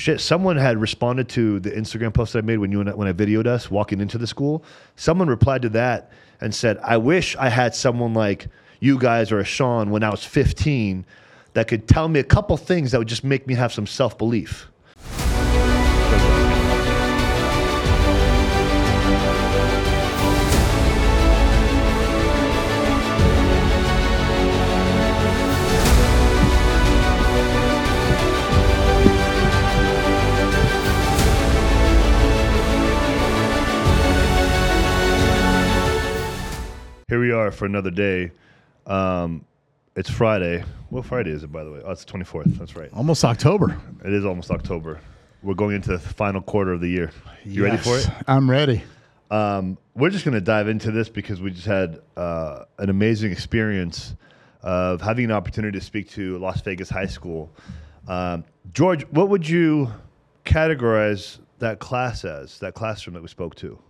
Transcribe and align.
shit, 0.00 0.18
someone 0.18 0.56
had 0.56 0.78
responded 0.78 1.28
to 1.28 1.60
the 1.60 1.70
Instagram 1.70 2.14
post 2.14 2.32
that 2.32 2.38
I 2.38 2.42
made 2.42 2.56
when 2.56 2.72
you 2.72 2.80
and 2.80 2.88
I, 2.88 2.94
when 2.94 3.06
I 3.06 3.12
videoed 3.12 3.46
us 3.46 3.70
walking 3.70 4.00
into 4.00 4.16
the 4.16 4.26
school. 4.26 4.64
Someone 4.96 5.28
replied 5.28 5.60
to 5.62 5.68
that 5.70 6.10
and 6.40 6.54
said, 6.54 6.78
"I 6.82 6.96
wish 6.96 7.36
I 7.36 7.50
had 7.50 7.74
someone 7.74 8.14
like 8.14 8.48
you 8.80 8.98
guys 8.98 9.30
or 9.30 9.40
a 9.40 9.44
Sean 9.44 9.90
when 9.90 10.02
I 10.02 10.08
was 10.08 10.24
15 10.24 11.04
that 11.52 11.68
could 11.68 11.86
tell 11.86 12.08
me 12.08 12.18
a 12.18 12.24
couple 12.24 12.56
things 12.56 12.92
that 12.92 12.98
would 12.98 13.08
just 13.08 13.24
make 13.24 13.46
me 13.46 13.54
have 13.54 13.72
some 13.72 13.86
self 13.86 14.16
belief." 14.16 14.69
Here 37.10 37.18
we 37.18 37.32
are 37.32 37.50
for 37.50 37.66
another 37.66 37.90
day. 37.90 38.30
Um, 38.86 39.44
it's 39.96 40.08
Friday. 40.08 40.62
What 40.90 41.04
Friday 41.04 41.32
is 41.32 41.42
it, 41.42 41.50
by 41.50 41.64
the 41.64 41.72
way? 41.72 41.82
Oh, 41.84 41.90
it's 41.90 42.04
the 42.04 42.12
24th. 42.12 42.56
That's 42.56 42.76
right. 42.76 42.88
Almost 42.92 43.24
October. 43.24 43.76
It 44.04 44.12
is 44.12 44.24
almost 44.24 44.52
October. 44.52 45.00
We're 45.42 45.54
going 45.54 45.74
into 45.74 45.90
the 45.90 45.98
final 45.98 46.40
quarter 46.40 46.72
of 46.72 46.80
the 46.80 46.86
year. 46.86 47.10
You 47.44 47.64
ready 47.64 47.78
for 47.78 47.98
it? 47.98 48.08
I'm 48.28 48.48
ready. 48.48 48.84
Um, 49.28 49.76
we're 49.96 50.10
just 50.10 50.24
going 50.24 50.36
to 50.36 50.40
dive 50.40 50.68
into 50.68 50.92
this 50.92 51.08
because 51.08 51.40
we 51.40 51.50
just 51.50 51.66
had 51.66 52.00
uh, 52.16 52.66
an 52.78 52.90
amazing 52.90 53.32
experience 53.32 54.14
of 54.62 55.00
having 55.00 55.24
an 55.24 55.32
opportunity 55.32 55.80
to 55.80 55.84
speak 55.84 56.10
to 56.10 56.38
Las 56.38 56.60
Vegas 56.60 56.90
High 56.90 57.06
School. 57.06 57.50
Um, 58.06 58.44
George, 58.72 59.02
what 59.08 59.30
would 59.30 59.48
you 59.48 59.90
categorize 60.44 61.40
that 61.58 61.80
class 61.80 62.24
as, 62.24 62.60
that 62.60 62.74
classroom 62.74 63.14
that 63.14 63.22
we 63.22 63.26
spoke 63.26 63.56
to? 63.56 63.80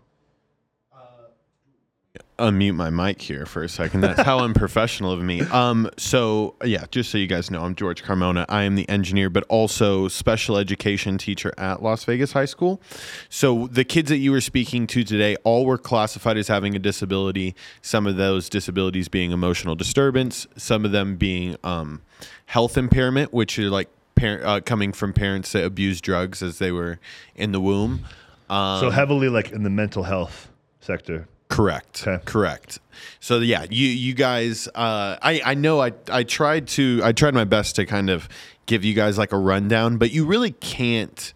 Unmute 2.40 2.74
my 2.74 2.90
mic 2.90 3.20
here 3.22 3.46
for 3.46 3.62
a 3.62 3.68
second. 3.68 4.00
That's 4.00 4.22
how 4.22 4.40
unprofessional 4.44 5.12
of 5.12 5.22
me. 5.22 5.42
Um, 5.42 5.88
so 5.96 6.54
yeah, 6.64 6.86
just 6.90 7.10
so 7.10 7.18
you 7.18 7.26
guys 7.26 7.50
know, 7.50 7.62
I'm 7.62 7.74
George 7.74 8.02
Carmona. 8.02 8.44
I 8.48 8.62
am 8.64 8.74
the 8.74 8.88
engineer, 8.88 9.30
but 9.30 9.44
also 9.48 10.08
special 10.08 10.56
education 10.56 11.18
teacher 11.18 11.52
at 11.58 11.82
Las 11.82 12.04
Vegas 12.04 12.32
High 12.32 12.46
School. 12.46 12.80
So 13.28 13.66
the 13.68 13.84
kids 13.84 14.08
that 14.08 14.18
you 14.18 14.32
were 14.32 14.40
speaking 14.40 14.86
to 14.88 15.04
today, 15.04 15.36
all 15.44 15.64
were 15.66 15.78
classified 15.78 16.36
as 16.36 16.48
having 16.48 16.74
a 16.74 16.78
disability. 16.78 17.54
Some 17.82 18.06
of 18.06 18.16
those 18.16 18.48
disabilities 18.48 19.08
being 19.08 19.30
emotional 19.30 19.74
disturbance, 19.74 20.46
some 20.56 20.84
of 20.84 20.92
them 20.92 21.16
being 21.16 21.56
um, 21.62 22.02
health 22.46 22.76
impairment, 22.76 23.32
which 23.32 23.58
are 23.58 23.70
like 23.70 23.88
par- 24.16 24.40
uh, 24.44 24.60
coming 24.60 24.92
from 24.92 25.12
parents 25.12 25.52
that 25.52 25.64
abused 25.64 26.02
drugs 26.02 26.42
as 26.42 26.58
they 26.58 26.72
were 26.72 26.98
in 27.36 27.52
the 27.52 27.60
womb. 27.60 28.04
Um, 28.48 28.80
So 28.80 28.90
heavily 28.90 29.28
like 29.28 29.52
in 29.52 29.62
the 29.62 29.70
mental 29.70 30.04
health 30.04 30.50
sector. 30.80 31.28
Correct. 31.50 32.06
Okay. 32.06 32.22
Correct. 32.24 32.78
So 33.18 33.40
yeah, 33.40 33.66
you 33.68 33.88
you 33.88 34.14
guys, 34.14 34.68
uh, 34.68 35.18
I 35.20 35.42
I 35.44 35.54
know 35.54 35.80
I 35.80 35.92
I 36.10 36.22
tried 36.22 36.68
to 36.68 37.00
I 37.04 37.12
tried 37.12 37.34
my 37.34 37.44
best 37.44 37.76
to 37.76 37.84
kind 37.84 38.08
of 38.08 38.28
give 38.66 38.84
you 38.84 38.94
guys 38.94 39.18
like 39.18 39.32
a 39.32 39.38
rundown, 39.38 39.98
but 39.98 40.12
you 40.12 40.24
really 40.24 40.52
can't 40.52 41.34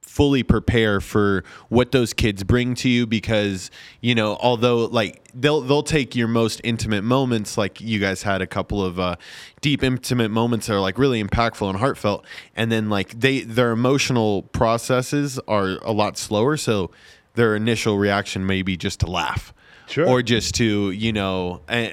fully 0.00 0.42
prepare 0.42 0.98
for 0.98 1.44
what 1.68 1.92
those 1.92 2.14
kids 2.14 2.42
bring 2.42 2.74
to 2.74 2.88
you 2.88 3.06
because 3.06 3.70
you 4.00 4.14
know 4.14 4.38
although 4.40 4.86
like 4.86 5.22
they'll 5.34 5.60
they'll 5.60 5.82
take 5.82 6.16
your 6.16 6.26
most 6.26 6.58
intimate 6.64 7.04
moments 7.04 7.58
like 7.58 7.82
you 7.82 8.00
guys 8.00 8.22
had 8.22 8.40
a 8.40 8.46
couple 8.46 8.82
of 8.82 8.98
uh, 8.98 9.14
deep 9.60 9.84
intimate 9.84 10.30
moments 10.30 10.68
that 10.68 10.74
are 10.74 10.80
like 10.80 10.96
really 10.96 11.22
impactful 11.22 11.68
and 11.68 11.78
heartfelt 11.78 12.24
and 12.56 12.72
then 12.72 12.88
like 12.88 13.10
they 13.20 13.40
their 13.42 13.72
emotional 13.72 14.40
processes 14.42 15.38
are 15.46 15.76
a 15.82 15.92
lot 15.92 16.16
slower 16.16 16.56
so 16.56 16.90
their 17.36 17.54
initial 17.56 17.96
reaction 17.98 18.44
may 18.46 18.62
be 18.62 18.76
just 18.76 19.00
to 19.00 19.06
laugh 19.06 19.54
Sure. 19.88 20.06
or 20.08 20.20
just 20.22 20.56
to 20.56 20.90
you 20.90 21.12
know 21.12 21.60
eh, 21.68 21.90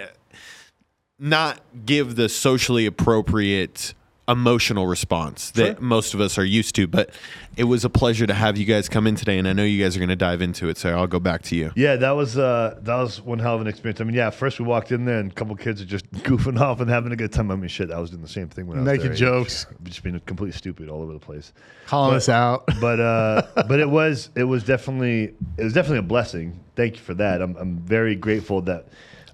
not 1.20 1.62
give 1.86 2.16
the 2.16 2.28
socially 2.28 2.86
appropriate 2.86 3.94
emotional 4.28 4.88
response 4.88 5.52
that 5.52 5.78
Sure. 5.78 5.82
most 5.82 6.14
of 6.14 6.22
us 6.22 6.38
are 6.38 6.46
used 6.46 6.76
to. 6.76 6.88
But 6.88 7.10
it 7.58 7.66
was 7.66 7.84
a 7.84 7.90
pleasure 7.90 8.26
to 8.26 8.34
have 8.34 8.58
you 8.58 8.66
guys 8.66 8.88
come 8.88 9.06
in 9.06 9.16
today, 9.16 9.38
and 9.38 9.48
I 9.48 9.54
know 9.54 9.64
you 9.64 9.84
guys 9.84 9.96
are 9.96 10.00
going 10.00 10.10
to 10.10 10.16
dive 10.16 10.42
into 10.42 10.70
it. 10.70 10.78
So 10.78 10.90
I'll 10.92 11.08
go 11.08 11.20
back 11.20 11.42
to 11.44 11.56
you. 11.56 11.72
Yeah, 11.76 11.98
that 11.98 12.12
was 12.12 12.38
uh, 12.38 12.80
that 12.84 12.96
was 12.96 13.22
one 13.22 13.40
hell 13.40 13.56
of 13.56 13.62
an 13.62 13.68
experience. 13.68 14.00
I 14.00 14.06
mean, 14.06 14.16
yeah, 14.16 14.30
first 14.30 14.60
we 14.60 14.66
walked 14.66 14.92
in 14.92 15.06
there 15.06 15.20
and 15.20 15.32
a 15.32 15.34
couple 15.34 15.56
kids 15.56 15.82
are 15.82 15.86
just 15.86 16.10
goofing 16.24 16.60
off 16.60 16.80
and 16.80 16.90
having 16.90 17.12
a 17.12 17.16
good 17.18 17.34
time. 17.34 17.52
I 17.52 17.56
mean, 17.56 17.68
shit, 17.68 17.92
I 17.92 18.00
was 18.00 18.12
doing 18.12 18.22
the 18.22 18.28
same 18.30 18.48
thing 18.50 18.68
when 18.68 18.78
I 18.78 18.82
was 18.82 18.86
Making 18.88 19.04
their 19.06 19.14
age. 19.14 19.20
jokes. 19.20 19.66
just 19.84 20.04
being 20.04 20.20
completely 20.22 20.58
stupid 20.58 20.90
all 20.90 21.02
over 21.02 21.14
the 21.14 21.20
place. 21.20 21.52
Calling 21.88 22.12
But- 22.12 22.18
us 22.18 22.30
out. 22.30 22.64
But 22.80 23.00
uh, 23.00 23.42
but 23.68 23.80
it 23.80 23.90
was 23.90 24.30
it 24.36 24.44
was 24.46 24.64
definitely 24.64 25.34
it 25.58 25.64
was 25.64 25.74
definitely 25.74 26.00
a 26.00 26.04
blessing. 26.04 26.60
Thank 26.76 26.96
you 26.96 27.02
for 27.02 27.14
that. 27.16 27.42
I'm 27.42 27.56
I'm 27.58 27.78
very 27.78 28.16
grateful 28.16 28.62
that 28.64 28.88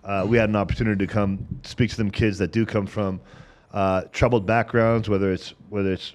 uh, 0.04 0.26
we 0.28 0.38
had 0.38 0.50
an 0.50 0.56
opportunity 0.56 1.06
to 1.06 1.12
come 1.12 1.46
speak 1.64 1.90
to 1.92 1.98
them 1.98 2.10
kids 2.12 2.38
that 2.40 2.52
do 2.52 2.66
come 2.66 2.86
from 2.88 3.20
uh, 3.74 4.02
troubled 4.12 4.46
backgrounds, 4.46 5.10
whether 5.10 5.32
it's 5.32 5.54
whether 5.70 5.94
it's 5.94 6.14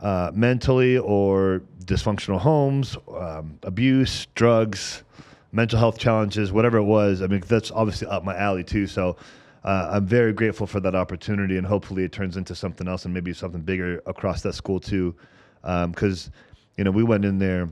uh, 0.00 0.30
mentally 0.34 0.98
or 0.98 1.62
dysfunctional 1.84 2.38
homes, 2.38 2.96
um, 3.16 3.58
abuse, 3.62 4.26
drugs, 4.34 5.04
mental 5.52 5.78
health 5.78 5.98
challenges, 5.98 6.52
whatever 6.52 6.78
it 6.78 6.84
was. 6.84 7.22
I 7.22 7.26
mean, 7.26 7.42
that's 7.46 7.70
obviously 7.70 8.08
up 8.08 8.24
my 8.24 8.36
alley 8.36 8.64
too. 8.64 8.86
So 8.86 9.16
uh, 9.64 9.90
I'm 9.92 10.06
very 10.06 10.32
grateful 10.32 10.66
for 10.66 10.80
that 10.80 10.94
opportunity, 10.94 11.56
and 11.56 11.66
hopefully 11.66 12.04
it 12.04 12.12
turns 12.12 12.36
into 12.36 12.54
something 12.54 12.88
else 12.88 13.04
and 13.04 13.14
maybe 13.14 13.32
something 13.32 13.60
bigger 13.60 14.02
across 14.06 14.42
that 14.42 14.54
school 14.54 14.80
too. 14.80 15.14
Because 15.62 16.30
you 16.76 16.84
know 16.84 16.90
we 16.90 17.04
went 17.04 17.24
in 17.24 17.38
there, 17.38 17.68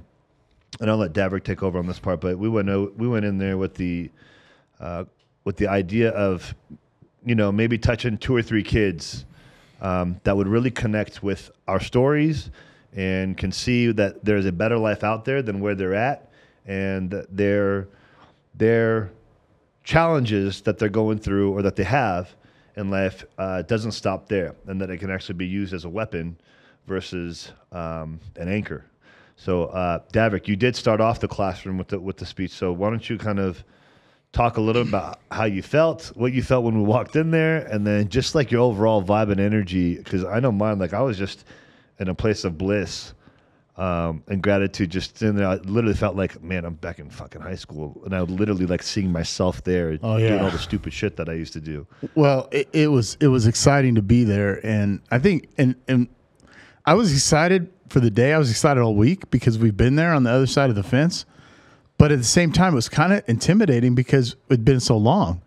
and 0.80 0.90
I'll 0.90 0.96
let 0.96 1.12
Davrick 1.12 1.42
take 1.42 1.62
over 1.62 1.78
on 1.78 1.86
this 1.86 1.98
part, 1.98 2.20
but 2.20 2.38
we 2.38 2.48
went 2.48 2.68
we 2.96 3.08
went 3.08 3.24
in 3.24 3.38
there 3.38 3.58
with 3.58 3.74
the 3.74 4.10
uh, 4.78 5.04
with 5.44 5.56
the 5.56 5.66
idea 5.66 6.10
of 6.10 6.54
you 7.24 7.34
know 7.34 7.52
maybe 7.52 7.78
touching 7.78 8.18
two 8.18 8.34
or 8.34 8.42
three 8.42 8.62
kids 8.62 9.24
um, 9.80 10.20
that 10.24 10.36
would 10.36 10.48
really 10.48 10.70
connect 10.70 11.22
with 11.22 11.50
our 11.68 11.80
stories 11.80 12.50
and 12.92 13.36
can 13.36 13.52
see 13.52 13.92
that 13.92 14.24
there's 14.24 14.46
a 14.46 14.52
better 14.52 14.78
life 14.78 15.04
out 15.04 15.24
there 15.24 15.42
than 15.42 15.60
where 15.60 15.74
they're 15.74 15.94
at 15.94 16.30
and 16.66 17.24
their 17.30 17.88
their 18.54 19.10
challenges 19.84 20.60
that 20.62 20.78
they're 20.78 20.88
going 20.88 21.18
through 21.18 21.52
or 21.52 21.62
that 21.62 21.76
they 21.76 21.84
have 21.84 22.34
in 22.76 22.90
life 22.90 23.24
uh, 23.38 23.62
doesn't 23.62 23.92
stop 23.92 24.28
there 24.28 24.54
and 24.66 24.80
that 24.80 24.90
it 24.90 24.98
can 24.98 25.10
actually 25.10 25.34
be 25.34 25.46
used 25.46 25.72
as 25.72 25.84
a 25.84 25.88
weapon 25.88 26.36
versus 26.86 27.52
um, 27.72 28.20
an 28.36 28.48
anchor. 28.48 28.84
So 29.36 29.64
uh, 29.66 30.00
Davrick, 30.12 30.48
you 30.48 30.56
did 30.56 30.76
start 30.76 31.00
off 31.00 31.20
the 31.20 31.28
classroom 31.28 31.78
with 31.78 31.88
the 31.88 31.98
with 31.98 32.18
the 32.18 32.26
speech. 32.26 32.50
So 32.50 32.72
why 32.72 32.90
don't 32.90 33.08
you 33.08 33.16
kind 33.16 33.38
of 33.38 33.64
talk 34.32 34.56
a 34.56 34.60
little 34.60 34.82
about 34.82 35.18
how 35.30 35.44
you 35.44 35.62
felt, 35.62 36.12
what 36.14 36.32
you 36.32 36.42
felt 36.42 36.64
when 36.64 36.76
we 36.76 36.82
walked 36.84 37.16
in 37.16 37.30
there, 37.30 37.58
and 37.66 37.86
then 37.86 38.08
just 38.08 38.34
like 38.34 38.50
your 38.50 38.60
overall 38.62 39.02
vibe 39.02 39.30
and 39.30 39.40
energy. 39.40 39.96
Because 39.96 40.24
I 40.24 40.40
know 40.40 40.52
mine, 40.52 40.78
like 40.78 40.92
I 40.94 41.00
was 41.02 41.18
just 41.18 41.44
in 41.98 42.08
a 42.08 42.14
place 42.14 42.44
of 42.44 42.56
bliss 42.56 43.12
um, 43.76 44.22
and 44.28 44.42
gratitude. 44.42 44.90
Just 44.90 45.20
in 45.22 45.36
there, 45.36 45.48
I 45.48 45.54
literally 45.56 45.96
felt 45.96 46.14
like, 46.16 46.42
man, 46.42 46.64
I'm 46.64 46.74
back 46.74 46.98
in 47.00 47.10
fucking 47.10 47.40
high 47.40 47.56
school, 47.56 48.00
and 48.04 48.14
I 48.14 48.20
would 48.20 48.30
literally 48.30 48.66
like 48.66 48.82
seeing 48.82 49.10
myself 49.10 49.64
there, 49.64 49.98
Oh, 50.02 50.18
doing 50.18 50.34
yeah. 50.34 50.44
all 50.44 50.50
the 50.50 50.58
stupid 50.58 50.92
shit 50.92 51.16
that 51.16 51.28
I 51.28 51.32
used 51.32 51.52
to 51.54 51.60
do. 51.60 51.86
Well, 52.14 52.48
it, 52.52 52.68
it 52.72 52.88
was 52.88 53.16
it 53.20 53.28
was 53.28 53.46
exciting 53.46 53.96
to 53.96 54.02
be 54.02 54.24
there, 54.24 54.64
and 54.64 55.00
I 55.10 55.18
think 55.18 55.48
and 55.58 55.74
and 55.88 56.08
I 56.86 56.94
was 56.94 57.12
excited 57.12 57.70
for 57.88 57.98
the 58.00 58.10
day. 58.10 58.32
I 58.32 58.38
was 58.38 58.50
excited 58.50 58.80
all 58.80 58.94
week 58.94 59.28
because 59.30 59.58
we've 59.58 59.76
been 59.76 59.96
there 59.96 60.12
on 60.14 60.22
the 60.22 60.30
other 60.30 60.46
side 60.46 60.70
of 60.70 60.76
the 60.76 60.84
fence. 60.84 61.26
But 62.00 62.12
at 62.12 62.16
the 62.18 62.24
same 62.24 62.50
time, 62.50 62.72
it 62.72 62.76
was 62.76 62.88
kind 62.88 63.12
of 63.12 63.22
intimidating 63.26 63.94
because 63.94 64.34
it'd 64.48 64.64
been 64.64 64.80
so 64.80 64.96
long, 64.96 65.42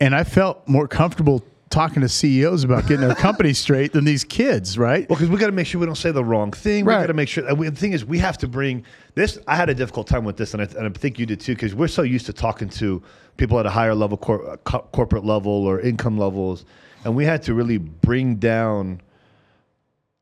and 0.00 0.14
I 0.14 0.22
felt 0.22 0.68
more 0.68 0.86
comfortable 0.86 1.42
talking 1.70 2.02
to 2.02 2.10
CEOs 2.10 2.62
about 2.62 2.82
getting 2.86 3.06
their 3.06 3.14
company 3.14 3.54
straight 3.64 3.94
than 3.94 4.04
these 4.04 4.22
kids, 4.22 4.76
right? 4.76 5.08
Well, 5.08 5.16
because 5.16 5.30
we 5.30 5.38
got 5.38 5.46
to 5.46 5.52
make 5.52 5.66
sure 5.66 5.80
we 5.80 5.86
don't 5.86 5.94
say 5.96 6.10
the 6.10 6.22
wrong 6.22 6.50
thing. 6.50 6.84
We 6.84 6.92
Right. 6.92 7.00
got 7.00 7.06
to 7.06 7.14
make 7.14 7.30
sure. 7.30 7.54
we- 7.54 7.70
the 7.70 7.76
thing 7.76 7.92
is, 7.94 8.04
we 8.04 8.18
have 8.18 8.36
to 8.38 8.46
bring 8.48 8.84
this. 9.14 9.38
I 9.46 9.56
had 9.56 9.70
a 9.70 9.74
difficult 9.74 10.06
time 10.08 10.24
with 10.26 10.36
this, 10.36 10.52
and 10.52 10.60
I, 10.62 10.66
and 10.78 10.86
I 10.86 10.90
think 10.90 11.18
you 11.18 11.24
did 11.24 11.40
too, 11.40 11.54
because 11.54 11.74
we're 11.74 11.88
so 11.88 12.02
used 12.02 12.26
to 12.26 12.34
talking 12.34 12.68
to 12.68 13.02
people 13.38 13.58
at 13.58 13.64
a 13.64 13.70
higher 13.70 13.94
level, 13.94 14.18
cor- 14.18 14.46
uh, 14.46 14.56
co- 14.64 14.86
corporate 14.92 15.24
level 15.24 15.52
or 15.66 15.80
income 15.80 16.18
levels, 16.18 16.66
and 17.06 17.16
we 17.16 17.24
had 17.24 17.42
to 17.44 17.54
really 17.54 17.78
bring 17.78 18.34
down 18.36 19.00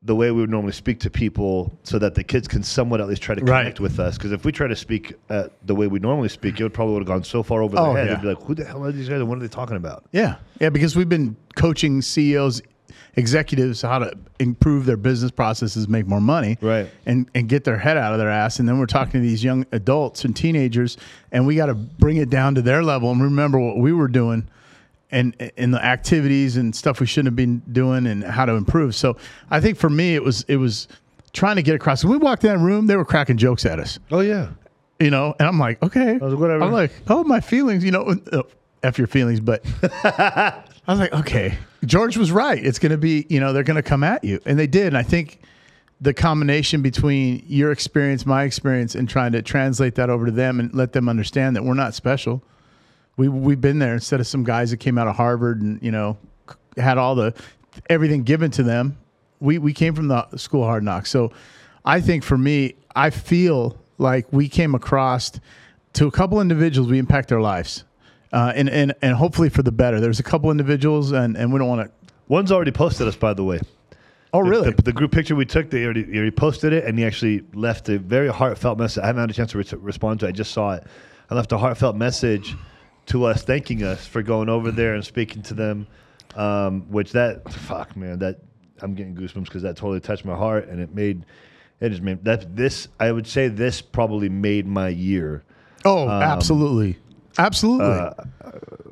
the 0.07 0.15
way 0.15 0.31
we 0.31 0.39
would 0.41 0.49
normally 0.49 0.71
speak 0.73 0.99
to 1.01 1.09
people 1.09 1.77
so 1.83 1.99
that 1.99 2.15
the 2.15 2.23
kids 2.23 2.47
can 2.47 2.63
somewhat 2.63 3.01
at 3.01 3.07
least 3.07 3.21
try 3.21 3.35
to 3.35 3.43
Right. 3.43 3.59
connect 3.61 3.79
with 3.81 3.99
us. 3.99 4.17
Because 4.17 4.31
if 4.31 4.45
we 4.45 4.51
try 4.51 4.65
to 4.67 4.75
speak 4.75 5.13
uh, 5.29 5.49
the 5.65 5.75
way 5.75 5.85
we 5.87 5.99
normally 5.99 6.29
speak, 6.29 6.59
it 6.59 6.63
would 6.63 6.73
probably 6.73 6.93
would 6.93 7.01
have 7.03 7.07
gone 7.07 7.23
so 7.25 7.43
far 7.43 7.61
over 7.61 7.75
their 7.75 7.85
Oh, 7.85 7.93
head. 7.93 8.07
yeah. 8.07 8.15
They'd 8.15 8.21
be 8.21 8.27
like, 8.29 8.41
"Who 8.43 8.55
the 8.55 8.63
hell 8.65 8.83
are 8.85 8.91
these 8.91 9.09
guys? 9.09 9.19
and 9.19 9.27
What 9.29 9.37
are 9.37 9.41
they 9.41 9.47
talking 9.49 9.75
about?" 9.77 10.05
Yeah, 10.13 10.35
yeah, 10.61 10.69
because 10.69 10.95
we've 10.95 11.09
been 11.09 11.35
coaching 11.55 12.01
CEOs, 12.01 12.61
executives 13.17 13.81
how 13.81 13.99
to 13.99 14.13
improve 14.39 14.85
their 14.85 14.95
business 14.97 15.31
processes, 15.31 15.87
make 15.89 16.07
more 16.07 16.21
money, 16.21 16.57
Right. 16.61 16.87
and 17.05 17.27
and 17.35 17.49
get 17.49 17.63
their 17.63 17.77
head 17.77 17.97
out 17.97 18.13
of 18.13 18.19
their 18.19 18.29
ass. 18.29 18.59
And 18.59 18.67
then 18.69 18.79
we're 18.79 18.85
talking 18.85 19.13
to 19.13 19.27
these 19.27 19.43
young 19.43 19.65
adults 19.71 20.23
and 20.23 20.35
teenagers, 20.35 20.97
and 21.31 21.45
we 21.45 21.55
got 21.55 21.65
to 21.67 21.75
bring 21.75 22.17
it 22.17 22.29
down 22.29 22.55
to 22.55 22.61
their 22.61 22.83
level 22.83 23.11
and 23.11 23.21
remember 23.21 23.59
what 23.59 23.77
we 23.77 23.91
were 23.91 24.07
doing. 24.07 24.47
And, 25.09 25.51
and 25.55 25.73
the 25.73 25.81
activities 25.81 26.57
and 26.57 26.75
stuff 26.75 26.99
we 26.99 27.05
shouldn't 27.05 27.27
have 27.27 27.35
been 27.37 27.59
doing 27.71 28.05
and 28.07 28.25
how 28.25 28.45
to 28.45 28.53
improve. 28.53 28.93
So 28.93 29.15
I 29.49 29.61
think 29.61 29.77
for 29.77 29.89
me 29.89 30.15
it 30.15 30.23
was 30.23 30.43
it 30.49 30.57
was 30.57 30.89
trying 31.31 31.55
to 31.55 31.61
get 31.61 31.75
across. 31.75 32.03
When 32.03 32.11
we 32.11 32.17
walked 32.17 32.43
in 32.43 32.49
that 32.49 32.59
room, 32.59 32.87
they 32.87 32.97
were 32.97 33.05
cracking 33.05 33.37
jokes 33.37 33.65
at 33.65 33.79
us. 33.79 33.99
Oh 34.11 34.19
yeah. 34.19 34.49
You 34.99 35.11
know, 35.11 35.35
and 35.39 35.47
I'm 35.47 35.59
like, 35.59 35.81
okay, 35.83 36.17
was 36.17 36.33
like, 36.33 36.41
whatever. 36.41 36.63
I'm 36.63 36.71
like, 36.71 36.91
oh, 37.07 37.23
my 37.23 37.39
feelings. 37.39 37.83
You 37.83 37.91
know, 37.91 38.15
uh, 38.33 38.41
f 38.83 38.97
your 38.97 39.07
feelings, 39.07 39.39
but 39.39 39.63
I 40.03 40.63
was 40.87 40.99
like, 40.99 41.13
okay, 41.13 41.57
George 41.85 42.17
was 42.17 42.31
right. 42.31 42.63
It's 42.63 42.79
going 42.79 42.91
to 42.91 42.97
be, 42.97 43.25
you 43.29 43.39
know, 43.39 43.53
they're 43.53 43.63
going 43.63 43.75
to 43.75 43.83
come 43.83 44.03
at 44.03 44.23
you, 44.23 44.39
and 44.45 44.57
they 44.57 44.67
did. 44.67 44.87
And 44.87 44.97
I 44.97 45.03
think 45.03 45.39
the 46.01 46.13
combination 46.13 46.81
between 46.81 47.43
your 47.47 47.71
experience, 47.71 48.25
my 48.25 48.43
experience, 48.43 48.95
and 48.95 49.07
trying 49.07 49.31
to 49.33 49.41
translate 49.41 49.95
that 49.95 50.09
over 50.09 50.25
to 50.25 50.31
them 50.31 50.59
and 50.59 50.73
let 50.73 50.93
them 50.93 51.09
understand 51.09 51.55
that 51.55 51.63
we're 51.63 51.73
not 51.73 51.93
special. 51.93 52.41
We 53.17 53.27
we've 53.27 53.59
been 53.59 53.79
there 53.79 53.93
instead 53.93 54.19
of 54.19 54.27
some 54.27 54.43
guys 54.43 54.71
that 54.71 54.77
came 54.77 54.97
out 54.97 55.07
of 55.07 55.15
Harvard 55.15 55.61
and 55.61 55.81
you 55.81 55.91
know 55.91 56.17
had 56.77 56.97
all 56.97 57.15
the 57.15 57.33
everything 57.89 58.23
given 58.23 58.51
to 58.51 58.63
them. 58.63 58.97
We 59.39 59.57
we 59.57 59.73
came 59.73 59.95
from 59.95 60.07
the 60.07 60.27
school 60.37 60.63
of 60.63 60.67
hard 60.67 60.83
knocks. 60.83 61.09
So 61.09 61.31
I 61.83 61.99
think 61.99 62.23
for 62.23 62.37
me, 62.37 62.75
I 62.95 63.09
feel 63.09 63.77
like 63.97 64.31
we 64.31 64.47
came 64.47 64.75
across 64.75 65.31
to 65.93 66.07
a 66.07 66.11
couple 66.11 66.39
individuals. 66.41 66.89
We 66.89 66.99
impact 66.99 67.29
their 67.29 67.41
lives, 67.41 67.83
uh, 68.31 68.53
and 68.55 68.69
and 68.69 68.93
and 69.01 69.15
hopefully 69.15 69.49
for 69.49 69.63
the 69.63 69.71
better. 69.71 69.99
There's 69.99 70.19
a 70.19 70.23
couple 70.23 70.51
individuals, 70.51 71.11
and 71.11 71.35
and 71.35 71.51
we 71.51 71.59
don't 71.59 71.67
want 71.67 71.87
to. 71.87 71.91
One's 72.27 72.51
already 72.51 72.71
posted 72.71 73.07
us, 73.07 73.15
by 73.15 73.33
the 73.33 73.43
way. 73.43 73.59
Oh 74.33 74.41
really? 74.41 74.71
The, 74.71 74.81
the 74.81 74.93
group 74.93 75.11
picture 75.11 75.35
we 75.35 75.45
took, 75.45 75.69
they 75.69 75.85
already, 75.85 76.03
already 76.03 76.31
posted 76.31 76.73
it, 76.73 76.83
and 76.83 76.99
he 76.99 77.05
actually 77.05 77.43
left 77.53 77.87
a 77.89 77.97
very 77.97 78.27
heartfelt 78.27 78.77
message. 78.77 79.01
I 79.01 79.07
haven't 79.07 79.21
had 79.21 79.29
a 79.29 79.33
chance 79.33 79.51
to 79.51 79.57
re- 79.57 79.79
respond 79.79 80.19
to 80.19 80.25
it. 80.25 80.29
I 80.29 80.31
just 80.33 80.51
saw 80.51 80.73
it. 80.73 80.83
I 81.29 81.35
left 81.35 81.51
a 81.53 81.57
heartfelt 81.57 81.95
message 81.95 82.55
to 83.07 83.25
us, 83.25 83.43
thanking 83.43 83.83
us 83.83 84.05
for 84.05 84.21
going 84.21 84.49
over 84.49 84.71
there 84.71 84.93
and 84.93 85.03
speaking 85.03 85.41
to 85.43 85.53
them. 85.53 85.87
Um, 86.35 86.81
which 86.91 87.13
that 87.13 87.51
fuck 87.51 87.95
man, 87.95 88.19
that 88.19 88.39
I'm 88.81 88.93
getting 88.93 89.15
goosebumps 89.15 89.45
because 89.45 89.63
that 89.63 89.75
totally 89.75 89.99
touched 89.99 90.23
my 90.23 90.35
heart, 90.35 90.67
and 90.67 90.79
it 90.79 90.93
made 90.93 91.25
it 91.79 91.89
just 91.89 92.01
made 92.01 92.23
that 92.25 92.55
this. 92.55 92.87
I 92.99 93.11
would 93.11 93.27
say 93.27 93.47
this 93.47 93.81
probably 93.81 94.29
made 94.29 94.67
my 94.67 94.89
year. 94.89 95.43
oh, 95.85 96.07
absolutely, 96.09 96.97
absolutely. 97.37 98.11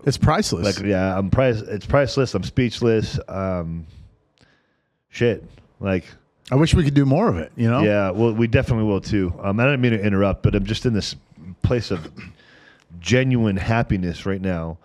it's 0.05 0.17
priceless. 0.17 0.77
Like 0.77 0.85
yeah, 0.85 1.17
I'm 1.17 1.29
price. 1.29 1.61
It's 1.61 1.85
priceless. 1.85 2.33
I'm 2.33 2.43
speechless. 2.43 3.19
Um, 3.27 3.85
shit, 5.09 5.43
like. 5.79 6.05
I 6.51 6.55
wish 6.55 6.75
we 6.75 6.83
could 6.83 6.93
do 6.93 7.07
more 7.07 7.27
of 7.27 7.37
it. 7.37 7.51
You 7.55 7.67
know? 7.67 7.81
Yeah, 7.81 8.11
well, 8.11 8.31
we 8.31 8.45
definitely 8.45 8.85
will 8.85 9.01
too. 9.01 9.33
Um, 9.41 9.59
I 9.59 9.65
don't 9.65 9.81
mean 9.81 9.93
to 9.93 9.99
interrupt, 9.99 10.43
but 10.43 10.53
I'm 10.53 10.63
just 10.63 10.85
in 10.85 10.93
this 10.93 11.15
place 11.63 11.89
of 11.89 12.07
genuine 12.99 13.57
happiness 13.57 14.25
right 14.25 14.41
now, 14.41 14.77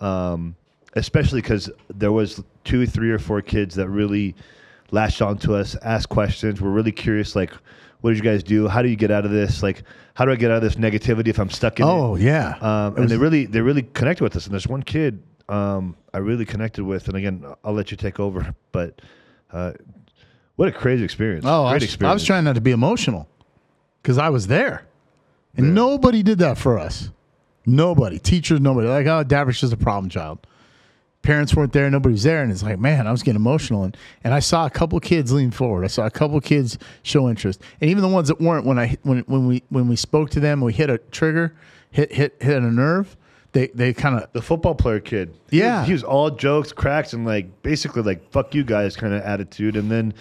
um, 0.00 0.56
especially 0.94 1.40
because 1.40 1.70
there 1.92 2.12
was 2.12 2.42
two, 2.64 2.86
three, 2.86 3.10
or 3.10 3.18
four 3.18 3.42
kids 3.42 3.74
that 3.76 3.88
really 3.88 4.34
latched 4.90 5.22
onto 5.22 5.54
us, 5.54 5.76
asked 5.82 6.08
questions. 6.08 6.60
We're 6.60 6.70
really 6.70 6.92
curious, 6.92 7.34
like, 7.36 7.52
what 8.00 8.10
did 8.10 8.18
you 8.18 8.24
guys 8.24 8.42
do? 8.42 8.68
How 8.68 8.82
do 8.82 8.88
you 8.88 8.96
get 8.96 9.10
out 9.10 9.24
of 9.24 9.30
this? 9.30 9.62
Like, 9.62 9.82
how 10.14 10.24
do 10.24 10.30
I 10.30 10.36
get 10.36 10.50
out 10.50 10.58
of 10.58 10.62
this 10.62 10.76
negativity 10.76 11.28
if 11.28 11.38
I'm 11.38 11.50
stuck 11.50 11.80
in 11.80 11.86
it? 11.86 11.90
Oh 11.90 12.16
yeah. 12.16 12.56
Um, 12.60 12.96
and 12.96 13.08
they 13.08 13.16
really 13.16 13.46
they 13.46 13.60
really 13.60 13.82
connected 13.82 14.22
with 14.22 14.36
us. 14.36 14.44
And 14.44 14.52
there's 14.52 14.68
one 14.68 14.82
kid 14.82 15.22
um, 15.48 15.96
I 16.12 16.18
really 16.18 16.44
connected 16.44 16.84
with, 16.84 17.08
and 17.08 17.16
again, 17.16 17.44
I'll 17.64 17.72
let 17.72 17.90
you 17.90 17.96
take 17.96 18.20
over. 18.20 18.54
But 18.72 19.00
uh, 19.50 19.72
what 20.56 20.68
a 20.68 20.72
crazy 20.72 21.04
experience! 21.04 21.44
Oh, 21.46 21.64
I 21.64 21.72
great 21.72 21.76
was, 21.76 21.84
experience. 21.84 22.10
I 22.10 22.14
was 22.14 22.24
trying 22.24 22.44
not 22.44 22.54
to 22.54 22.60
be 22.60 22.70
emotional 22.70 23.28
because 24.02 24.18
I 24.18 24.28
was 24.30 24.46
there, 24.46 24.86
and 25.56 25.74
nobody 25.74 26.22
did 26.22 26.38
that 26.38 26.58
for 26.58 26.78
us. 26.78 27.10
Nobody, 27.66 28.18
teachers, 28.18 28.60
nobody. 28.60 28.88
Like, 28.88 29.06
oh, 29.06 29.24
Davrick 29.24 29.62
is 29.62 29.72
a 29.72 29.76
problem 29.76 30.10
child. 30.10 30.46
Parents 31.22 31.54
weren't 31.56 31.72
there, 31.72 31.88
nobody 31.90 32.12
was 32.12 32.22
there, 32.24 32.42
and 32.42 32.52
it's 32.52 32.62
like, 32.62 32.78
man, 32.78 33.06
I 33.06 33.10
was 33.10 33.22
getting 33.22 33.40
emotional, 33.40 33.84
and 33.84 33.96
and 34.22 34.34
I 34.34 34.40
saw 34.40 34.66
a 34.66 34.70
couple 34.70 35.00
kids 35.00 35.32
lean 35.32 35.50
forward. 35.50 35.82
I 35.84 35.86
saw 35.86 36.04
a 36.04 36.10
couple 36.10 36.38
kids 36.42 36.76
show 37.02 37.30
interest, 37.30 37.62
and 37.80 37.88
even 37.90 38.02
the 38.02 38.08
ones 38.10 38.28
that 38.28 38.42
weren't. 38.42 38.66
When 38.66 38.78
I 38.78 38.98
when 39.04 39.20
when 39.20 39.46
we 39.46 39.62
when 39.70 39.88
we 39.88 39.96
spoke 39.96 40.28
to 40.30 40.40
them, 40.40 40.60
we 40.60 40.74
hit 40.74 40.90
a 40.90 40.98
trigger, 40.98 41.54
hit 41.90 42.12
hit 42.12 42.36
hit 42.42 42.58
a 42.58 42.70
nerve. 42.70 43.16
They 43.52 43.68
they 43.68 43.94
kind 43.94 44.16
of 44.20 44.30
the 44.34 44.42
football 44.42 44.74
player 44.74 45.00
kid. 45.00 45.34
He 45.50 45.60
Yeah. 45.60 45.78
was, 45.78 45.86
he 45.86 45.92
was 45.94 46.02
all 46.02 46.28
jokes, 46.30 46.72
cracks, 46.72 47.14
and 47.14 47.24
like 47.24 47.62
basically 47.62 48.02
like 48.02 48.30
"fuck 48.30 48.54
you 48.54 48.62
guys" 48.62 48.94
kind 48.94 49.14
of 49.14 49.22
attitude. 49.22 49.76
And 49.76 49.90
then 49.90 50.12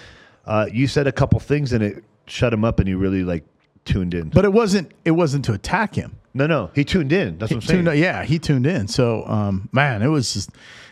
uh, 0.45 0.68
you 0.72 0.88
said 0.88 1.06
a 1.07 1.12
couple 1.12 1.38
things, 1.42 1.74
and 1.74 1.84
it 1.84 2.01
shut 2.28 2.54
him 2.54 2.63
up, 2.63 2.80
and 2.80 2.88
he 2.88 2.94
really 2.94 3.25
like 3.25 3.44
tuned 3.84 4.13
in. 4.13 4.30
but 4.30 4.45
it 4.45 4.54
wasn't 4.54 4.90
it 5.04 5.12
wasn't 5.12 5.44
to 5.45 5.51
attack 5.54 5.95
him. 5.95 6.16
No, 6.33 6.47
no, 6.47 6.71
he 6.74 6.83
tuned 6.83 7.12
in. 7.12 7.38
That's 7.38 7.51
what 7.51 7.57
I'm 7.57 7.62
saying. 7.62 7.85
tuned, 7.85 7.97
yeah, 7.97 8.24
he 8.24 8.39
tuned 8.39 8.65
in. 8.65 8.88
So, 8.88 9.25
um, 9.27 9.69
man, 9.71 10.01
it 10.01 10.07
was 10.07 10.33
just 10.33 10.50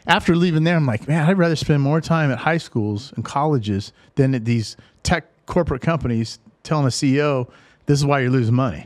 after 0.08 0.36
leaving 0.36 0.64
there, 0.64 0.76
I'm 0.76 0.86
like, 0.86 1.08
man, 1.08 1.28
I'd 1.30 1.38
rather 1.38 1.56
spend 1.56 1.82
more 1.82 2.02
time 2.02 2.32
at 2.32 2.40
high 2.40 2.58
schools 2.58 3.14
and 3.16 3.26
colleges 3.26 3.94
than 4.16 4.36
at 4.36 4.46
these 4.46 4.78
tech 5.04 5.26
corporate 5.46 5.82
companies 5.82 6.40
telling 6.64 6.86
a 6.86 6.90
CEO, 6.90 7.50
this 7.86 8.00
is 8.00 8.06
why 8.06 8.20
you're 8.20 8.30
losing 8.30 8.56
money. 8.56 8.86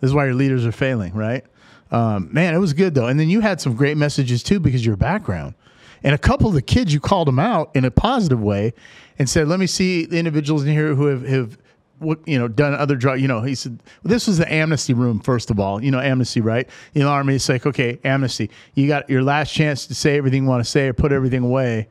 This 0.00 0.08
is 0.08 0.14
why 0.14 0.26
your 0.26 0.34
leaders 0.34 0.66
are 0.66 0.72
failing, 0.72 1.14
right? 1.14 1.44
Um, 1.90 2.28
man, 2.32 2.54
it 2.54 2.58
was 2.58 2.72
good 2.72 2.94
though. 2.94 3.06
And 3.06 3.18
then 3.18 3.28
you 3.28 3.40
had 3.40 3.60
some 3.60 3.74
great 3.74 3.96
messages 3.96 4.42
too 4.42 4.60
because 4.60 4.84
your 4.84 4.96
background. 4.96 5.54
And 6.02 6.14
a 6.14 6.18
couple 6.18 6.48
of 6.48 6.54
the 6.54 6.62
kids, 6.62 6.92
you 6.92 7.00
called 7.00 7.28
them 7.28 7.38
out 7.38 7.70
in 7.74 7.84
a 7.84 7.90
positive 7.90 8.42
way 8.42 8.74
and 9.18 9.28
said, 9.28 9.48
let 9.48 9.58
me 9.58 9.66
see 9.66 10.04
the 10.04 10.18
individuals 10.18 10.64
in 10.64 10.72
here 10.72 10.94
who 10.94 11.06
have, 11.06 11.26
have 11.26 11.58
what 12.00 12.18
you 12.26 12.38
know 12.38 12.48
done 12.48 12.74
other 12.74 12.96
drug 12.96 13.20
you 13.20 13.28
know 13.28 13.40
he 13.40 13.54
said 13.54 13.78
this 14.02 14.26
was 14.26 14.38
the 14.38 14.52
amnesty 14.52 14.92
room 14.92 15.20
first 15.20 15.50
of 15.50 15.60
all 15.60 15.82
you 15.82 15.90
know 15.90 16.00
amnesty 16.00 16.40
right 16.40 16.68
in 16.94 17.02
the 17.02 17.08
army 17.08 17.36
it's 17.36 17.48
like 17.48 17.64
okay 17.66 17.98
amnesty 18.04 18.50
you 18.74 18.88
got 18.88 19.08
your 19.08 19.22
last 19.22 19.52
chance 19.52 19.86
to 19.86 19.94
say 19.94 20.16
everything 20.16 20.42
you 20.42 20.48
want 20.48 20.62
to 20.64 20.68
say 20.68 20.88
or 20.88 20.92
put 20.92 21.12
everything 21.12 21.42
away 21.44 21.88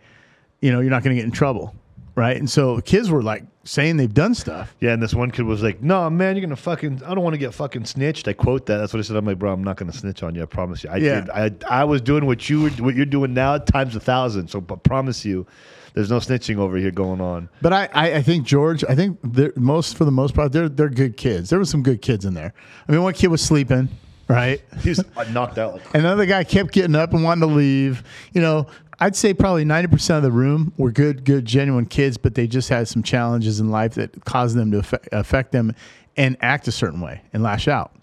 you 0.62 0.72
know 0.72 0.82
you're 0.82 0.90
not 0.92 1.04
going 1.04 1.16
to 1.16 1.20
get 1.22 1.26
in 1.26 1.32
trouble 1.32 1.74
right 2.16 2.38
and 2.38 2.50
so 2.50 2.80
kids 2.82 3.10
were 3.10 3.24
like 3.24 3.44
saying 3.66 3.96
they've 3.96 4.14
done 4.14 4.36
stuff 4.36 4.76
Yeah, 4.82 4.92
and 4.92 5.02
this 5.02 5.14
one 5.14 5.32
kid 5.32 5.44
was 5.46 5.64
like, 5.64 5.82
"No, 5.82 6.10
man, 6.10 6.36
you're 6.36 6.42
gonna 6.46 6.58
fucking. 6.58 7.02
I 7.06 7.16
don't 7.16 7.24
want 7.24 7.34
to 7.34 7.38
get 7.38 7.54
fucking 7.54 7.86
snitched." 7.86 8.28
I 8.28 8.34
quote 8.34 8.66
that. 8.66 8.76
That's 8.80 8.92
what 8.92 9.00
I 9.00 9.04
said. 9.04 9.16
I'm 9.16 9.24
like, 9.26 9.40
"Bro, 9.40 9.54
I'm 9.54 9.64
not 9.64 9.78
gonna 9.78 9.94
snitch 9.94 10.22
on 10.22 10.36
you. 10.36 10.42
I 10.42 10.46
promise 10.46 10.84
you. 10.84 10.90
I 10.90 10.98
Yeah. 10.98 11.22
did. 11.22 11.30
I 11.64 11.80
I 11.82 11.84
was 11.86 12.02
doing 12.02 12.26
what 12.26 12.50
you 12.50 12.64
were, 12.64 12.70
what 12.72 12.94
you're 12.94 13.06
doing 13.06 13.34
now 13.34 13.58
times 13.58 13.96
a 13.96 14.02
thousand. 14.02 14.50
So, 14.50 14.60
I 14.70 14.76
promise 14.76 15.24
you, 15.24 15.48
there's 15.94 16.10
no 16.10 16.18
snitching 16.18 16.58
over 16.58 16.78
here 16.78 16.92
going 16.92 17.22
on. 17.22 17.50
but 17.62 17.72
I, 17.74 17.90
I, 17.94 18.14
I 18.16 18.22
think 18.22 18.46
George, 18.46 18.84
I 18.90 18.96
think 18.96 19.20
most 19.58 19.96
for 19.98 20.06
the 20.06 20.12
most 20.12 20.34
part, 20.34 20.52
they're 20.52 20.70
they're 20.70 20.90
good 20.90 21.18
kids. 21.18 21.50
There 21.50 21.60
were 21.60 21.66
some 21.66 21.84
good 21.84 22.02
kids 22.02 22.26
in 22.26 22.34
there. 22.34 22.54
I 22.88 22.92
mean, 22.92 23.04
one 23.04 23.14
kid 23.14 23.28
was 23.28 23.42
sleeping, 23.42 23.90
right? 24.28 24.62
He 24.82 24.90
was 24.90 25.00
uh, 25.00 25.24
knocked 25.32 25.58
out. 25.58 25.74
Like, 25.74 25.84
Another 25.94 26.26
guy 26.26 26.44
kept 26.44 26.72
getting 26.72 26.96
up 26.96 27.14
and 27.14 27.24
wanting 27.24 27.48
to 27.48 27.54
leave. 27.56 28.04
You 28.34 28.42
know, 28.42 28.68
I'd 29.00 29.16
say 29.16 29.34
probably 29.34 29.66
90% 29.66 30.18
of 30.18 30.24
the 30.24 30.32
room 30.32 30.74
were 30.78 30.92
good, 30.92 31.26
good, 31.26 31.46
genuine 31.46 31.86
kids, 31.86 32.18
but 32.18 32.36
they 32.36 32.48
just 32.48 32.70
had 32.70 32.88
some 32.88 33.04
challenges 33.04 33.60
in 33.60 33.70
life 33.70 33.96
that 33.96 34.24
caused 34.26 34.56
them 34.56 34.72
to 34.72 34.80
affect, 34.80 35.10
affect 35.12 35.52
them 35.52 35.76
and 36.16 36.38
act 36.42 36.68
a 36.68 36.72
certain 36.72 37.02
way 37.02 37.22
and 37.34 37.44
lash 37.44 37.68
out. 37.68 37.96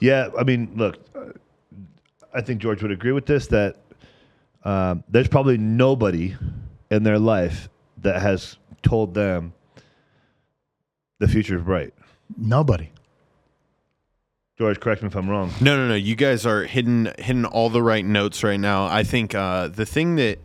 Yeah, 0.00 0.28
I 0.38 0.42
mean, 0.42 0.72
look, 0.74 0.98
I 2.34 2.40
think 2.40 2.60
George 2.60 2.82
would 2.82 2.90
agree 2.90 3.12
with 3.12 3.26
this 3.26 3.46
that 3.48 3.76
um, 4.64 5.04
there's 5.08 5.28
probably 5.28 5.58
nobody 5.58 6.36
in 6.92 7.04
their 7.04 7.18
life 7.18 7.70
that 7.96 8.20
has 8.20 8.58
told 8.82 9.14
them 9.14 9.54
the 11.18 11.26
future 11.26 11.56
is 11.56 11.62
bright. 11.62 11.94
Nobody. 12.36 12.90
George, 14.58 14.78
correct 14.78 15.02
me 15.02 15.08
if 15.08 15.16
I'm 15.16 15.28
wrong. 15.28 15.50
No, 15.62 15.74
no, 15.74 15.88
no. 15.88 15.94
You 15.94 16.14
guys 16.14 16.44
are 16.44 16.64
hitting 16.64 17.08
hitting 17.18 17.46
all 17.46 17.70
the 17.70 17.82
right 17.82 18.04
notes 18.04 18.44
right 18.44 18.60
now. 18.60 18.84
I 18.84 19.04
think 19.04 19.34
uh, 19.34 19.68
the 19.68 19.86
thing 19.86 20.16
that 20.16 20.38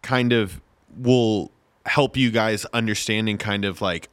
kind 0.00 0.32
of 0.32 0.60
will 0.96 1.50
help 1.84 2.16
you 2.16 2.30
guys 2.30 2.64
understanding 2.66 3.36
kind 3.36 3.64
of 3.64 3.80
like 3.80 4.08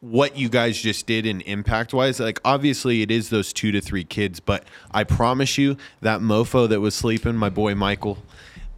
what 0.00 0.36
you 0.36 0.48
guys 0.48 0.80
just 0.80 1.06
did 1.06 1.26
in 1.26 1.42
impact 1.42 1.92
wise 1.92 2.18
like 2.18 2.40
obviously 2.42 3.02
it 3.02 3.10
is 3.10 3.28
those 3.28 3.52
two 3.52 3.70
to 3.70 3.82
three 3.82 4.02
kids 4.02 4.40
but 4.40 4.64
i 4.92 5.04
promise 5.04 5.58
you 5.58 5.76
that 6.00 6.20
mofo 6.20 6.66
that 6.66 6.80
was 6.80 6.94
sleeping 6.94 7.36
my 7.36 7.50
boy 7.50 7.74
michael 7.74 8.16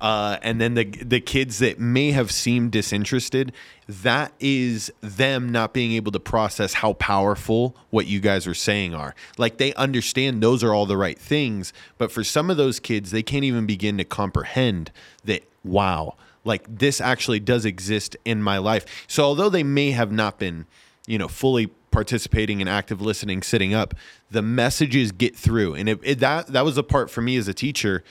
uh, 0.03 0.37
and 0.43 0.61
then 0.61 0.75
the 0.75 0.85
the 0.85 1.21
kids 1.21 1.61
that 1.61 1.79
may 1.79 2.11
have 2.11 2.33
seemed 2.33 2.73
disinterested, 2.73 3.53
that 3.89 4.33
is 4.41 4.93
them 5.01 5.49
not 5.49 5.73
being 5.73 5.93
able 5.93 6.11
to 6.11 6.19
process 6.19 6.75
how 6.75 6.95
powerful 6.95 7.77
what 7.91 8.07
you 8.07 8.19
guys 8.19 8.45
are 8.49 8.55
saying 8.55 8.95
are. 8.95 9.15
Like 9.39 9.59
they 9.59 9.73
understand 9.75 10.43
those 10.43 10.65
are 10.65 10.75
all 10.75 10.87
the 10.87 10.97
right 10.97 11.17
things, 11.17 11.73
but 11.99 12.11
for 12.11 12.25
some 12.25 12.51
of 12.51 12.57
those 12.57 12.81
kids, 12.81 13.13
they 13.13 13.23
can't 13.23 13.45
even 13.45 13.65
begin 13.65 13.97
to 13.99 14.05
comprehend 14.05 14.91
that. 15.25 15.45
Wow, 15.65 16.17
like 16.45 16.65
this 16.69 17.01
actually 17.01 17.39
does 17.39 17.65
exist 17.65 18.17
in 18.25 18.43
my 18.43 18.59
life. 18.59 19.05
So 19.07 19.23
although 19.23 19.49
they 19.49 19.63
may 19.63 19.93
have 19.93 20.11
not 20.11 20.41
been, 20.41 20.67
you 21.07 21.17
know, 21.17 21.29
fully 21.29 21.69
participating 21.93 22.61
in 22.61 22.67
active 22.67 23.01
listening, 23.01 23.43
sitting 23.43 23.73
up, 23.73 23.95
the 24.29 24.43
messages 24.43 25.13
get 25.13 25.37
through, 25.37 25.77
and 25.77 25.89
it, 25.89 26.01
it, 26.03 26.19
that 26.19 26.49
that 26.49 26.65
was 26.65 26.75
the 26.75 26.83
part 26.83 27.09
for 27.09 27.21
me 27.23 27.37
as 27.37 27.47
a 27.47 27.55
teacher 27.55 28.03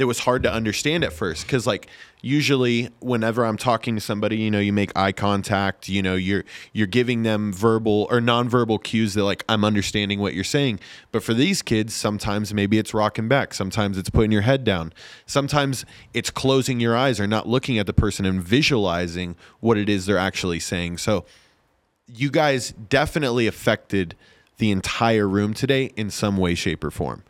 that 0.00 0.06
was 0.06 0.20
hard 0.20 0.42
to 0.42 0.52
understand 0.52 1.04
at 1.04 1.12
first 1.12 1.46
because 1.46 1.66
like 1.66 1.88
usually 2.22 2.88
whenever 3.00 3.44
i'm 3.44 3.56
talking 3.56 3.94
to 3.94 4.00
somebody 4.00 4.36
you 4.36 4.50
know 4.50 4.58
you 4.58 4.72
make 4.72 4.90
eye 4.96 5.12
contact 5.12 5.88
you 5.88 6.02
know 6.02 6.14
you're 6.14 6.44
you're 6.72 6.86
giving 6.86 7.22
them 7.22 7.52
verbal 7.52 8.06
or 8.10 8.20
nonverbal 8.20 8.82
cues 8.82 9.14
that 9.14 9.24
like 9.24 9.44
i'm 9.48 9.64
understanding 9.64 10.18
what 10.18 10.34
you're 10.34 10.42
saying 10.44 10.80
but 11.12 11.22
for 11.22 11.34
these 11.34 11.62
kids 11.62 11.94
sometimes 11.94 12.52
maybe 12.52 12.78
it's 12.78 12.92
rocking 12.92 13.28
back 13.28 13.54
sometimes 13.54 13.96
it's 13.96 14.10
putting 14.10 14.32
your 14.32 14.42
head 14.42 14.64
down 14.64 14.92
sometimes 15.26 15.84
it's 16.12 16.30
closing 16.30 16.80
your 16.80 16.96
eyes 16.96 17.20
or 17.20 17.26
not 17.26 17.46
looking 17.46 17.78
at 17.78 17.86
the 17.86 17.92
person 17.92 18.26
and 18.26 18.42
visualizing 18.42 19.36
what 19.60 19.78
it 19.78 19.88
is 19.88 20.06
they're 20.06 20.18
actually 20.18 20.60
saying 20.60 20.98
so 20.98 21.24
you 22.06 22.30
guys 22.30 22.72
definitely 22.72 23.46
affected 23.46 24.16
the 24.58 24.70
entire 24.70 25.26
room 25.26 25.54
today 25.54 25.90
in 25.96 26.10
some 26.10 26.36
way, 26.36 26.54
shape, 26.54 26.84
or 26.84 26.90
form. 26.90 27.24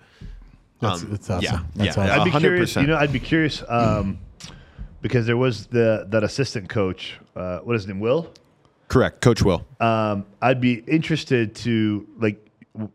That's, 0.80 1.02
Um, 1.02 1.10
that's 1.10 1.30
awesome. 1.30 1.42
yeah, 1.44 1.60
That's 1.84 1.96
yeah. 1.96 2.02
awesome. 2.04 2.20
I'd 2.20 2.25
be 2.25 2.30
100%. 2.30 2.40
curious. 2.40 2.76
You 2.76 2.87
know, 2.87 2.96
I'd 2.96 3.12
be 3.12 3.20
curious 3.20 3.62
um, 3.68 4.18
because 5.02 5.26
there 5.26 5.37
was 5.37 5.66
the 5.66 6.06
that 6.08 6.25
assistant 6.25 6.68
coach. 6.68 7.18
Uh, 7.37 7.58
what 7.60 7.76
is 7.76 7.82
his 7.82 7.88
name? 7.88 8.00
Will. 8.00 8.32
Correct, 8.88 9.20
Coach 9.20 9.42
Will. 9.42 9.64
Um, 9.78 10.26
I'd 10.42 10.60
be 10.60 10.75
interested 10.87 11.54
to 11.56 12.06
like. 12.18 12.44
w- 12.75 12.90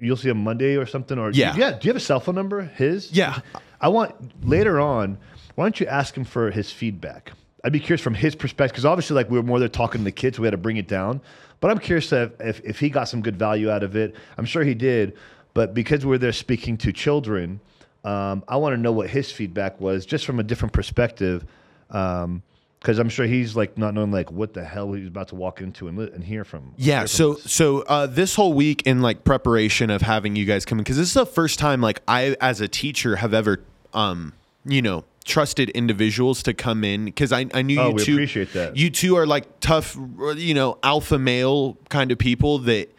You'll 0.00 0.16
see 0.16 0.28
him 0.28 0.44
Monday 0.44 0.76
or 0.76 0.86
something, 0.86 1.18
or 1.18 1.30
Yeah. 1.30 1.56
yeah. 1.56 1.70
Do 1.72 1.78
you 1.82 1.90
have 1.90 1.96
a 1.96 2.00
cell 2.00 2.20
phone 2.20 2.34
number? 2.36 2.62
His? 2.62 3.10
Yeah. 3.12 3.40
I 3.80 3.88
want 3.88 4.14
later 4.46 4.78
on. 4.80 5.18
Why 5.56 5.64
don't 5.64 5.80
you 5.80 5.86
ask 5.86 6.16
him 6.16 6.24
for 6.24 6.50
his 6.52 6.70
feedback? 6.70 7.32
I'd 7.64 7.72
be 7.72 7.80
curious 7.80 8.00
from 8.00 8.14
his 8.14 8.36
perspective 8.36 8.74
because 8.74 8.84
obviously, 8.84 9.14
like 9.16 9.28
we 9.30 9.36
were 9.38 9.42
more 9.42 9.58
there 9.58 9.68
talking 9.68 10.00
to 10.02 10.04
the 10.04 10.12
kids, 10.12 10.38
we 10.38 10.46
had 10.46 10.52
to 10.52 10.56
bring 10.56 10.76
it 10.76 10.86
down. 10.86 11.20
But 11.60 11.72
I'm 11.72 11.78
curious 11.78 12.12
if, 12.12 12.30
if 12.40 12.60
if 12.64 12.78
he 12.78 12.90
got 12.90 13.08
some 13.08 13.22
good 13.22 13.36
value 13.36 13.70
out 13.70 13.82
of 13.82 13.96
it. 13.96 14.14
I'm 14.36 14.44
sure 14.44 14.62
he 14.62 14.74
did. 14.74 15.14
But 15.58 15.74
because 15.74 16.06
we're 16.06 16.18
there 16.18 16.32
speaking 16.32 16.76
to 16.78 16.92
children, 16.92 17.58
um, 18.04 18.44
I 18.46 18.56
want 18.58 18.74
to 18.74 18.80
know 18.80 18.92
what 18.92 19.10
his 19.10 19.32
feedback 19.32 19.80
was, 19.80 20.06
just 20.06 20.24
from 20.24 20.38
a 20.38 20.44
different 20.44 20.72
perspective. 20.72 21.44
Because 21.88 22.98
I'm 23.00 23.08
sure 23.08 23.26
he's 23.26 23.56
like 23.56 23.76
not 23.76 23.92
knowing 23.92 24.12
like 24.12 24.30
what 24.30 24.54
the 24.54 24.64
hell 24.64 24.92
he's 24.92 25.08
about 25.08 25.28
to 25.28 25.34
walk 25.34 25.60
into 25.60 25.88
and, 25.88 25.98
li- 25.98 26.10
and 26.14 26.22
hear 26.22 26.44
from. 26.44 26.74
Yeah. 26.76 26.98
hear 26.98 27.00
from 27.00 27.08
So 27.08 27.32
us. 27.32 27.50
so 27.52 27.80
uh, 27.82 28.06
this 28.06 28.36
whole 28.36 28.52
week 28.52 28.82
in 28.86 29.02
like 29.02 29.24
preparation 29.24 29.90
of 29.90 30.00
having 30.02 30.36
you 30.36 30.44
guys 30.44 30.64
come 30.64 30.78
in 30.78 30.84
because 30.84 30.96
this 30.96 31.08
is 31.08 31.14
the 31.14 31.26
first 31.26 31.58
time 31.58 31.80
like 31.80 32.02
I 32.06 32.36
as 32.40 32.60
a 32.60 32.68
teacher 32.68 33.16
have 33.16 33.34
ever 33.34 33.60
um 33.94 34.34
you 34.64 34.80
know 34.80 35.04
trusted 35.24 35.70
individuals 35.70 36.42
to 36.44 36.54
come 36.54 36.84
in 36.84 37.06
because 37.06 37.32
I, 37.32 37.46
I 37.52 37.62
knew 37.62 37.80
Oh, 37.80 37.90
you 37.90 37.98
two 37.98 38.12
appreciate 38.14 38.52
that. 38.52 38.76
you 38.76 38.90
two 38.90 39.16
are 39.16 39.26
like 39.26 39.58
tough 39.60 39.96
you 40.36 40.54
know 40.54 40.78
alpha 40.84 41.18
male 41.18 41.76
kind 41.88 42.12
of 42.12 42.18
people 42.18 42.58
that 42.60 42.94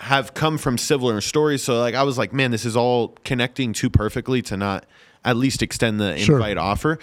have 0.00 0.32
come 0.34 0.58
from 0.58 0.78
similar 0.78 1.20
stories 1.20 1.62
so 1.62 1.78
like 1.80 1.94
I 1.94 2.02
was 2.04 2.16
like 2.18 2.32
man 2.32 2.50
this 2.52 2.64
is 2.64 2.76
all 2.76 3.16
connecting 3.24 3.72
too 3.72 3.90
perfectly 3.90 4.42
to 4.42 4.56
not 4.56 4.86
at 5.24 5.36
least 5.36 5.62
extend 5.62 6.00
the 6.00 6.16
Sure. 6.18 6.36
invite 6.36 6.56
offer 6.56 6.98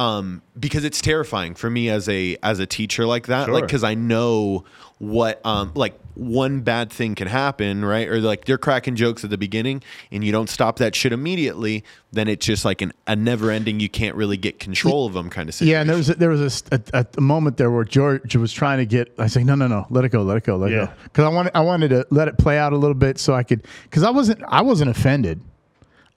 um, 0.00 0.40
because 0.58 0.84
it's 0.84 1.00
terrifying 1.02 1.54
for 1.54 1.68
me 1.68 1.90
as 1.90 2.08
a 2.08 2.36
as 2.42 2.58
a 2.58 2.66
teacher 2.66 3.04
like 3.04 3.26
that 3.26 3.50
like 3.50 3.64
because 3.66 3.84
I 3.84 3.94
know 3.94 4.64
what 4.98 5.44
um 5.44 5.72
like 5.74 5.98
one 6.14 6.60
bad 6.60 6.90
thing 6.92 7.14
can 7.14 7.26
happen 7.28 7.84
right 7.84 8.06
or 8.08 8.20
like 8.20 8.44
they're 8.44 8.58
cracking 8.58 8.96
jokes 8.96 9.24
at 9.24 9.30
the 9.30 9.38
beginning 9.38 9.82
and 10.12 10.22
you 10.24 10.30
don't 10.32 10.48
stop 10.50 10.76
that 10.78 10.94
shit 10.94 11.12
immediately 11.12 11.82
then 12.12 12.28
it's 12.28 12.44
just 12.44 12.64
like 12.64 12.82
an, 12.82 12.92
a 13.06 13.14
never 13.16 13.50
ending 13.50 13.80
you 13.80 13.88
can't 13.88 14.14
really 14.16 14.36
get 14.36 14.58
control 14.58 15.06
of 15.06 15.12
them 15.14 15.28
kind 15.30 15.48
of 15.48 15.54
situation 15.54 15.72
Yeah, 15.72 15.80
and 15.80 15.88
there 15.90 15.96
was 15.96 16.10
a, 16.10 16.14
there 16.14 16.28
was 16.30 16.40
a, 16.40 16.44
s- 16.46 16.64
a- 16.72 16.98
a- 17.00 17.06
a 17.18 17.20
moment 17.20 17.56
there 17.58 17.70
where 17.70 17.84
George 17.84 18.36
was 18.36 18.52
trying 18.52 18.78
to 18.78 18.86
get. 18.86 19.12
I 19.18 19.26
say 19.28 19.42
no, 19.44 19.54
no, 19.54 19.66
no, 19.68 19.86
let 19.90 20.04
it 20.04 20.10
go, 20.10 20.22
let 20.22 20.36
it 20.36 20.44
go, 20.44 20.56
let 20.56 20.70
Yeah. 20.70 20.84
it 20.84 20.86
go, 20.86 20.92
because 21.04 21.24
I 21.24 21.28
wanted 21.28 21.52
I 21.54 21.60
wanted 21.60 21.88
to 21.90 22.06
let 22.10 22.28
it 22.28 22.36
play 22.38 22.58
out 22.58 22.72
a 22.72 22.76
little 22.76 22.94
bit 22.94 23.18
so 23.18 23.34
I 23.34 23.42
could 23.42 23.66
because 23.84 24.02
I 24.02 24.10
wasn't 24.10 24.42
I 24.48 24.62
wasn't 24.62 24.90
offended. 24.90 25.40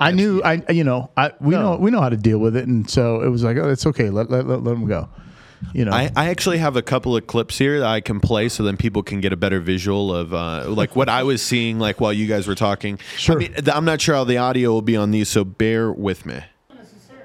I 0.04 0.12
knew 0.12 0.42
I 0.44 0.62
you 0.72 0.84
know 0.84 1.10
I 1.18 1.32
we 1.40 1.56
No. 1.56 1.62
know 1.74 1.78
we 1.78 1.92
know 1.92 2.02
how 2.02 2.10
to 2.10 2.18
deal 2.18 2.40
with 2.40 2.56
it, 2.56 2.68
and 2.68 2.90
so 2.90 3.22
it 3.22 3.30
was 3.30 3.44
like 3.44 3.58
oh 3.58 3.70
it's 3.70 3.86
okay 3.88 4.10
let 4.10 4.30
let 4.30 4.46
let, 4.48 4.64
let 4.64 4.72
them 4.72 4.86
go, 4.88 5.10
you 5.74 5.86
know. 5.86 5.92
I, 5.92 6.12
I 6.16 6.30
actually 6.30 6.58
have 6.60 6.76
a 6.76 6.82
couple 6.82 7.16
of 7.16 7.26
clips 7.28 7.58
here 7.58 7.80
that 7.80 7.88
I 7.88 8.02
can 8.02 8.20
play 8.20 8.50
so 8.50 8.64
then 8.64 8.78
people 8.78 9.02
can 9.04 9.22
get 9.22 9.32
a 9.34 9.38
better 9.38 9.60
visual 9.60 10.14
of 10.14 10.34
uh, 10.34 10.66
like 10.70 10.96
what 10.96 11.10
I 11.10 11.24
was 11.24 11.42
seeing 11.42 11.80
like 11.80 12.02
while 12.02 12.14
you 12.14 12.28
guys 12.28 12.48
were 12.48 12.56
talking. 12.56 13.00
Sure. 13.18 13.36
I 13.36 13.40
mean, 13.40 13.54
th- 13.54 13.70
I'm 13.70 13.86
not 13.86 14.02
sure 14.02 14.16
how 14.16 14.24
the 14.24 14.38
audio 14.38 14.72
will 14.72 14.82
be 14.82 14.96
on 14.98 15.12
these, 15.12 15.30
so 15.30 15.44
bear 15.46 15.92
with 15.92 16.26
me. 16.26 16.40
necessary. 16.74 17.22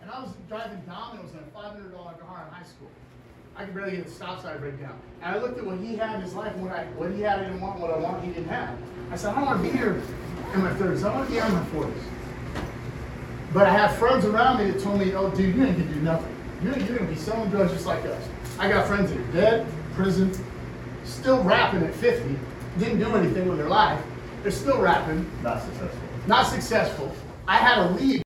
And 0.00 0.10
I 0.10 0.22
was 0.22 0.32
driving 0.48 0.80
Domino's 0.86 1.32
in 1.32 1.38
a 1.38 1.42
five 1.54 1.72
hundred 1.72 1.92
dollar 1.92 2.12
car 2.14 2.46
in 2.48 2.54
high 2.54 2.64
school. 2.64 2.88
I 3.56 3.64
could 3.64 3.74
barely 3.74 3.96
get 3.96 4.06
the 4.06 4.12
stop 4.12 4.40
sign 4.42 4.58
break 4.60 4.80
down. 4.80 4.98
And 5.22 5.36
I 5.36 5.38
looked 5.40 5.58
at 5.58 5.64
what 5.66 5.78
he 5.78 5.96
had 5.96 6.16
in 6.16 6.22
his 6.22 6.34
life, 6.34 6.52
and 6.54 6.62
what 6.62 6.72
I 6.72 6.84
what 6.96 7.10
he 7.12 7.20
had, 7.20 7.40
I 7.40 7.44
didn't 7.44 7.60
want. 7.60 7.78
What 7.78 7.90
I 7.90 7.98
want, 7.98 8.24
he 8.24 8.30
didn't 8.32 8.48
have. 8.48 8.76
I 9.10 9.16
said, 9.16 9.32
I 9.32 9.36
don't 9.36 9.44
want 9.46 9.62
to 9.62 9.70
be 9.70 9.76
here 9.76 10.00
in 10.54 10.62
my 10.62 10.72
thirties. 10.74 11.04
I 11.04 11.14
want 11.14 11.26
to 11.26 11.30
be 11.30 11.38
here 11.38 11.46
in 11.46 11.52
my 11.54 11.64
forties. 11.66 12.02
But 13.52 13.66
I 13.66 13.72
have 13.72 13.96
friends 13.96 14.24
around 14.24 14.58
me 14.58 14.70
that 14.70 14.80
told 14.82 14.98
me, 14.98 15.14
"Oh, 15.14 15.30
dude, 15.30 15.54
you 15.54 15.64
ain't 15.64 15.78
gonna 15.78 15.92
do 15.92 16.00
nothing. 16.00 16.34
You're, 16.62 16.78
you're 16.78 16.98
gonna 16.98 17.10
be 17.10 17.16
selling 17.16 17.50
drugs 17.50 17.72
just 17.72 17.86
like 17.86 18.04
us." 18.06 18.22
I 18.58 18.68
got 18.68 18.86
friends 18.86 19.10
that 19.10 19.18
are 19.18 19.32
dead, 19.32 19.66
prison, 19.94 20.32
still 21.04 21.42
rapping 21.42 21.82
at 21.82 21.94
50, 21.94 22.36
didn't 22.78 22.98
do 22.98 23.14
anything 23.14 23.48
with 23.48 23.58
their 23.58 23.68
life. 23.68 24.02
They're 24.42 24.50
still 24.50 24.80
rapping, 24.80 25.30
not 25.42 25.62
successful. 25.62 26.00
not 26.26 26.46
successful. 26.46 27.14
I 27.46 27.56
had 27.56 27.74
to 27.76 27.90
leave 27.94 28.22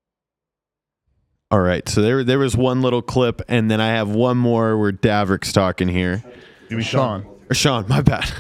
All 1.51 1.61
right, 1.61 1.89
so 1.89 2.03
there 2.03 2.23
there 2.23 2.39
was 2.39 2.57
one 2.57 2.83
little 2.83 3.03
clip, 3.03 3.43
and 3.49 3.71
then 3.71 3.81
I 3.81 3.89
have 3.89 4.09
one 4.09 4.37
more 4.37 4.77
where 4.79 4.93
Davrick's 4.93 5.53
talking 5.53 5.89
here. 5.89 6.23
You 6.69 6.77
mean 6.77 6.85
Sean. 6.85 7.27
Or 7.49 7.55
Sean, 7.55 7.87
my 7.89 8.01
bad. 8.01 8.25
Does 8.25 8.35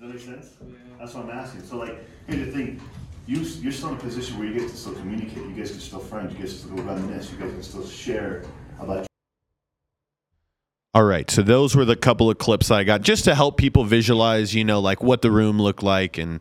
that 0.00 0.08
make 0.08 0.20
sense? 0.20 0.54
That's 0.98 1.14
what 1.14 1.24
I'm 1.24 1.30
asking. 1.30 1.62
So, 1.62 1.76
like, 1.78 2.04
here's 2.26 2.46
the 2.46 2.52
thing: 2.52 2.80
you 3.28 3.40
you're 3.60 3.72
still 3.72 3.90
in 3.90 3.96
a 3.96 3.98
position 3.98 4.38
where 4.38 4.48
you 4.48 4.54
get 4.54 4.70
to 4.70 4.76
still 4.76 4.94
communicate. 4.94 5.36
You 5.36 5.50
guys 5.50 5.70
can 5.70 5.80
still 5.80 6.00
friends. 6.00 6.32
You 6.32 6.38
guys 6.38 6.48
can 6.48 6.58
still 6.58 6.84
reminisce. 6.84 7.30
You 7.30 7.38
guys 7.38 7.50
can 7.50 7.62
still 7.62 7.86
share 7.86 8.44
about. 8.80 9.06
All 10.94 11.04
right, 11.04 11.30
so 11.30 11.42
those 11.42 11.76
were 11.76 11.84
the 11.84 11.94
couple 11.94 12.30
of 12.30 12.38
clips 12.38 12.70
I 12.70 12.82
got 12.82 13.02
just 13.02 13.26
to 13.26 13.34
help 13.34 13.58
people 13.58 13.84
visualize, 13.84 14.54
you 14.54 14.64
know, 14.64 14.80
like 14.80 15.02
what 15.02 15.20
the 15.20 15.30
room 15.30 15.60
looked 15.60 15.82
like 15.82 16.16
and 16.16 16.40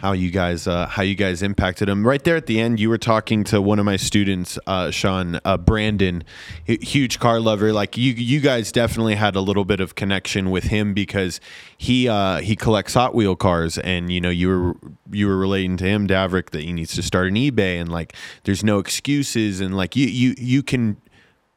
how 0.00 0.12
you 0.12 0.30
guys 0.30 0.66
uh, 0.66 0.86
how 0.86 1.02
you 1.02 1.14
guys 1.14 1.42
impacted 1.42 1.88
them. 1.88 2.06
Right 2.06 2.22
there 2.24 2.36
at 2.36 2.46
the 2.46 2.58
end, 2.58 2.80
you 2.80 2.88
were 2.88 2.98
talking 2.98 3.44
to 3.44 3.60
one 3.60 3.78
of 3.78 3.84
my 3.84 3.96
students, 3.96 4.58
uh, 4.66 4.90
Sean 4.90 5.38
uh, 5.44 5.58
Brandon, 5.58 6.24
huge 6.64 7.18
car 7.18 7.38
lover. 7.38 7.72
Like 7.72 7.96
you, 7.96 8.12
you 8.14 8.40
guys 8.40 8.72
definitely 8.72 9.16
had 9.16 9.36
a 9.36 9.40
little 9.40 9.66
bit 9.66 9.80
of 9.80 9.94
connection 9.94 10.50
with 10.50 10.64
him 10.64 10.94
because 10.94 11.40
he 11.76 12.08
uh, 12.08 12.38
he 12.40 12.56
collects 12.56 12.94
Hot 12.94 13.14
Wheel 13.14 13.36
cars, 13.36 13.76
and 13.78 14.10
you 14.10 14.20
know 14.20 14.30
you 14.30 14.48
were 14.48 14.74
you 15.10 15.26
were 15.26 15.36
relating 15.36 15.76
to 15.78 15.84
him, 15.84 16.06
Davrick, 16.06 16.50
that 16.50 16.62
he 16.62 16.72
needs 16.72 16.94
to 16.94 17.02
start 17.02 17.28
an 17.28 17.34
eBay, 17.34 17.78
and 17.78 17.92
like 17.92 18.14
there's 18.44 18.64
no 18.64 18.78
excuses, 18.78 19.60
and 19.60 19.76
like 19.76 19.96
you 19.96 20.06
you 20.06 20.34
you 20.38 20.62
can 20.62 20.96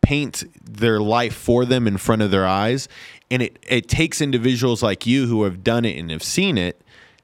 paint 0.02 0.44
their 0.62 1.00
life 1.00 1.34
for 1.34 1.64
them 1.64 1.88
in 1.88 1.96
front 1.96 2.22
of 2.22 2.30
their 2.30 2.46
eyes 2.46 2.90
and 3.32 3.42
it 3.42 3.58
it 3.68 3.88
takes 3.88 4.20
individuals 4.20 4.84
like 4.84 5.08
you 5.08 5.28
who 5.28 5.44
have 5.44 5.64
done 5.64 5.86
it 5.86 5.98
and 5.98 6.12
have 6.12 6.22
seen 6.22 6.58
it 6.58 6.83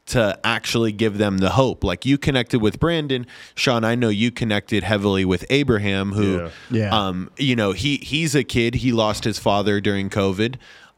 to 0.09 0.39
actually 0.43 0.91
give 0.91 1.17
them 1.17 1.37
the 1.39 1.51
hope 1.51 1.83
like 1.83 2.05
you 2.05 2.17
connected 2.17 2.59
with 2.61 2.79
Brandon 2.79 3.25
Sean 3.55 3.83
I 3.83 3.95
know 3.95 4.09
you 4.09 4.31
connected 4.31 4.83
heavily 4.83 5.25
with 5.25 5.45
Abraham 5.49 6.11
who 6.11 6.37
Yeah. 6.37 6.49
Yeah. 6.71 7.07
um 7.07 7.29
you 7.37 7.55
know 7.55 7.71
he 7.71 7.97
he's 7.97 8.35
a 8.35 8.43
kid 8.43 8.75
he 8.75 8.91
lost 8.91 9.23
his 9.23 9.39
father 9.39 9.79
during 9.81 10.09
covid 10.09 10.55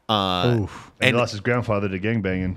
uh 0.08 0.58
Oof. 0.62 0.90
And, 1.00 1.08
and 1.08 1.14
he 1.16 1.20
lost 1.20 1.32
his 1.32 1.40
grandfather 1.40 1.88
to 1.88 1.98
gangbanging. 1.98 2.56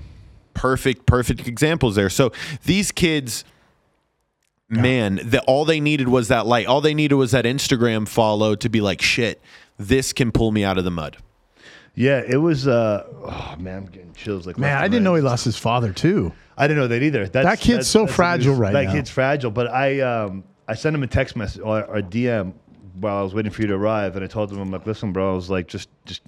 perfect 0.54 1.06
perfect 1.06 1.46
examples 1.46 1.94
there 1.96 2.10
so 2.10 2.32
these 2.64 2.90
kids 2.92 3.44
man 4.68 5.20
the, 5.22 5.40
all 5.42 5.64
they 5.64 5.80
needed 5.80 6.08
was 6.08 6.28
that 6.28 6.46
light 6.46 6.66
all 6.66 6.80
they 6.80 6.94
needed 6.94 7.14
was 7.14 7.30
that 7.30 7.44
instagram 7.44 8.08
follow 8.08 8.54
to 8.56 8.68
be 8.68 8.80
like 8.80 9.00
shit 9.00 9.40
this 9.78 10.12
can 10.12 10.32
pull 10.32 10.50
me 10.50 10.64
out 10.64 10.76
of 10.78 10.84
the 10.84 10.90
mud 10.90 11.16
Yeah, 11.94 12.20
it 12.26 12.36
was. 12.36 12.66
uh 12.68 13.04
Oh 13.24 13.54
man, 13.58 13.78
I'm 13.78 13.86
getting 13.86 14.12
chills. 14.12 14.46
Like 14.46 14.58
Man, 14.58 14.76
I 14.76 14.86
didn't 14.88 15.02
know 15.04 15.14
he 15.14 15.22
lost 15.22 15.44
his 15.46 15.56
father 15.56 15.92
too. 15.94 16.32
I 16.56 16.66
didn't 16.66 16.80
know 16.80 16.88
that 16.88 17.02
either. 17.02 17.28
That's, 17.28 17.44
That 17.44 17.60
kid's 17.60 17.86
so 17.86 18.00
that's- 18.00 18.16
fragile 18.16 18.54
right 18.54 18.72
that 18.72 18.84
now. 18.86 18.92
kid's 18.92 19.10
fragile. 19.10 19.50
But 19.50 19.68
I, 19.68 20.00
um, 20.00 20.44
I 20.66 20.74
sent 20.74 20.94
him 20.96 21.02
a 21.02 21.06
text 21.06 21.36
message 21.36 21.60
or 21.62 21.80
a 21.80 22.02
DM 22.02 22.54
while 23.00 23.18
I 23.18 23.22
was 23.22 23.34
waiting 23.34 23.52
for 23.52 23.60
you 23.62 23.68
to 23.68 23.74
arrive, 23.74 24.16
and 24.16 24.24
I 24.24 24.28
told 24.28 24.50
him, 24.50 24.58
I'm 24.58 24.70
like, 24.70 24.86
listen, 24.86 25.12
bro, 25.12 25.32
I 25.32 25.34
was 25.34 25.50
like, 25.50 25.66
just, 25.68 25.88
just 26.06 26.22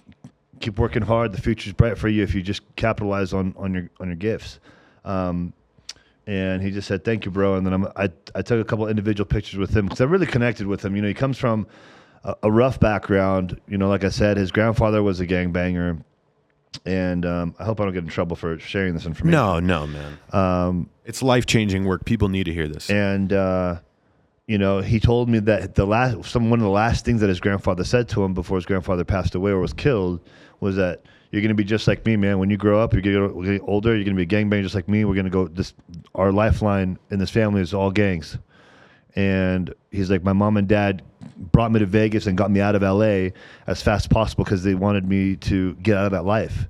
keep 0.61 0.79
working 0.79 1.03
hard. 1.03 1.33
The 1.33 1.41
future's 1.41 1.73
bright 1.73 1.97
for 1.97 2.09
you 2.09 2.23
if 2.23 2.35
you 2.35 2.43
just 2.43 2.61
capitalize 2.77 3.33
on 3.33 3.55
on 3.57 3.73
your 3.73 3.89
on 4.01 4.09
your 4.09 4.17
gifts. 4.17 4.61
Um, 5.05 5.53
and 6.27 6.61
he 6.63 6.71
just 6.71 6.87
said, 6.89 7.05
"Thank 7.05 7.25
you, 7.25 7.31
bro." 7.31 7.55
And 7.55 7.65
then 7.65 7.73
I'm, 7.73 7.87
I 7.97 8.11
I 8.35 8.43
took 8.43 8.61
a 8.61 8.65
couple 8.65 8.87
individual 8.87 9.25
pictures 9.27 9.59
with 9.59 9.75
him 9.75 9.87
because 9.87 10.03
I 10.03 10.05
really 10.05 10.27
connected 10.27 10.67
with 10.67 10.85
him. 10.85 10.95
You 10.95 11.01
know, 11.01 11.09
he 11.09 11.15
comes 11.15 11.39
from 11.39 11.67
a, 12.25 12.35
a 12.43 12.53
rough 12.53 12.79
background. 12.79 13.59
You 13.67 13.79
know, 13.79 13.89
like 13.89 14.05
I 14.05 14.11
said, 14.11 14.37
his 14.37 14.51
grandfather 14.53 15.03
was 15.03 15.21
a 15.21 15.27
gangbanger, 15.27 16.03
and 16.85 17.25
um, 17.27 17.55
I 17.59 17.65
hope 17.65 17.81
I 17.81 17.85
don't 17.85 17.95
get 17.95 18.05
in 18.05 18.09
trouble 18.11 18.37
for 18.37 18.59
sharing 18.59 18.95
this 18.95 19.07
information. 19.07 19.33
no 19.33 19.61
no 19.61 19.87
man. 19.87 20.19
Um 20.33 20.91
it's 21.05 21.23
life-changing 21.23 21.85
work. 21.87 22.05
People 22.05 22.29
need 22.29 22.45
to 22.45 22.53
hear 22.53 22.69
this. 22.69 22.91
And 22.91 23.33
uh, 23.33 23.81
you 24.47 24.59
know 24.59 24.81
he 24.81 25.01
told 25.01 25.29
me 25.29 25.39
that 25.41 25.75
the 25.75 25.87
last 25.87 26.25
some 26.31 26.51
one 26.51 26.59
of 26.59 26.65
the 26.65 26.71
last 26.71 27.05
things 27.05 27.21
that 27.21 27.29
his 27.29 27.41
grandfather 27.41 27.85
said 27.85 28.09
to 28.11 28.23
him 28.25 28.35
before 28.35 28.57
his 28.59 28.67
grandfather 28.67 29.05
passed 29.05 29.35
away 29.35 29.51
or 29.51 29.61
was 29.61 29.73
killed 29.73 30.21
was 30.61 30.77
that 30.77 31.03
you're 31.31 31.43
going 31.43 31.49
to 31.51 31.55
be 31.55 31.65
just 31.65 31.87
like 31.87 32.05
me 32.07 32.17
man. 32.17 32.39
When 32.39 32.51
you 32.51 32.57
grow 32.57 32.81
up 32.81 32.93
you're 32.93 33.03
going 33.03 33.45
to 33.45 33.53
get 33.53 33.63
older. 33.69 33.95
You're 33.95 34.05
going 34.05 34.17
to 34.17 34.27
be 34.27 34.37
a 34.37 34.39
gangbanger 34.45 34.63
just 34.63 34.75
like 34.75 34.89
me. 34.89 35.05
We're 35.05 35.15
going 35.15 35.25
to 35.25 35.31
go 35.31 35.49
this 35.49 35.75
our 36.15 36.33
lifeline 36.33 36.99
in 37.11 37.19
this 37.19 37.31
family 37.31 37.61
is 37.63 37.73
all 37.75 37.91
gangs. 37.91 38.39
And 39.17 39.75
he's 39.91 40.11
like 40.11 40.23
my 40.23 40.33
mom 40.35 40.57
and 40.57 40.69
dad 40.69 41.03
brought 41.39 41.73
me 41.73 41.81
to 41.81 41.87
Vegas 41.87 42.27
and 42.27 42.37
got 42.37 42.51
me 42.51 42.61
out 42.61 42.75
of 42.75 42.83
LA 42.83 43.31
as 43.67 43.83
fast 43.83 44.05
as 44.05 44.07
possible 44.09 44.45
because 44.45 44.63
they 44.65 44.75
wanted 44.75 45.09
me 45.09 45.37
to 45.37 45.75
get 45.77 45.97
out 45.97 46.07
of 46.07 46.13
that 46.13 46.25
life 46.25 46.69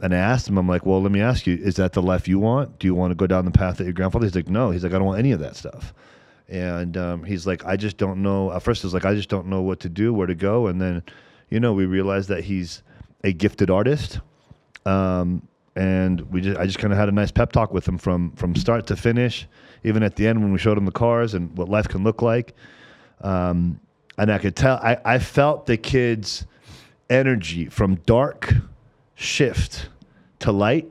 and 0.00 0.14
I 0.14 0.18
asked 0.18 0.48
him, 0.48 0.58
I'm 0.58 0.68
like, 0.68 0.84
well, 0.84 1.00
let 1.00 1.10
me 1.10 1.20
ask 1.20 1.46
you, 1.46 1.54
is 1.54 1.76
that 1.76 1.92
the 1.92 2.02
life 2.02 2.28
you 2.28 2.38
want? 2.38 2.78
Do 2.78 2.86
you 2.86 2.94
want 2.94 3.12
to 3.12 3.14
go 3.14 3.26
down 3.26 3.44
the 3.44 3.50
path 3.50 3.78
that 3.78 3.84
your 3.84 3.94
grandfather? 3.94 4.26
He's 4.26 4.34
like, 4.34 4.48
no. 4.48 4.70
He's 4.70 4.84
like, 4.84 4.92
I 4.92 4.98
don't 4.98 5.06
want 5.06 5.18
any 5.18 5.32
of 5.32 5.40
that 5.40 5.56
stuff. 5.56 5.94
And 6.48 6.96
um, 6.96 7.24
he's 7.24 7.46
like, 7.46 7.64
I 7.64 7.76
just 7.76 7.96
don't 7.96 8.22
know. 8.22 8.52
At 8.52 8.62
first, 8.62 8.84
it 8.84 8.86
was 8.86 8.94
like, 8.94 9.06
I 9.06 9.14
just 9.14 9.28
don't 9.28 9.46
know 9.46 9.62
what 9.62 9.80
to 9.80 9.88
do, 9.88 10.12
where 10.12 10.26
to 10.26 10.34
go. 10.34 10.66
And 10.66 10.80
then, 10.80 11.02
you 11.48 11.60
know, 11.60 11.72
we 11.72 11.86
realized 11.86 12.28
that 12.28 12.44
he's 12.44 12.82
a 13.24 13.32
gifted 13.32 13.70
artist. 13.70 14.20
Um, 14.84 15.48
and 15.74 16.20
we 16.30 16.42
just, 16.42 16.58
I 16.58 16.66
just 16.66 16.78
kind 16.78 16.92
of 16.92 16.98
had 16.98 17.08
a 17.08 17.12
nice 17.12 17.30
pep 17.30 17.52
talk 17.52 17.72
with 17.72 17.86
him 17.86 17.98
from 17.98 18.32
from 18.32 18.54
start 18.54 18.86
to 18.86 18.96
finish, 18.96 19.46
even 19.84 20.02
at 20.02 20.16
the 20.16 20.26
end 20.26 20.40
when 20.40 20.52
we 20.52 20.58
showed 20.58 20.78
him 20.78 20.86
the 20.86 20.92
cars 20.92 21.34
and 21.34 21.56
what 21.56 21.68
life 21.68 21.88
can 21.88 22.02
look 22.02 22.22
like. 22.22 22.54
Um, 23.22 23.80
and 24.18 24.32
I 24.32 24.38
could 24.38 24.56
tell, 24.56 24.76
I, 24.76 24.98
I 25.04 25.18
felt 25.18 25.66
the 25.66 25.76
kid's 25.76 26.46
energy 27.10 27.66
from 27.66 27.96
dark 28.06 28.52
shift 29.14 29.88
to 30.40 30.52
light. 30.52 30.90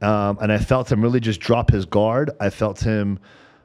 Um, 0.00 0.38
and 0.40 0.52
I 0.52 0.58
felt 0.58 0.92
him 0.92 1.02
really 1.02 1.20
just 1.20 1.40
drop 1.40 1.70
his 1.70 1.84
guard. 1.84 2.30
I 2.38 2.50
felt 2.50 2.80
him, 2.80 3.18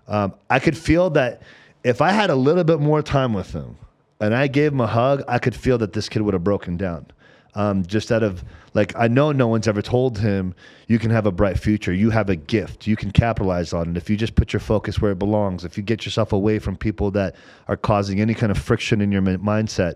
um, 0.07 0.33
I 0.50 0.59
could 0.59 0.77
feel 0.77 1.12
that 1.12 1.43
if 1.83 2.01
I 2.01 2.12
had 2.12 2.29
a 2.29 2.35
little 2.35 2.63
bit 2.63 2.79
more 2.79 3.01
time 3.03 3.33
with 3.33 3.51
him 3.51 3.77
and 4.19 4.33
I 4.33 4.47
gave 4.47 4.71
him 4.71 4.81
a 4.81 4.88
hug, 4.88 5.23
I 5.27 5.38
could 5.38 5.55
feel 5.55 5.77
that 5.79 5.93
this 5.93 6.09
kid 6.09 6.21
would 6.23 6.33
have 6.33 6.43
broken 6.43 6.77
down. 6.77 7.07
Um, 7.55 7.86
just 7.86 8.12
out 8.12 8.24
of 8.24 8.43
like, 8.74 8.93
I 8.95 9.07
know 9.07 9.31
no 9.31 9.48
one's 9.48 9.67
ever 9.67 9.81
told 9.81 10.17
him 10.17 10.55
you 10.88 10.98
can 10.98 11.12
have 11.12 11.25
a 11.27 11.31
bright 11.31 11.60
future. 11.60 11.93
You 11.93 12.10
have 12.10 12.29
a 12.29 12.36
gift. 12.36 12.88
You 12.88 12.95
can 12.95 13.12
capitalize 13.12 13.74
on 13.74 13.91
it 13.91 13.98
if 13.98 14.10
you 14.10 14.17
just 14.17 14.36
put 14.36 14.53
your 14.53 14.60
focus 14.60 15.00
where 15.00 15.12
it 15.12 15.19
belongs. 15.19 15.63
If 15.63 15.77
you 15.77 15.83
get 15.83 16.05
yourself 16.05 16.33
away 16.33 16.60
from 16.60 16.75
people 16.75 17.12
that 17.12 17.36
are 17.67 17.77
causing 17.77 18.19
any 18.19 18.33
kind 18.33 18.51
of 18.51 18.57
friction 18.57 19.01
in 19.01 19.12
your 19.12 19.22
mindset. 19.22 19.95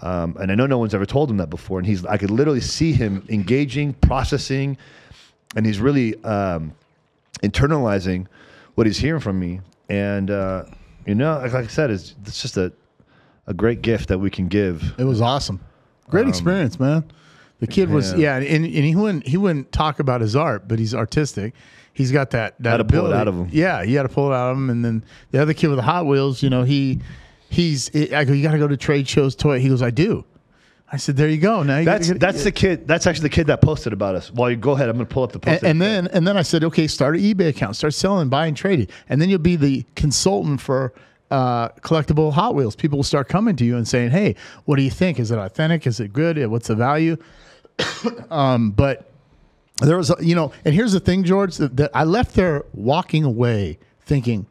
Um, 0.00 0.36
and 0.38 0.52
I 0.52 0.54
know 0.54 0.66
no 0.66 0.78
one's 0.78 0.94
ever 0.94 1.06
told 1.06 1.30
him 1.30 1.38
that 1.38 1.50
before. 1.50 1.78
And 1.78 1.86
he's, 1.86 2.04
I 2.04 2.18
could 2.18 2.30
literally 2.30 2.60
see 2.60 2.92
him 2.92 3.24
engaging, 3.28 3.94
processing, 3.94 4.76
and 5.56 5.64
he's 5.64 5.80
really 5.80 6.22
um, 6.24 6.72
internalizing 7.42 8.26
what 8.74 8.86
he's 8.86 8.98
hearing 8.98 9.20
from 9.20 9.40
me. 9.40 9.60
And 9.88 10.30
uh, 10.30 10.64
you 11.06 11.14
know, 11.14 11.38
like, 11.38 11.54
I 11.54 11.66
said, 11.68 11.90
it's, 11.90 12.14
it's 12.26 12.42
just 12.42 12.58
a 12.58 12.72
a 13.48 13.54
great 13.54 13.80
gift 13.80 14.08
that 14.08 14.18
we 14.18 14.30
can 14.30 14.46
give. 14.46 14.94
It 14.98 15.04
was 15.04 15.20
awesome. 15.20 15.58
Great 16.10 16.28
experience, 16.28 16.78
man. 16.80 17.04
The 17.60 17.66
kid 17.66 17.90
was 17.90 18.12
Um, 18.14 18.20
yeah. 18.20 18.36
and, 18.36 18.46
and 18.64 18.64
he 18.64 18.94
wouldn't 18.94 19.26
he 19.26 19.36
wouldn't 19.36 19.72
talk 19.72 19.98
about 19.98 20.20
his 20.20 20.36
art, 20.36 20.68
but 20.68 20.78
he's 20.78 20.94
artistic. 20.94 21.54
He's 21.92 22.12
got 22.12 22.30
that 22.30 22.54
that 22.60 22.70
Had 22.70 22.76
to 22.78 22.84
pull 22.84 22.98
it 23.06 23.10
ability. 23.10 23.18
out 23.20 23.28
of 23.28 23.34
him. 23.34 23.48
Yeah, 23.50 23.82
you 23.82 23.94
got 23.94 24.04
to 24.04 24.08
pull 24.08 24.30
it 24.30 24.34
out 24.34 24.52
of 24.52 24.56
him. 24.56 24.70
And 24.70 24.84
then 24.84 25.04
the 25.32 25.42
other 25.42 25.52
kid 25.54 25.66
with 25.68 25.78
the 25.78 25.82
Hot 25.82 26.06
Wheels, 26.06 26.42
you 26.42 26.50
know, 26.50 26.62
he 26.62 27.00
he's 27.50 27.90
I 28.12 28.24
go, 28.24 28.32
you 28.32 28.42
got 28.44 28.52
to 28.52 28.58
go 28.58 28.68
to 28.68 28.76
trade 28.76 29.08
shows, 29.08 29.34
toy. 29.34 29.58
He 29.58 29.68
goes, 29.68 29.82
I 29.82 29.90
do. 29.90 30.24
I 30.90 30.96
said, 30.96 31.16
there 31.16 31.28
you 31.28 31.36
go. 31.38 31.62
Now 31.64 31.78
you 31.80 31.84
That's 31.84 32.06
gotta- 32.06 32.18
that's 32.20 32.44
the 32.44 32.52
kid. 32.52 32.86
That's 32.88 33.06
actually 33.06 33.24
the 33.24 33.34
kid 33.34 33.48
that 33.48 33.60
posted 33.60 33.92
about 33.92 34.14
us. 34.14 34.32
While 34.32 34.50
you 34.50 34.56
go 34.56 34.70
ahead, 34.72 34.88
I'm 34.88 34.94
going 34.96 35.06
to 35.06 35.12
pull 35.12 35.24
up 35.24 35.32
the 35.32 35.38
post. 35.40 35.62
and, 35.64 35.70
and 35.72 35.82
then 35.82 36.06
and 36.14 36.26
then 36.26 36.36
I 36.36 36.42
said, 36.42 36.62
okay, 36.64 36.86
start 36.86 37.16
an 37.16 37.22
eBay 37.22 37.48
account, 37.48 37.74
start 37.76 37.92
selling, 37.92 38.28
buying, 38.28 38.54
trading, 38.54 38.86
and 39.08 39.20
then 39.20 39.28
you'll 39.28 39.38
be 39.40 39.56
the 39.56 39.84
consultant 39.96 40.60
for 40.60 40.94
uh, 41.30 41.68
collectible 41.80 42.32
Hot 42.32 42.54
Wheels. 42.54 42.76
People 42.76 42.98
will 42.98 43.04
start 43.04 43.28
coming 43.28 43.56
to 43.56 43.64
you 43.64 43.76
and 43.76 43.86
saying, 43.86 44.10
hey, 44.10 44.34
what 44.64 44.76
do 44.76 44.82
you 44.82 44.90
think? 44.90 45.18
Is 45.18 45.30
it 45.30 45.38
authentic? 45.38 45.86
Is 45.86 46.00
it 46.00 46.12
good? 46.12 46.44
What's 46.46 46.68
the 46.68 46.74
value? 46.74 47.16
um, 48.30 48.70
but 48.70 49.10
there 49.80 49.96
was, 49.96 50.10
a, 50.10 50.16
you 50.20 50.34
know, 50.34 50.52
and 50.64 50.74
here's 50.74 50.92
the 50.92 51.00
thing, 51.00 51.24
George, 51.24 51.56
that, 51.56 51.76
that 51.76 51.90
I 51.94 52.04
left 52.04 52.34
there 52.34 52.64
walking 52.72 53.24
away 53.24 53.78
thinking, 54.00 54.46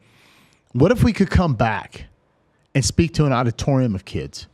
what 0.72 0.92
if 0.92 1.02
we 1.02 1.12
could 1.12 1.30
come 1.30 1.54
back 1.54 2.04
and 2.74 2.84
speak 2.84 3.14
to 3.14 3.26
an 3.26 3.32
auditorium 3.32 3.94
of 3.94 4.04
kids? 4.04 4.46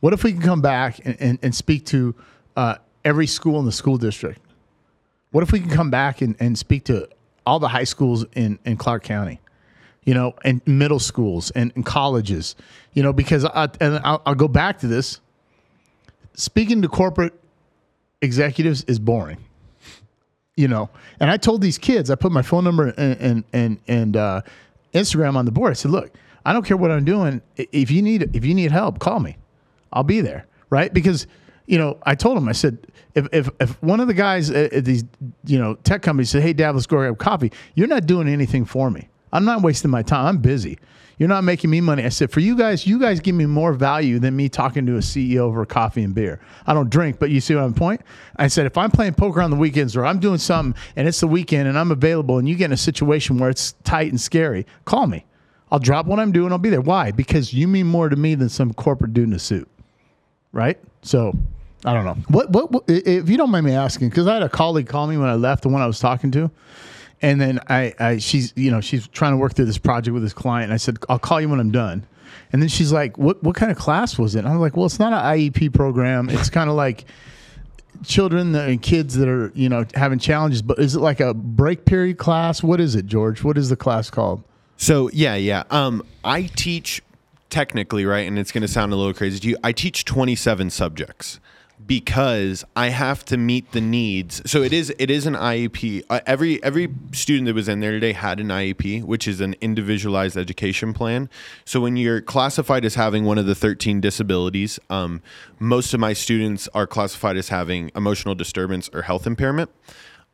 What 0.00 0.12
if 0.12 0.22
we 0.22 0.32
can 0.32 0.42
come 0.42 0.60
back 0.60 1.04
and, 1.04 1.16
and, 1.18 1.38
and 1.42 1.54
speak 1.54 1.86
to 1.86 2.14
uh, 2.56 2.76
every 3.04 3.26
school 3.26 3.58
in 3.58 3.64
the 3.64 3.72
school 3.72 3.96
district? 3.96 4.40
What 5.30 5.42
if 5.42 5.50
we 5.50 5.60
can 5.60 5.70
come 5.70 5.90
back 5.90 6.20
and, 6.20 6.36
and 6.38 6.56
speak 6.56 6.84
to 6.84 7.08
all 7.46 7.58
the 7.58 7.68
high 7.68 7.84
schools 7.84 8.24
in, 8.34 8.58
in 8.64 8.76
Clark 8.76 9.02
County, 9.02 9.40
you 10.04 10.14
know, 10.14 10.34
and 10.44 10.60
middle 10.66 10.98
schools 10.98 11.50
and, 11.52 11.72
and 11.74 11.84
colleges, 11.84 12.56
you 12.92 13.02
know, 13.02 13.12
because 13.12 13.44
I, 13.44 13.68
and 13.80 13.98
I'll, 14.04 14.22
I'll 14.26 14.34
go 14.34 14.48
back 14.48 14.78
to 14.80 14.86
this. 14.86 15.20
Speaking 16.34 16.82
to 16.82 16.88
corporate 16.88 17.32
executives 18.20 18.84
is 18.84 18.98
boring, 18.98 19.38
you 20.56 20.68
know. 20.68 20.90
And 21.20 21.30
I 21.30 21.36
told 21.36 21.60
these 21.62 21.78
kids, 21.78 22.10
I 22.10 22.16
put 22.16 22.32
my 22.32 22.42
phone 22.42 22.64
number 22.64 22.88
and 22.88 23.20
and 23.20 23.44
and, 23.52 23.78
and 23.86 24.16
uh, 24.16 24.42
Instagram 24.92 25.36
on 25.36 25.44
the 25.44 25.52
board. 25.52 25.70
I 25.70 25.74
said, 25.74 25.92
look, 25.92 26.12
I 26.44 26.52
don't 26.52 26.64
care 26.64 26.76
what 26.76 26.90
I'm 26.90 27.04
doing. 27.04 27.40
If 27.56 27.90
you 27.90 28.02
need 28.02 28.34
if 28.34 28.44
you 28.44 28.54
need 28.54 28.72
help, 28.72 28.98
call 28.98 29.20
me. 29.20 29.36
I'll 29.92 30.02
be 30.02 30.20
there, 30.20 30.46
right? 30.70 30.92
Because 30.92 31.26
you 31.66 31.78
know, 31.78 31.98
I 32.02 32.14
told 32.14 32.36
him, 32.36 32.48
I 32.48 32.52
said, 32.52 32.78
if 33.14 33.26
if, 33.32 33.48
if 33.60 33.82
one 33.82 34.00
of 34.00 34.08
the 34.08 34.14
guys 34.14 34.50
at 34.50 34.84
these 34.84 35.04
you 35.46 35.58
know 35.58 35.74
tech 35.76 36.02
companies 36.02 36.30
said, 36.30 36.42
hey, 36.42 36.52
Dad, 36.52 36.74
let's 36.74 36.86
go 36.86 36.96
grab 36.96 37.16
coffee, 37.18 37.52
you're 37.74 37.86
not 37.86 38.06
doing 38.06 38.28
anything 38.28 38.64
for 38.64 38.90
me. 38.90 39.08
I'm 39.34 39.44
not 39.44 39.60
wasting 39.60 39.90
my 39.90 40.02
time. 40.02 40.26
I'm 40.26 40.38
busy. 40.38 40.78
You're 41.18 41.28
not 41.28 41.44
making 41.44 41.68
me 41.68 41.82
money. 41.82 42.04
I 42.04 42.08
said, 42.08 42.30
for 42.30 42.40
you 42.40 42.56
guys, 42.56 42.86
you 42.86 42.98
guys 42.98 43.20
give 43.20 43.34
me 43.34 43.44
more 43.44 43.74
value 43.74 44.18
than 44.18 44.34
me 44.34 44.48
talking 44.48 44.86
to 44.86 44.94
a 44.94 45.00
CEO 45.00 45.40
over 45.40 45.66
coffee 45.66 46.02
and 46.02 46.14
beer. 46.14 46.40
I 46.66 46.74
don't 46.74 46.90
drink, 46.90 47.18
but 47.18 47.30
you 47.30 47.40
see 47.40 47.54
what 47.54 47.62
I'm 47.62 47.74
point? 47.74 48.00
I 48.36 48.48
said, 48.48 48.64
if 48.66 48.78
I'm 48.78 48.90
playing 48.90 49.14
poker 49.14 49.42
on 49.42 49.50
the 49.50 49.56
weekends 49.56 49.94
or 49.94 50.06
I'm 50.06 50.18
doing 50.18 50.38
something 50.38 50.80
and 50.96 51.06
it's 51.06 51.20
the 51.20 51.28
weekend 51.28 51.68
and 51.68 51.78
I'm 51.78 51.92
available 51.92 52.38
and 52.38 52.48
you 52.48 52.56
get 52.56 52.66
in 52.66 52.72
a 52.72 52.76
situation 52.76 53.38
where 53.38 53.50
it's 53.50 53.72
tight 53.84 54.08
and 54.10 54.20
scary, 54.20 54.66
call 54.86 55.06
me. 55.06 55.26
I'll 55.70 55.78
drop 55.78 56.06
what 56.06 56.18
I'm 56.18 56.32
doing. 56.32 56.50
I'll 56.50 56.58
be 56.58 56.70
there. 56.70 56.80
Why? 56.80 57.10
Because 57.12 57.52
you 57.52 57.68
mean 57.68 57.86
more 57.86 58.08
to 58.08 58.16
me 58.16 58.34
than 58.34 58.48
some 58.48 58.72
corporate 58.72 59.12
dude 59.12 59.28
in 59.28 59.34
a 59.34 59.38
suit 59.38 59.68
right? 60.54 60.78
So 61.02 61.36
I 61.84 61.92
don't 61.92 62.06
know. 62.06 62.14
What, 62.28 62.48
what, 62.48 62.72
what 62.72 62.84
if 62.88 63.28
you 63.28 63.36
don't 63.36 63.50
mind 63.50 63.66
me 63.66 63.72
asking, 63.72 64.08
because 64.08 64.26
I 64.26 64.34
had 64.34 64.42
a 64.42 64.48
colleague 64.48 64.88
call 64.88 65.06
me 65.06 65.18
when 65.18 65.28
I 65.28 65.34
left, 65.34 65.64
the 65.64 65.68
one 65.68 65.82
I 65.82 65.86
was 65.86 65.98
talking 65.98 66.30
to, 66.30 66.50
and 67.24 67.40
then 67.40 67.58
I, 67.70 67.94
I, 67.98 68.18
she's, 68.18 68.52
you 68.54 68.70
know, 68.70 68.82
she's 68.82 69.08
trying 69.08 69.32
to 69.32 69.38
work 69.38 69.54
through 69.54 69.64
this 69.64 69.78
project 69.78 70.12
with 70.12 70.22
this 70.22 70.34
client. 70.34 70.64
And 70.64 70.74
I 70.74 70.76
said, 70.76 70.98
I'll 71.08 71.18
call 71.18 71.40
you 71.40 71.48
when 71.48 71.58
I'm 71.58 71.70
done. 71.70 72.06
And 72.52 72.60
then 72.60 72.68
she's 72.68 72.92
like, 72.92 73.16
what, 73.16 73.42
what 73.42 73.56
kind 73.56 73.72
of 73.72 73.78
class 73.78 74.18
was 74.18 74.34
it? 74.34 74.40
And 74.40 74.48
I 74.48 74.52
was 74.52 74.60
like, 74.60 74.76
well, 74.76 74.84
it's 74.84 74.98
not 74.98 75.14
an 75.14 75.20
IEP 75.20 75.72
program. 75.72 76.28
It's 76.28 76.50
kind 76.50 76.68
of 76.68 76.76
like 76.76 77.06
children 78.04 78.54
and 78.54 78.80
kids 78.82 79.14
that 79.14 79.26
are, 79.26 79.50
you 79.54 79.70
know, 79.70 79.86
having 79.94 80.18
challenges. 80.18 80.60
But 80.60 80.78
is 80.78 80.96
it 80.96 81.00
like 81.00 81.20
a 81.20 81.32
break 81.32 81.86
period 81.86 82.18
class? 82.18 82.62
What 82.62 82.78
is 82.78 82.94
it, 82.94 83.06
George? 83.06 83.42
What 83.42 83.56
is 83.56 83.70
the 83.70 83.76
class 83.76 84.10
called? 84.10 84.42
So 84.76 85.08
yeah, 85.14 85.34
yeah. 85.34 85.62
Um, 85.70 86.04
I 86.24 86.42
teach 86.42 87.00
technically 87.48 88.04
right, 88.04 88.28
and 88.28 88.38
it's 88.38 88.52
going 88.52 88.62
to 88.62 88.68
sound 88.68 88.92
a 88.92 88.96
little 88.96 89.14
crazy 89.14 89.38
to 89.38 89.48
you. 89.48 89.56
I 89.64 89.72
teach 89.72 90.04
27 90.04 90.68
subjects 90.68 91.40
because 91.86 92.64
I 92.74 92.88
have 92.88 93.24
to 93.26 93.36
meet 93.36 93.72
the 93.72 93.80
needs. 93.80 94.42
So 94.50 94.62
it 94.62 94.72
is 94.72 94.92
it 94.98 95.10
is 95.10 95.26
an 95.26 95.34
IEP. 95.34 96.04
Uh, 96.08 96.20
every 96.26 96.62
every 96.62 96.92
student 97.12 97.46
that 97.46 97.54
was 97.54 97.68
in 97.68 97.80
there 97.80 97.92
today 97.92 98.12
had 98.12 98.40
an 98.40 98.48
IEP, 98.48 99.04
which 99.04 99.28
is 99.28 99.40
an 99.40 99.54
individualized 99.60 100.36
education 100.36 100.92
plan. 100.92 101.28
So 101.64 101.80
when 101.80 101.96
you're 101.96 102.20
classified 102.20 102.84
as 102.84 102.94
having 102.94 103.24
one 103.24 103.38
of 103.38 103.46
the 103.46 103.54
13 103.54 104.00
disabilities, 104.00 104.78
um, 104.90 105.22
most 105.58 105.94
of 105.94 106.00
my 106.00 106.12
students 106.12 106.68
are 106.74 106.86
classified 106.86 107.36
as 107.36 107.48
having 107.48 107.90
emotional 107.94 108.34
disturbance 108.34 108.88
or 108.92 109.02
health 109.02 109.26
impairment 109.26 109.70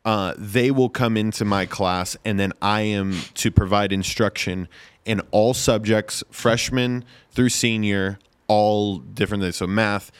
uh, 0.05 0.35
they 0.39 0.71
will 0.71 0.89
come 0.89 1.17
into 1.17 1.45
my 1.45 1.67
class 1.67 2.17
and 2.25 2.41
then 2.41 2.53
I 2.63 2.83
am 2.83 3.19
to 3.35 3.51
provide 3.51 3.93
instruction 3.93 4.69
in 5.05 5.21
all 5.31 5.55
subjects, 5.55 6.23
freshman 6.31 7.05
through 7.31 7.51
senior, 7.51 8.19
all 8.51 8.99
different 8.99 9.45
things. 9.45 9.55
So 9.57 9.67
math, 9.69 10.11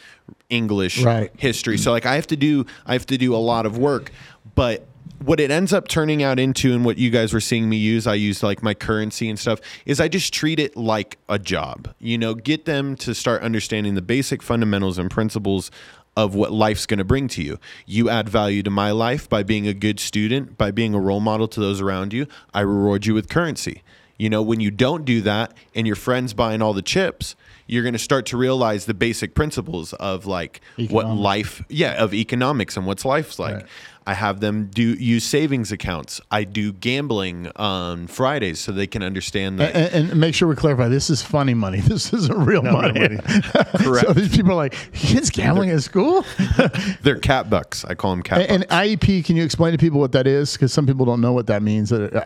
English, 0.49 1.03
Right. 1.03 1.31
history. 1.37 1.77
So 1.79 1.91
like 1.91 2.07
I 2.07 2.15
have 2.15 2.29
to 2.29 2.37
do 2.37 2.65
I 2.87 2.93
have 2.93 3.07
to 3.07 3.19
do 3.19 3.35
a 3.35 3.43
lot 3.53 3.67
of 3.67 3.77
work, 3.77 4.13
but 4.55 4.87
what 5.25 5.41
it 5.41 5.51
ends 5.51 5.73
up 5.73 5.89
turning 5.89 6.23
out 6.23 6.39
into 6.39 6.73
and 6.73 6.85
what 6.85 6.97
you 6.97 7.11
guys 7.11 7.33
were 7.35 7.41
seeing 7.41 7.69
me 7.69 7.77
use, 7.77 8.07
I 8.07 8.15
use 8.15 8.43
like 8.43 8.63
my 8.63 8.73
currency 8.73 9.29
and 9.29 9.39
stuff, 9.39 9.59
is 9.85 10.01
I 10.01 10.09
just 10.09 10.33
treat 10.33 10.59
it 10.61 10.77
like 10.77 11.19
a 11.29 11.39
job. 11.39 11.93
You 11.99 12.17
know, 12.17 12.35
get 12.35 12.65
them 12.65 12.95
to 12.97 13.15
start 13.15 13.43
understanding 13.43 13.97
the 13.97 14.03
basic 14.03 14.43
fundamentals 14.43 14.97
and 14.97 15.11
principles 15.11 15.71
of 16.17 16.35
what 16.35 16.53
life's 16.53 16.87
going 16.87 16.99
to 16.99 17.05
bring 17.05 17.29
to 17.29 17.43
you. 17.43 17.59
You 17.85 18.09
add 18.09 18.29
value 18.29 18.63
to 18.63 18.71
my 18.71 18.93
life 18.93 19.29
by 19.29 19.43
being 19.43 19.67
a 19.67 19.75
good 19.75 20.01
student, 20.01 20.57
by 20.57 20.71
being 20.71 20.95
a 20.95 21.01
role 21.01 21.21
model 21.21 21.49
to 21.49 21.61
those 21.61 21.81
around 21.81 22.13
you. 22.13 22.27
I 22.55 22.61
reward 22.61 23.07
you 23.07 23.13
with 23.15 23.29
currency. 23.29 23.83
You 24.19 24.31
know, 24.31 24.41
when 24.43 24.61
you 24.61 24.71
don't 24.71 25.05
do 25.05 25.21
that 25.23 25.53
and 25.75 25.87
your 25.87 25.97
friends 25.97 26.33
buying 26.35 26.63
all 26.63 26.73
the 26.73 26.83
chips, 26.83 27.37
you're 27.71 27.83
going 27.85 27.93
to 27.93 27.99
start 27.99 28.27
to 28.27 28.37
realize 28.37 28.87
the 28.87 28.95
basic 28.95 29.35
principles 29.35 29.93
of 29.95 30.27
like 30.27 30.61
what 30.89 31.07
life, 31.07 31.63
yeah, 31.69 32.03
of 32.03 32.13
economics 32.13 32.77
and 32.77 32.85
what's 32.87 33.05
life's 33.05 33.39
like. 33.39 33.55
Right. 33.55 33.67
I 34.07 34.15
have 34.15 34.41
them 34.41 34.71
do 34.75 34.83
use 34.95 35.23
savings 35.25 35.71
accounts. 35.71 36.21
I 36.33 36.43
do 36.43 36.73
gambling 36.73 37.49
on 37.55 38.09
Fridays 38.09 38.59
so 38.59 38.73
they 38.73 38.87
can 38.89 39.03
understand 39.05 39.61
that. 39.61 39.77
And, 39.77 40.11
and 40.11 40.21
make 40.21 40.35
sure 40.35 40.49
we 40.49 40.57
clarify 40.57 40.89
this 40.89 41.11
is 41.11 41.23
funny 41.23 41.55
money. 41.55 41.81
This 41.91 42.13
isn't 42.13 42.45
real 42.45 42.63
No, 42.63 42.73
money. 42.73 42.99
money. 42.99 43.19
Correct. 43.79 44.07
so 44.07 44.13
these 44.15 44.35
people 44.35 44.53
are 44.53 44.57
like, 44.57 44.75
kids 44.93 45.31
gambling 45.31 45.71
at 45.71 45.83
school? 45.83 46.25
They're 47.03 47.19
cat 47.21 47.51
bucks. 47.51 47.85
I 47.85 47.95
call 47.95 48.11
them 48.13 48.23
cat 48.23 48.41
and, 48.51 48.63
bucks. 48.63 48.73
and 48.73 49.01
IEP, 49.01 49.25
can 49.25 49.37
you 49.37 49.45
explain 49.45 49.73
to 49.73 49.79
people 49.79 50.01
what 50.01 50.13
that 50.13 50.27
is? 50.27 50.55
Because 50.55 50.73
some 50.73 50.87
people 50.87 51.05
don't 51.07 51.21
know 51.21 51.33
what 51.33 51.47
that 51.49 51.63
means. 51.63 51.93
Uh, 51.93 52.09
uh, 52.13 52.25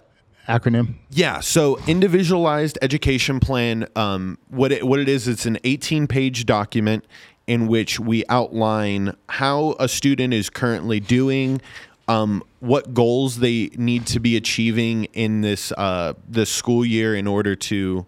Acronym. 0.48 0.94
Yeah, 1.10 1.40
so 1.40 1.78
individualized 1.86 2.78
education 2.82 3.40
plan. 3.40 3.86
Um, 3.96 4.38
what 4.48 4.72
it 4.72 4.86
what 4.86 5.00
it 5.00 5.08
is, 5.08 5.26
it's 5.26 5.46
an 5.46 5.58
18 5.64 6.06
page 6.06 6.44
document 6.44 7.06
in 7.46 7.66
which 7.66 8.00
we 8.00 8.24
outline 8.28 9.14
how 9.28 9.74
a 9.78 9.88
student 9.88 10.32
is 10.32 10.48
currently 10.50 11.00
doing, 11.00 11.60
um, 12.08 12.42
what 12.60 12.94
goals 12.94 13.38
they 13.38 13.70
need 13.76 14.06
to 14.06 14.20
be 14.20 14.36
achieving 14.36 15.04
in 15.12 15.40
this 15.40 15.72
uh, 15.72 16.14
this 16.28 16.50
school 16.50 16.84
year 16.84 17.14
in 17.14 17.26
order 17.26 17.56
to 17.56 18.06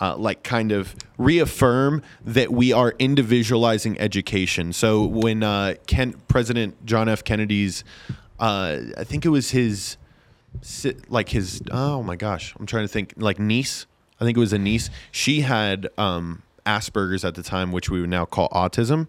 uh, 0.00 0.16
like 0.16 0.42
kind 0.42 0.72
of 0.72 0.94
reaffirm 1.16 2.02
that 2.24 2.52
we 2.52 2.72
are 2.72 2.94
individualizing 2.98 3.98
education. 4.00 4.72
So 4.72 5.04
when 5.04 5.42
uh, 5.42 5.74
Ken, 5.86 6.14
President 6.28 6.84
John 6.86 7.08
F. 7.08 7.24
Kennedy's, 7.24 7.84
uh, 8.38 8.78
I 8.96 9.04
think 9.04 9.24
it 9.24 9.30
was 9.30 9.50
his, 9.50 9.96
like 11.08 11.28
his, 11.30 11.62
oh 11.70 12.02
my 12.02 12.16
gosh, 12.16 12.54
I'm 12.58 12.66
trying 12.66 12.84
to 12.84 12.88
think, 12.88 13.14
like 13.16 13.38
niece. 13.38 13.86
I 14.20 14.24
think 14.24 14.36
it 14.36 14.40
was 14.40 14.52
a 14.52 14.58
niece. 14.58 14.90
She 15.12 15.42
had 15.42 15.88
um, 15.96 16.42
Asperger's 16.66 17.24
at 17.24 17.34
the 17.34 17.42
time, 17.42 17.72
which 17.72 17.88
we 17.88 18.00
would 18.00 18.10
now 18.10 18.24
call 18.24 18.48
autism. 18.50 19.08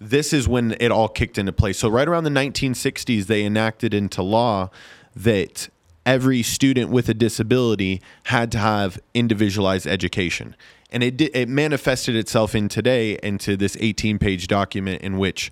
This 0.00 0.32
is 0.32 0.48
when 0.48 0.76
it 0.80 0.90
all 0.90 1.08
kicked 1.08 1.38
into 1.38 1.52
place. 1.52 1.78
So 1.78 1.88
right 1.88 2.06
around 2.06 2.24
the 2.24 2.30
1960s, 2.30 3.26
they 3.26 3.44
enacted 3.44 3.94
into 3.94 4.22
law 4.22 4.70
that 5.16 5.68
every 6.06 6.42
student 6.42 6.90
with 6.90 7.08
a 7.08 7.14
disability 7.14 8.00
had 8.24 8.52
to 8.52 8.58
have 8.58 8.98
individualized 9.14 9.86
education. 9.86 10.54
And 10.90 11.02
it, 11.02 11.20
it 11.20 11.48
manifested 11.48 12.14
itself 12.14 12.54
in 12.54 12.68
today 12.68 13.18
into 13.22 13.56
this 13.56 13.76
18 13.80 14.18
page 14.18 14.46
document 14.46 15.02
in 15.02 15.18
which 15.18 15.50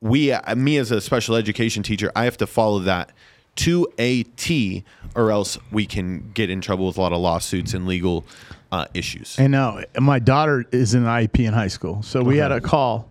we, 0.00 0.34
me 0.56 0.78
as 0.78 0.90
a 0.90 1.00
special 1.00 1.36
education 1.36 1.82
teacher, 1.82 2.10
I 2.16 2.24
have 2.24 2.36
to 2.38 2.46
follow 2.46 2.80
that 2.80 3.12
to 3.56 3.86
a 3.98 4.22
T, 4.22 4.84
or 5.14 5.30
else 5.30 5.58
we 5.70 5.86
can 5.86 6.30
get 6.32 6.50
in 6.50 6.60
trouble 6.60 6.86
with 6.86 6.96
a 6.96 7.00
lot 7.00 7.12
of 7.12 7.20
lawsuits 7.20 7.74
and 7.74 7.86
legal 7.86 8.24
uh, 8.70 8.86
issues. 8.94 9.38
And 9.38 9.52
now 9.52 9.80
my 9.98 10.18
daughter 10.18 10.64
is 10.72 10.94
in 10.94 11.04
IEP 11.04 11.46
in 11.46 11.52
high 11.52 11.68
school, 11.68 12.02
so 12.02 12.22
we 12.22 12.38
had 12.38 12.52
a 12.52 12.60
call 12.60 13.10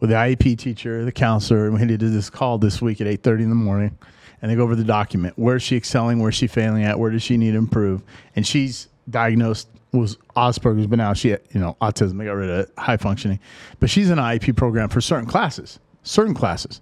with 0.00 0.10
the 0.10 0.16
IEP 0.16 0.58
teacher, 0.58 1.04
the 1.04 1.12
counselor, 1.12 1.66
and 1.66 1.78
we 1.78 1.86
did 1.86 2.00
this 2.00 2.30
call 2.30 2.58
this 2.58 2.82
week 2.82 3.00
at 3.00 3.06
eight 3.06 3.22
thirty 3.22 3.44
in 3.44 3.50
the 3.50 3.54
morning, 3.54 3.96
and 4.42 4.50
they 4.50 4.56
go 4.56 4.62
over 4.62 4.74
the 4.74 4.84
document. 4.84 5.34
Where's 5.36 5.62
she 5.62 5.76
excelling? 5.76 6.18
Where's 6.18 6.34
she 6.34 6.46
failing 6.46 6.84
at? 6.84 6.98
Where 6.98 7.10
does 7.10 7.22
she 7.22 7.36
need 7.36 7.52
to 7.52 7.58
improve? 7.58 8.02
And 8.34 8.46
she's 8.46 8.88
diagnosed 9.08 9.68
was 9.92 10.16
Asperger's, 10.36 10.86
but 10.86 10.98
now 10.98 11.12
she 11.12 11.30
had, 11.30 11.40
you 11.52 11.60
know 11.60 11.76
autism. 11.80 12.18
They 12.18 12.26
got 12.26 12.32
rid 12.32 12.50
of 12.50 12.60
it, 12.60 12.72
high 12.78 12.96
functioning, 12.96 13.40
but 13.78 13.90
she's 13.90 14.10
in 14.10 14.18
an 14.18 14.24
IEP 14.24 14.56
program 14.56 14.88
for 14.88 15.00
certain 15.00 15.28
classes. 15.28 15.78
Certain 16.02 16.34
classes, 16.34 16.80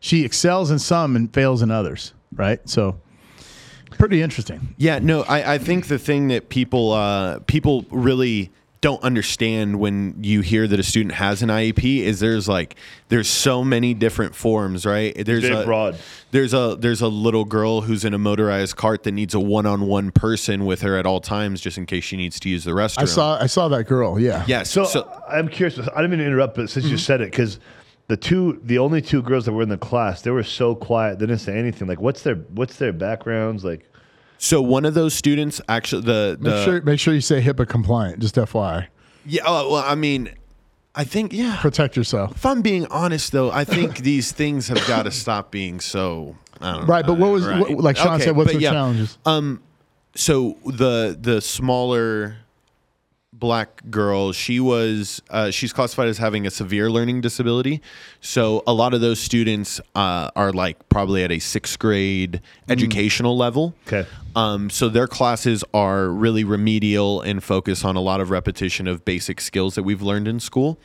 she 0.00 0.24
excels 0.24 0.70
in 0.70 0.78
some 0.78 1.16
and 1.16 1.32
fails 1.32 1.62
in 1.62 1.70
others. 1.70 2.12
Right, 2.32 2.60
so 2.68 3.00
pretty 3.98 4.22
interesting. 4.22 4.74
Yeah, 4.76 4.98
no, 4.98 5.22
I, 5.22 5.54
I 5.54 5.58
think 5.58 5.88
the 5.88 5.98
thing 5.98 6.28
that 6.28 6.48
people 6.48 6.92
uh, 6.92 7.40
people 7.46 7.84
really 7.90 8.50
don't 8.80 9.02
understand 9.02 9.80
when 9.80 10.14
you 10.22 10.40
hear 10.40 10.68
that 10.68 10.78
a 10.78 10.84
student 10.84 11.12
has 11.16 11.42
an 11.42 11.48
IEP 11.48 11.98
is 11.98 12.20
there's 12.20 12.48
like 12.48 12.76
there's 13.08 13.26
so 13.28 13.64
many 13.64 13.92
different 13.92 14.36
forms, 14.36 14.86
right? 14.86 15.16
There's 15.26 15.42
Very 15.42 15.62
a, 15.62 15.64
broad. 15.64 15.98
There's 16.30 16.54
a 16.54 16.76
there's 16.78 17.00
a 17.00 17.08
little 17.08 17.44
girl 17.44 17.80
who's 17.80 18.04
in 18.04 18.14
a 18.14 18.18
motorized 18.18 18.76
cart 18.76 19.02
that 19.02 19.12
needs 19.12 19.34
a 19.34 19.40
one-on-one 19.40 20.12
person 20.12 20.64
with 20.64 20.82
her 20.82 20.96
at 20.96 21.06
all 21.06 21.20
times 21.20 21.60
just 21.60 21.76
in 21.76 21.86
case 21.86 22.04
she 22.04 22.16
needs 22.16 22.38
to 22.40 22.48
use 22.48 22.62
the 22.62 22.70
restroom. 22.70 23.02
I 23.02 23.06
saw 23.06 23.42
I 23.42 23.46
saw 23.46 23.66
that 23.68 23.84
girl. 23.84 24.20
Yeah, 24.20 24.44
Yes. 24.46 24.70
So, 24.70 24.84
So, 24.84 25.22
I'm 25.28 25.48
curious. 25.48 25.76
I 25.80 25.82
didn't 26.02 26.10
mean 26.10 26.20
to 26.20 26.26
interrupt, 26.26 26.54
but 26.54 26.70
since 26.70 26.84
you 26.86 26.92
Mm-hmm. 26.92 26.98
said 26.98 27.20
it, 27.20 27.32
because 27.32 27.58
the 28.08 28.16
two, 28.16 28.58
the 28.64 28.78
only 28.78 29.00
two 29.02 29.22
girls 29.22 29.44
that 29.44 29.52
were 29.52 29.62
in 29.62 29.68
the 29.68 29.78
class, 29.78 30.22
they 30.22 30.30
were 30.30 30.42
so 30.42 30.74
quiet. 30.74 31.18
They 31.18 31.26
didn't 31.26 31.40
say 31.40 31.56
anything. 31.58 31.86
Like, 31.86 32.00
what's 32.00 32.22
their 32.22 32.34
what's 32.36 32.76
their 32.76 32.92
backgrounds? 32.92 33.64
Like, 33.64 33.88
so 34.38 34.60
one 34.62 34.84
of 34.84 34.94
those 34.94 35.14
students 35.14 35.60
actually 35.68 36.02
the 36.02 36.36
the 36.40 36.50
Make 36.50 36.64
sure 36.64 36.82
make 36.82 37.00
sure 37.00 37.14
you 37.14 37.20
say 37.20 37.40
HIPAA 37.42 37.68
compliant. 37.68 38.18
Just 38.20 38.34
FYI, 38.34 38.86
yeah. 39.26 39.42
Oh, 39.46 39.72
well, 39.72 39.84
I 39.86 39.94
mean, 39.94 40.30
I 40.94 41.04
think 41.04 41.32
yeah. 41.32 41.58
protect 41.60 41.96
yourself. 41.96 42.32
If 42.32 42.46
I'm 42.46 42.62
being 42.62 42.86
honest, 42.86 43.32
though, 43.32 43.50
I 43.50 43.64
think 43.64 43.98
these 44.02 44.32
things 44.32 44.68
have 44.68 44.84
got 44.86 45.02
to 45.04 45.10
stop 45.10 45.50
being 45.50 45.78
so. 45.80 46.36
I 46.60 46.72
don't 46.72 46.80
know. 46.80 46.86
Right, 46.86 47.06
but 47.06 47.18
what 47.18 47.30
was 47.30 47.46
Right. 47.46 47.60
what, 47.60 47.70
like 47.84 47.96
Sean 47.96 48.14
Okay, 48.14 48.24
said? 48.24 48.36
What's 48.36 48.48
but 48.52 48.56
the 48.56 48.62
yeah. 48.62 48.70
challenges? 48.72 49.16
Um, 49.24 49.62
so 50.16 50.56
the 50.64 51.16
the 51.20 51.40
smaller 51.40 52.36
black 53.38 53.82
girl, 53.90 54.32
she 54.32 54.60
was 54.60 55.22
uh, 55.30 55.50
she's 55.50 55.72
classified 55.72 56.08
as 56.08 56.18
having 56.18 56.46
a 56.46 56.50
severe 56.50 56.90
learning 56.90 57.20
disability. 57.20 57.80
So 58.20 58.62
a 58.66 58.72
lot 58.72 58.94
of 58.94 59.00
those 59.00 59.20
students 59.20 59.80
uh, 59.94 60.30
are 60.34 60.52
like 60.52 60.88
probably 60.88 61.22
at 61.24 61.30
a 61.30 61.38
sixth 61.38 61.78
grade 61.78 62.40
educational 62.68 63.36
level. 63.36 63.74
Okay. 63.86 64.08
Um, 64.34 64.70
so 64.70 64.88
their 64.88 65.06
classes 65.06 65.64
are 65.72 66.08
really 66.08 66.44
remedial 66.44 67.20
and 67.20 67.42
focus 67.42 67.84
on 67.84 67.96
a 67.96 68.00
lot 68.00 68.20
of 68.20 68.30
repetition 68.30 68.86
of 68.86 69.04
basic 69.04 69.40
skills 69.40 69.74
that 69.74 69.82
we've 69.82 70.02
learned 70.02 70.28
in 70.28 70.40
school. 70.40 70.78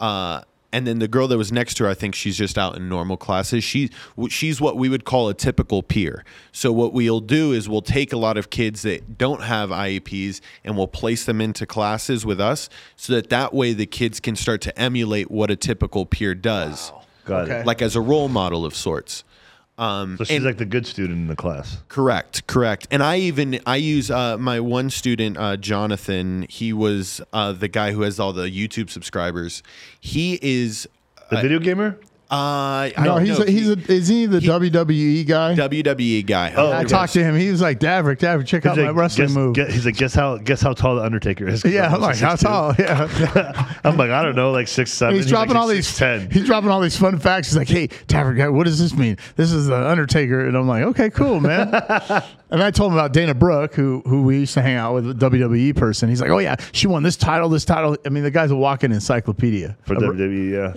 Uh, 0.00 0.42
and 0.76 0.86
then 0.86 0.98
the 0.98 1.08
girl 1.08 1.26
that 1.28 1.38
was 1.38 1.50
next 1.50 1.74
to 1.78 1.84
her, 1.84 1.90
I 1.90 1.94
think 1.94 2.14
she's 2.14 2.36
just 2.36 2.58
out 2.58 2.76
in 2.76 2.86
normal 2.86 3.16
classes. 3.16 3.64
She 3.64 3.88
she's 4.28 4.60
what 4.60 4.76
we 4.76 4.90
would 4.90 5.04
call 5.06 5.30
a 5.30 5.34
typical 5.34 5.82
peer. 5.82 6.22
So 6.52 6.70
what 6.70 6.92
we'll 6.92 7.20
do 7.20 7.52
is 7.52 7.66
we'll 7.66 7.80
take 7.80 8.12
a 8.12 8.18
lot 8.18 8.36
of 8.36 8.50
kids 8.50 8.82
that 8.82 9.16
don't 9.16 9.42
have 9.42 9.70
IEPs 9.70 10.40
and 10.64 10.76
we'll 10.76 10.86
place 10.88 11.24
them 11.24 11.40
into 11.40 11.64
classes 11.64 12.26
with 12.26 12.40
us, 12.40 12.68
so 12.94 13.14
that 13.14 13.30
that 13.30 13.54
way 13.54 13.72
the 13.72 13.86
kids 13.86 14.20
can 14.20 14.36
start 14.36 14.60
to 14.62 14.78
emulate 14.78 15.30
what 15.30 15.50
a 15.50 15.56
typical 15.56 16.04
peer 16.04 16.34
does, 16.34 16.92
got 17.24 17.44
Okay. 17.44 17.60
it. 17.60 17.66
like 17.66 17.80
as 17.80 17.96
a 17.96 18.00
role 18.02 18.28
model 18.28 18.66
of 18.66 18.74
sorts. 18.74 19.24
Um, 19.78 20.16
So 20.16 20.24
she's 20.24 20.36
and- 20.36 20.44
like 20.44 20.56
the 20.58 20.64
good 20.64 20.86
student 20.86 21.18
in 21.18 21.26
the 21.26 21.36
class. 21.36 21.78
Correct, 21.88 22.46
correct. 22.46 22.86
And 22.90 23.02
I 23.02 23.18
even 23.18 23.60
I 23.66 23.76
use 23.76 24.10
uh, 24.10 24.38
my 24.38 24.58
one 24.60 24.88
student, 24.90 25.36
uh, 25.36 25.56
Jonathan. 25.56 26.46
He 26.48 26.72
was 26.72 27.20
uh, 27.32 27.52
the 27.52 27.68
guy 27.68 27.92
who 27.92 28.02
has 28.02 28.18
all 28.18 28.32
the 28.32 28.50
YouTube 28.50 28.88
subscribers. 28.90 29.62
He 30.00 30.38
is. 30.40 30.88
The 31.30 31.40
video 31.42 31.58
gamer. 31.58 31.98
Uh, 32.28 32.34
I 32.34 32.92
No, 32.98 33.04
don't 33.04 33.24
he's 33.24 33.38
know. 33.38 33.44
a, 33.44 33.48
he's 33.50 33.68
a, 33.70 33.92
is 33.92 34.08
he 34.08 34.26
the 34.26 34.40
WWE 34.40 35.24
guy? 35.28 35.54
WWE 35.54 36.26
guy. 36.26 36.52
Oh, 36.56 36.72
I 36.72 36.82
talked 36.82 37.12
to 37.12 37.22
him. 37.22 37.36
He 37.36 37.48
was 37.52 37.60
like, 37.60 37.78
Davrick, 37.78 38.18
Davrick, 38.18 38.46
check 38.48 38.66
out 38.66 38.76
He's 38.76 38.82
my 38.82 38.90
like, 38.90 38.96
wrestling 38.98 39.28
guess, 39.28 39.36
move. 39.36 39.54
guess- 39.54 39.72
he's 39.72 39.86
like, 39.86 39.96
guess 39.96 40.12
how 40.12 40.36
guess 40.38 40.60
how 40.60 40.72
tall 40.72 40.96
the 40.96 41.02
Undertaker 41.04 41.46
is. 41.46 41.64
yeah, 41.64 41.94
I'm 41.94 42.00
like, 42.00 42.16
how 42.18 42.34
6'2". 42.34 42.40
tall? 42.42 42.74
Yeah. 42.78 43.76
I'm 43.84 43.96
like, 43.96 44.10
I 44.10 44.24
don't 44.24 44.34
know, 44.34 44.50
like 44.50 44.66
six 44.66 44.92
seven. 44.92 45.14
he's 45.14 45.26
dropping 45.26 45.54
all 45.54 45.68
these. 45.68 45.96
ten. 45.96 46.28
He's 46.30 46.46
dropping 46.46 46.70
all 46.70 46.80
these 46.80 46.96
fun 46.96 47.20
facts. 47.20 47.46
He's 47.48 47.56
like, 47.56 47.68
"Hey, 47.68 47.86
Davrick, 48.08 48.38
guy, 48.38 48.48
what 48.48 48.64
does 48.64 48.80
this 48.80 48.92
mean? 48.92 49.18
This 49.36 49.52
is 49.52 49.66
the 49.68 49.88
Undertaker." 49.88 50.48
And 50.48 50.56
I'm 50.56 50.66
like, 50.66 50.82
"Okay, 50.82 51.10
cool, 51.10 51.38
man." 51.38 51.68
and 52.50 52.60
I 52.62 52.72
told 52.72 52.90
him 52.90 52.98
about 52.98 53.12
Dana 53.12 53.34
Brooke, 53.34 53.74
who 53.74 54.02
who 54.04 54.22
we 54.22 54.40
used 54.40 54.54
to 54.54 54.62
hang 54.62 54.74
out 54.74 54.94
with, 54.94 55.08
a 55.10 55.14
WWE 55.14 55.76
person. 55.76 56.08
He's 56.08 56.20
like, 56.20 56.30
"Oh 56.30 56.38
yeah, 56.38 56.56
she 56.72 56.88
won 56.88 57.04
this 57.04 57.16
title, 57.16 57.48
this 57.48 57.64
title." 57.64 57.96
I 58.04 58.08
mean, 58.08 58.24
the 58.24 58.32
guy's 58.32 58.50
a 58.50 58.56
walking 58.56 58.90
encyclopedia. 58.90 59.76
for 59.84 59.94
Of- 59.94 60.02
WWE. 60.02 60.50
Yeah. 60.52 60.74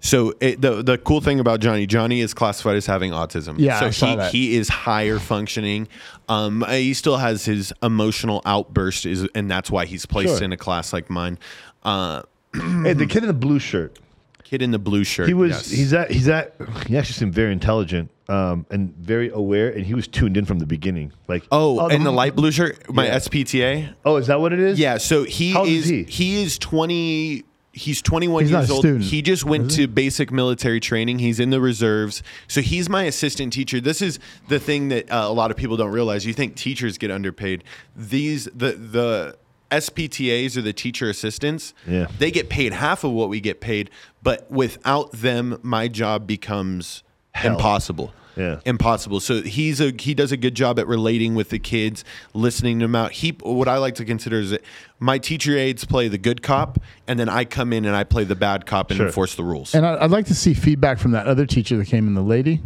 So 0.00 0.32
it, 0.40 0.60
the 0.60 0.82
the 0.82 0.96
cool 0.98 1.20
thing 1.20 1.40
about 1.40 1.60
Johnny, 1.60 1.86
Johnny 1.86 2.20
is 2.20 2.32
classified 2.32 2.76
as 2.76 2.86
having 2.86 3.10
autism. 3.10 3.56
Yeah, 3.58 3.80
so 3.80 3.86
I 3.86 3.90
saw 3.90 4.06
he 4.10 4.16
that. 4.16 4.32
he 4.32 4.56
is 4.56 4.68
higher 4.68 5.18
functioning. 5.18 5.88
Um, 6.28 6.64
he 6.68 6.94
still 6.94 7.16
has 7.16 7.44
his 7.44 7.72
emotional 7.82 8.40
outburst, 8.44 9.06
is 9.06 9.26
and 9.34 9.50
that's 9.50 9.70
why 9.70 9.86
he's 9.86 10.06
placed 10.06 10.36
Sure. 10.36 10.44
in 10.44 10.52
a 10.52 10.56
class 10.56 10.92
like 10.92 11.10
mine. 11.10 11.38
Uh, 11.82 12.22
Hey, 12.54 12.92
the 12.94 13.06
kid 13.06 13.22
in 13.24 13.26
the 13.28 13.32
blue 13.34 13.58
shirt. 13.58 13.98
kid 14.44 14.62
in 14.62 14.70
the 14.70 14.78
blue 14.78 15.04
shirt. 15.04 15.26
He 15.28 15.34
was. 15.34 15.50
yes. 15.50 15.70
He's 15.70 15.92
at. 15.92 16.10
He's 16.10 16.28
at. 16.28 16.54
He 16.86 16.96
actually 16.96 17.14
seemed 17.14 17.34
very 17.34 17.52
intelligent 17.52 18.10
um, 18.28 18.66
and 18.70 18.94
very 18.96 19.28
aware, 19.30 19.68
and 19.68 19.84
he 19.84 19.94
was 19.94 20.06
tuned 20.08 20.36
in 20.36 20.44
from 20.44 20.58
the 20.60 20.66
beginning. 20.66 21.12
Like, 21.26 21.42
Oh, 21.50 21.80
Oh, 21.80 21.88
and 21.88 22.02
the- 22.06 22.10
the 22.10 22.16
light 22.16 22.34
blue 22.36 22.50
shirt, 22.52 22.92
my. 22.94 23.06
SPTA. 23.08 23.94
oh, 24.04 24.16
is 24.16 24.28
that 24.28 24.40
what 24.40 24.52
it 24.52 24.60
is? 24.60 24.78
Yeah, 24.78 24.96
so 24.98 25.24
he 25.24 25.50
How 25.52 25.60
old 25.60 25.68
is 25.68 25.90
is 25.90 26.06
he? 26.16 26.40
is 26.42 26.58
20 26.58 27.44
he's 27.78 28.02
21 28.02 28.42
He's 28.44 28.50
years 28.50 28.70
old. 28.70 28.80
student, 28.80 29.04
He 29.04 29.22
just 29.22 29.44
went 29.44 29.70
to 29.72 29.86
basic 29.86 30.30
military 30.30 30.80
training. 30.80 31.18
He's 31.20 31.40
in 31.40 31.50
the 31.50 31.60
reserves. 31.60 32.22
So 32.48 32.60
he's 32.60 32.88
my 32.88 33.04
assistant 33.04 33.52
teacher. 33.52 33.80
This 33.80 34.02
is 34.02 34.18
the 34.48 34.58
thing 34.58 34.88
that 34.88 35.10
uh, 35.10 35.26
a 35.28 35.32
lot 35.32 35.50
of 35.50 35.56
people 35.56 35.76
don't 35.76 35.92
realize. 35.92 36.26
You 36.26 36.32
think 36.34 36.56
teachers 36.56 36.98
get 36.98 37.10
underpaid. 37.10 37.64
These 37.96 38.44
the 38.46 38.72
the 38.72 39.36
SPTAs 39.70 40.56
or 40.56 40.62
the 40.62 40.72
teacher 40.72 41.10
assistants, 41.10 41.74
Yeah. 41.86 42.06
they 42.18 42.30
get 42.30 42.48
paid 42.48 42.72
half 42.72 43.04
of 43.04 43.12
what 43.12 43.28
we 43.28 43.38
get 43.40 43.60
paid, 43.60 43.90
but 44.22 44.50
without 44.50 45.12
them 45.12 45.58
my 45.62 45.88
job 45.88 46.26
becomes 46.26 47.02
impossible 47.44 48.12
Yeah. 48.38 48.60
impossible. 48.64 49.20
So 49.20 49.42
he's 49.42 49.80
a 49.80 49.92
he 49.98 50.14
does 50.14 50.32
a 50.32 50.36
good 50.36 50.54
job 50.54 50.78
at 50.78 50.86
relating 50.86 51.34
with 51.34 51.50
the 51.50 51.58
kids, 51.58 52.04
listening 52.34 52.78
to 52.78 52.84
them 52.84 52.94
out. 52.94 53.12
He 53.12 53.30
what 53.42 53.68
I 53.68 53.78
like 53.78 53.96
to 53.96 54.04
consider 54.04 54.38
is 54.38 54.50
that 54.50 54.62
my 55.00 55.18
teacher 55.18 55.56
aides 55.56 55.84
play 55.84 56.08
the 56.08 56.18
good 56.18 56.42
cop, 56.42 56.78
and 57.06 57.18
then 57.18 57.28
I 57.28 57.44
come 57.44 57.72
in 57.72 57.84
and 57.84 57.94
I 57.96 58.04
play 58.04 58.24
the 58.24 58.36
bad 58.36 58.64
cop 58.66 58.90
and 58.90 58.96
Sure. 58.98 59.06
enforce 59.06 59.34
the 59.34 59.44
rules. 59.44 59.74
And 59.74 59.84
I, 59.84 60.02
I'd 60.04 60.10
like 60.10 60.26
to 60.26 60.34
see 60.34 60.54
feedback 60.54 60.98
from 60.98 61.10
that 61.12 61.26
other 61.26 61.46
teacher 61.46 61.76
that 61.76 61.86
came 61.86 62.06
in, 62.06 62.14
the 62.14 62.22
lady. 62.22 62.62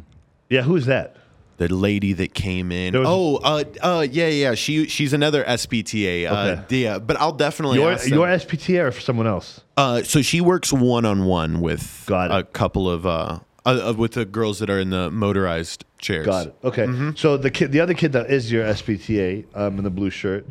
Yeah. 0.49 0.63
Who's 0.63 0.87
that? 0.87 1.17
the 1.59 1.69
lady 1.73 2.13
that 2.15 2.35
came 2.35 2.73
in, 2.73 2.97
oh, 2.97 3.37
uh, 3.37 3.63
uh, 3.83 4.07
yeah, 4.11 4.27
yeah, 4.27 4.55
she 4.55 4.89
she's 4.89 5.13
another 5.13 5.45
SPTA, 5.45 6.29
uh, 6.29 6.35
Okay. 6.65 6.81
yeah, 6.83 6.99
but 6.99 7.17
I'll 7.21 7.31
definitely 7.31 7.79
Your 7.79 7.93
ask 7.93 8.09
your 8.09 8.27
SPTA 8.27 8.85
or 8.89 8.91
for 8.91 9.01
someone 9.01 9.29
else? 9.29 9.61
Uh, 9.77 10.03
so 10.03 10.23
she 10.23 10.41
works 10.41 10.73
one 10.73 11.05
on 11.05 11.25
one 11.25 11.61
with 11.61 12.03
Got 12.07 12.37
a 12.37 12.43
couple 12.43 12.91
of 12.91 13.07
uh, 13.07 13.39
uh, 13.65 13.95
with 13.97 14.13
the 14.13 14.25
girls 14.25 14.59
that 14.59 14.71
are 14.71 14.79
in 14.79 14.91
the 14.91 15.11
motorized 15.11 15.85
chairs. 15.99 16.27
Got 16.27 16.49
it. 16.49 16.57
Okay. 16.65 16.85
Mm-hmm. 16.85 17.11
So 17.17 17.37
the 17.37 17.51
kid, 17.51 17.73
the 17.73 17.81
other 17.81 17.95
kid 17.95 18.13
that 18.13 18.31
is 18.31 18.51
your 18.51 18.65
SPTA 18.65 19.45
um, 19.55 19.79
in 19.79 19.85
the 19.85 19.91
blue 19.91 20.11
shirt, 20.11 20.47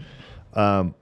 um, 0.54 0.95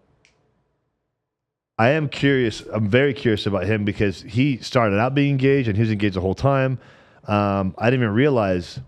I 1.77 1.91
am 1.91 2.09
curious. 2.09 2.61
I'm 2.73 2.89
very 2.89 3.13
curious 3.13 3.45
about 3.45 3.65
him 3.65 3.85
because 3.85 4.21
he 4.21 4.57
started 4.57 4.99
out 4.99 5.15
being 5.15 5.31
engaged 5.31 5.69
and 5.69 5.77
he 5.77 5.81
was 5.81 5.91
engaged 5.91 6.15
the 6.15 6.21
whole 6.21 6.35
time. 6.35 6.79
Um, 7.25 7.73
I 7.77 7.89
didn't 7.89 8.03
even 8.03 8.13
realize 8.13 8.79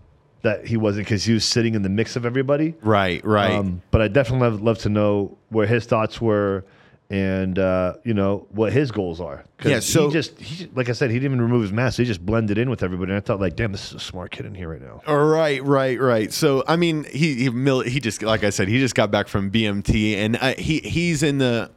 that 0.42 0.66
he 0.66 0.76
wasn't 0.76 1.06
because 1.06 1.24
he 1.24 1.32
was 1.32 1.44
sitting 1.44 1.74
in 1.74 1.82
the 1.82 1.88
mix 1.88 2.16
of 2.16 2.26
everybody. 2.26 2.74
Right, 2.82 3.24
right. 3.24 3.52
Um, 3.52 3.80
but 3.90 4.02
I 4.02 4.08
definitely 4.08 4.48
love, 4.48 4.62
love 4.62 4.78
to 4.78 4.88
know 4.88 5.38
where 5.48 5.66
his 5.66 5.86
thoughts 5.86 6.20
were 6.20 6.64
and 7.12 7.58
uh, 7.58 7.92
you 8.04 8.14
know 8.14 8.46
what 8.50 8.72
his 8.72 8.90
goals 8.90 9.20
are. 9.20 9.44
Yeah, 9.62 9.80
so- 9.80 10.06
he 10.08 10.12
just 10.14 10.40
he, 10.40 10.66
like 10.74 10.88
I 10.88 10.92
said, 10.92 11.10
he 11.10 11.16
didn't 11.18 11.32
even 11.34 11.42
remove 11.42 11.60
his 11.60 11.72
mask. 11.72 11.98
He 11.98 12.04
just 12.06 12.24
blended 12.24 12.56
in 12.56 12.70
with 12.70 12.82
everybody. 12.82 13.12
And 13.12 13.18
I 13.18 13.20
thought, 13.20 13.38
like, 13.38 13.54
damn, 13.54 13.70
this 13.70 13.88
is 13.88 13.94
a 13.94 14.00
smart 14.00 14.30
kid 14.30 14.46
in 14.46 14.54
here 14.54 14.70
right 14.70 14.80
now. 14.80 15.02
Right, 15.06 15.62
right, 15.62 16.00
right. 16.00 16.32
So 16.32 16.64
I 16.66 16.76
mean, 16.76 17.04
he 17.04 17.34
he 17.50 17.82
he 17.90 18.00
just 18.00 18.22
like 18.22 18.44
I 18.44 18.50
said, 18.50 18.66
he 18.68 18.78
just 18.78 18.94
got 18.94 19.10
back 19.10 19.28
from 19.28 19.50
BMT, 19.50 20.16
and 20.16 20.36
uh, 20.36 20.54
he 20.56 20.78
he's 20.80 21.22
in 21.22 21.36
the. 21.38 21.70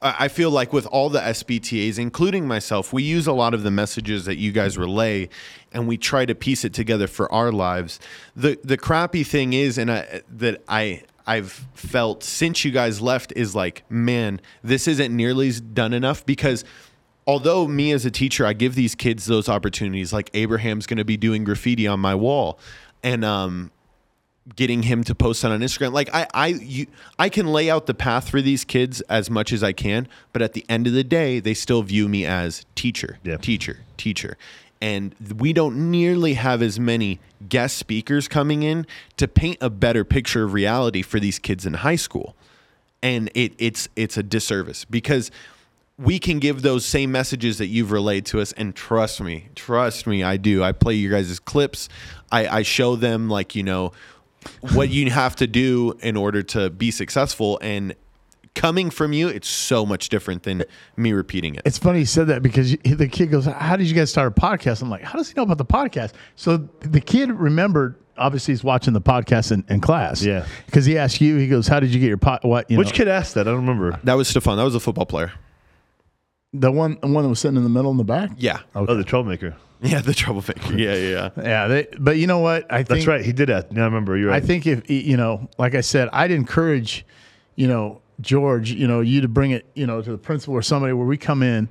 I 0.00 0.14
I 0.20 0.28
feel 0.28 0.50
like 0.50 0.72
with 0.72 0.86
all 0.86 1.10
the 1.10 1.20
SPTAs, 1.20 1.98
including 1.98 2.48
myself, 2.48 2.90
we 2.90 3.02
use 3.02 3.26
a 3.26 3.32
lot 3.34 3.52
of 3.52 3.64
the 3.64 3.70
messages 3.70 4.24
that 4.24 4.38
you 4.38 4.52
guys 4.52 4.78
relay, 4.78 5.28
and 5.70 5.86
we 5.86 5.98
try 5.98 6.24
to 6.24 6.34
piece 6.34 6.64
it 6.64 6.72
together 6.72 7.06
for 7.06 7.30
our 7.30 7.52
lives. 7.52 8.00
the 8.34 8.58
The 8.64 8.78
crappy 8.78 9.22
thing 9.22 9.52
is, 9.52 9.76
and 9.76 9.90
I, 9.92 10.22
that 10.38 10.62
I 10.66 11.02
I've 11.28 11.52
felt 11.74 12.24
since 12.24 12.64
you 12.64 12.70
guys 12.70 13.00
left 13.00 13.32
is 13.36 13.54
like, 13.54 13.84
man, 13.90 14.40
this 14.64 14.88
isn't 14.88 15.14
nearly 15.14 15.52
done 15.52 15.92
enough 15.92 16.24
because 16.24 16.64
although 17.26 17.68
me 17.68 17.92
as 17.92 18.06
a 18.06 18.10
teacher, 18.10 18.46
I 18.46 18.54
give 18.54 18.74
these 18.74 18.94
kids 18.94 19.26
those 19.26 19.48
opportunities. 19.48 20.12
Like 20.12 20.30
Abraham's 20.32 20.86
going 20.86 20.96
to 20.96 21.04
be 21.04 21.18
doing 21.18 21.44
graffiti 21.44 21.86
on 21.86 22.00
my 22.00 22.14
wall, 22.14 22.58
and 23.02 23.24
um, 23.24 23.70
getting 24.56 24.84
him 24.84 25.04
to 25.04 25.14
post 25.14 25.44
it 25.44 25.50
on 25.50 25.60
Instagram. 25.60 25.92
Like 25.92 26.08
I, 26.14 26.26
I, 26.32 26.46
you, 26.48 26.86
I 27.18 27.28
can 27.28 27.46
lay 27.46 27.68
out 27.68 27.84
the 27.84 27.94
path 27.94 28.30
for 28.30 28.40
these 28.40 28.64
kids 28.64 29.02
as 29.02 29.28
much 29.28 29.52
as 29.52 29.62
I 29.62 29.72
can, 29.72 30.08
but 30.32 30.40
at 30.40 30.54
the 30.54 30.64
end 30.68 30.86
of 30.86 30.94
the 30.94 31.04
day, 31.04 31.38
they 31.38 31.52
still 31.54 31.82
view 31.82 32.08
me 32.08 32.24
as 32.24 32.64
teacher, 32.74 33.18
Yeah. 33.22 33.36
teacher, 33.36 33.80
teacher. 33.98 34.38
And 34.80 35.14
we 35.38 35.52
don't 35.52 35.90
nearly 35.90 36.34
have 36.34 36.62
as 36.62 36.78
many 36.78 37.18
guest 37.48 37.76
speakers 37.76 38.28
coming 38.28 38.62
in 38.62 38.86
to 39.16 39.26
paint 39.26 39.58
a 39.60 39.70
better 39.70 40.04
picture 40.04 40.44
of 40.44 40.52
reality 40.52 41.02
for 41.02 41.18
these 41.18 41.38
kids 41.38 41.66
in 41.66 41.74
high 41.74 41.96
school. 41.96 42.36
And 43.02 43.30
it, 43.34 43.52
it's 43.58 43.88
it's 43.96 44.16
a 44.16 44.22
disservice 44.22 44.84
because 44.84 45.30
we 45.98 46.18
can 46.20 46.38
give 46.38 46.62
those 46.62 46.84
same 46.84 47.10
messages 47.10 47.58
that 47.58 47.66
you've 47.66 47.90
relayed 47.90 48.24
to 48.26 48.40
us. 48.40 48.52
And 48.52 48.74
trust 48.74 49.20
me 49.20 49.48
trust 49.54 50.06
me 50.06 50.22
i 50.22 50.36
do. 50.36 50.62
I 50.62 50.72
play 50.72 50.94
you 50.94 51.10
guys' 51.10 51.38
clips. 51.38 51.88
I, 52.30 52.48
I 52.48 52.62
show 52.62 52.96
them 52.96 53.28
like 53.28 53.54
you 53.54 53.62
know 53.62 53.92
what 54.72 54.88
you 54.90 55.10
have 55.10 55.36
to 55.36 55.46
do 55.46 55.96
in 56.00 56.16
order 56.16 56.42
to 56.42 56.70
be 56.70 56.90
successful. 56.90 57.58
And 57.62 57.94
coming 58.58 58.90
from 58.90 59.12
you 59.12 59.28
it's 59.28 59.48
so 59.48 59.86
much 59.86 60.08
different 60.08 60.42
than 60.42 60.64
me 60.96 61.12
repeating 61.12 61.54
it 61.54 61.62
It's 61.64 61.78
funny 61.78 62.00
you 62.00 62.06
said 62.06 62.26
that 62.26 62.42
because 62.42 62.72
you- 62.72 62.78
the 62.96 63.08
kid 63.08 63.30
goes, 63.30 63.44
"How 63.46 63.76
did 63.76 63.86
you 63.88 63.94
guys 63.94 64.10
start 64.10 64.32
a 64.36 64.40
podcast?" 64.40 64.82
I'm 64.82 64.90
like, 64.90 65.02
"How 65.02 65.16
does 65.18 65.28
he 65.28 65.34
know 65.34 65.42
about 65.44 65.58
the 65.58 65.64
podcast?" 65.64 66.12
So 66.36 66.68
the 66.80 67.00
kid 67.00 67.30
remembered. 67.30 67.94
Obviously, 68.16 68.50
he's 68.52 68.64
watching 68.64 68.94
the 68.94 69.00
podcast 69.00 69.52
in, 69.52 69.64
in 69.68 69.80
class. 69.80 70.24
Yeah. 70.24 70.44
because 70.66 70.84
he 70.84 70.98
asked 70.98 71.20
you. 71.20 71.36
He 71.36 71.46
goes, 71.46 71.68
"How 71.68 71.78
did 71.78 71.94
you 71.94 72.00
get 72.00 72.08
your 72.08 72.16
pot? 72.16 72.44
What? 72.44 72.68
You 72.68 72.76
Which 72.78 72.88
know, 72.88 72.92
kid 72.94 73.06
asked 73.08 73.34
that? 73.34 73.46
I 73.46 73.52
don't 73.52 73.60
remember. 73.60 73.98
that 74.02 74.14
was 74.14 74.26
stefan 74.28 74.56
that 74.56 74.64
was 74.64 74.74
a 74.74 74.80
football 74.80 75.06
player 75.06 75.30
The 76.52 76.72
one, 76.72 76.98
the 77.00 77.06
one 77.06 77.22
that 77.22 77.28
was 77.28 77.38
sitting 77.40 77.56
in 77.56 77.62
the 77.62 77.68
middle 77.68 77.90
in 77.92 77.96
the 77.96 78.04
back. 78.04 78.30
yeah 78.38 78.60
Oh, 78.74 78.86
the 78.94 79.04
troublemaker. 79.04 79.54
yeah 79.82 80.00
the 80.00 80.14
troublemaker 80.14 80.72
yeah 80.76 80.94
yeah 80.94 81.30
yeah 81.36 81.42
Yeah, 81.44 81.66
they, 81.68 81.86
but 81.98 82.16
you 82.16 82.26
know 82.26 82.40
what? 82.40 82.66
I 82.72 82.78
think 82.78 82.88
That's 82.88 83.06
right. 83.06 83.24
He 83.24 83.32
did 83.32 83.48
that. 83.50 83.70
Yeah, 83.72 83.82
I 83.82 83.84
remember. 83.84 84.16
You're 84.16 84.30
right. 84.30 84.42
I 84.42 84.44
think 84.44 84.66
if 84.66 84.90
you 84.90 85.16
know, 85.16 85.48
like 85.58 85.74
I 85.76 85.80
said, 85.82 86.08
I'd 86.12 86.32
encourage, 86.32 87.06
you 87.54 87.68
know, 87.68 88.00
George, 88.20 88.72
you 88.72 88.86
know, 88.86 89.00
you 89.00 89.20
to 89.20 89.28
bring 89.28 89.52
it, 89.52 89.66
you 89.74 89.86
know, 89.86 90.02
to 90.02 90.10
the 90.10 90.18
principal 90.18 90.54
or 90.54 90.62
somebody 90.62 90.92
where 90.92 91.06
we 91.06 91.16
come 91.16 91.42
in 91.42 91.68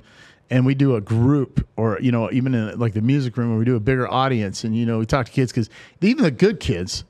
and 0.50 0.64
we 0.64 0.74
do 0.74 0.94
a 0.94 1.00
group 1.00 1.66
or 1.76 1.98
you 2.00 2.10
know 2.10 2.30
even 2.32 2.54
in 2.54 2.78
like 2.78 2.94
the 2.94 3.02
music 3.02 3.36
room 3.36 3.50
where 3.50 3.58
we 3.58 3.66
do 3.66 3.76
a 3.76 3.80
bigger 3.80 4.10
audience 4.10 4.64
and 4.64 4.74
you 4.74 4.86
know 4.86 4.98
we 4.98 5.04
talk 5.04 5.26
to 5.26 5.32
kids 5.32 5.52
because 5.52 5.68
even 6.00 6.24
the 6.24 6.30
good 6.30 6.58
kids 6.58 7.04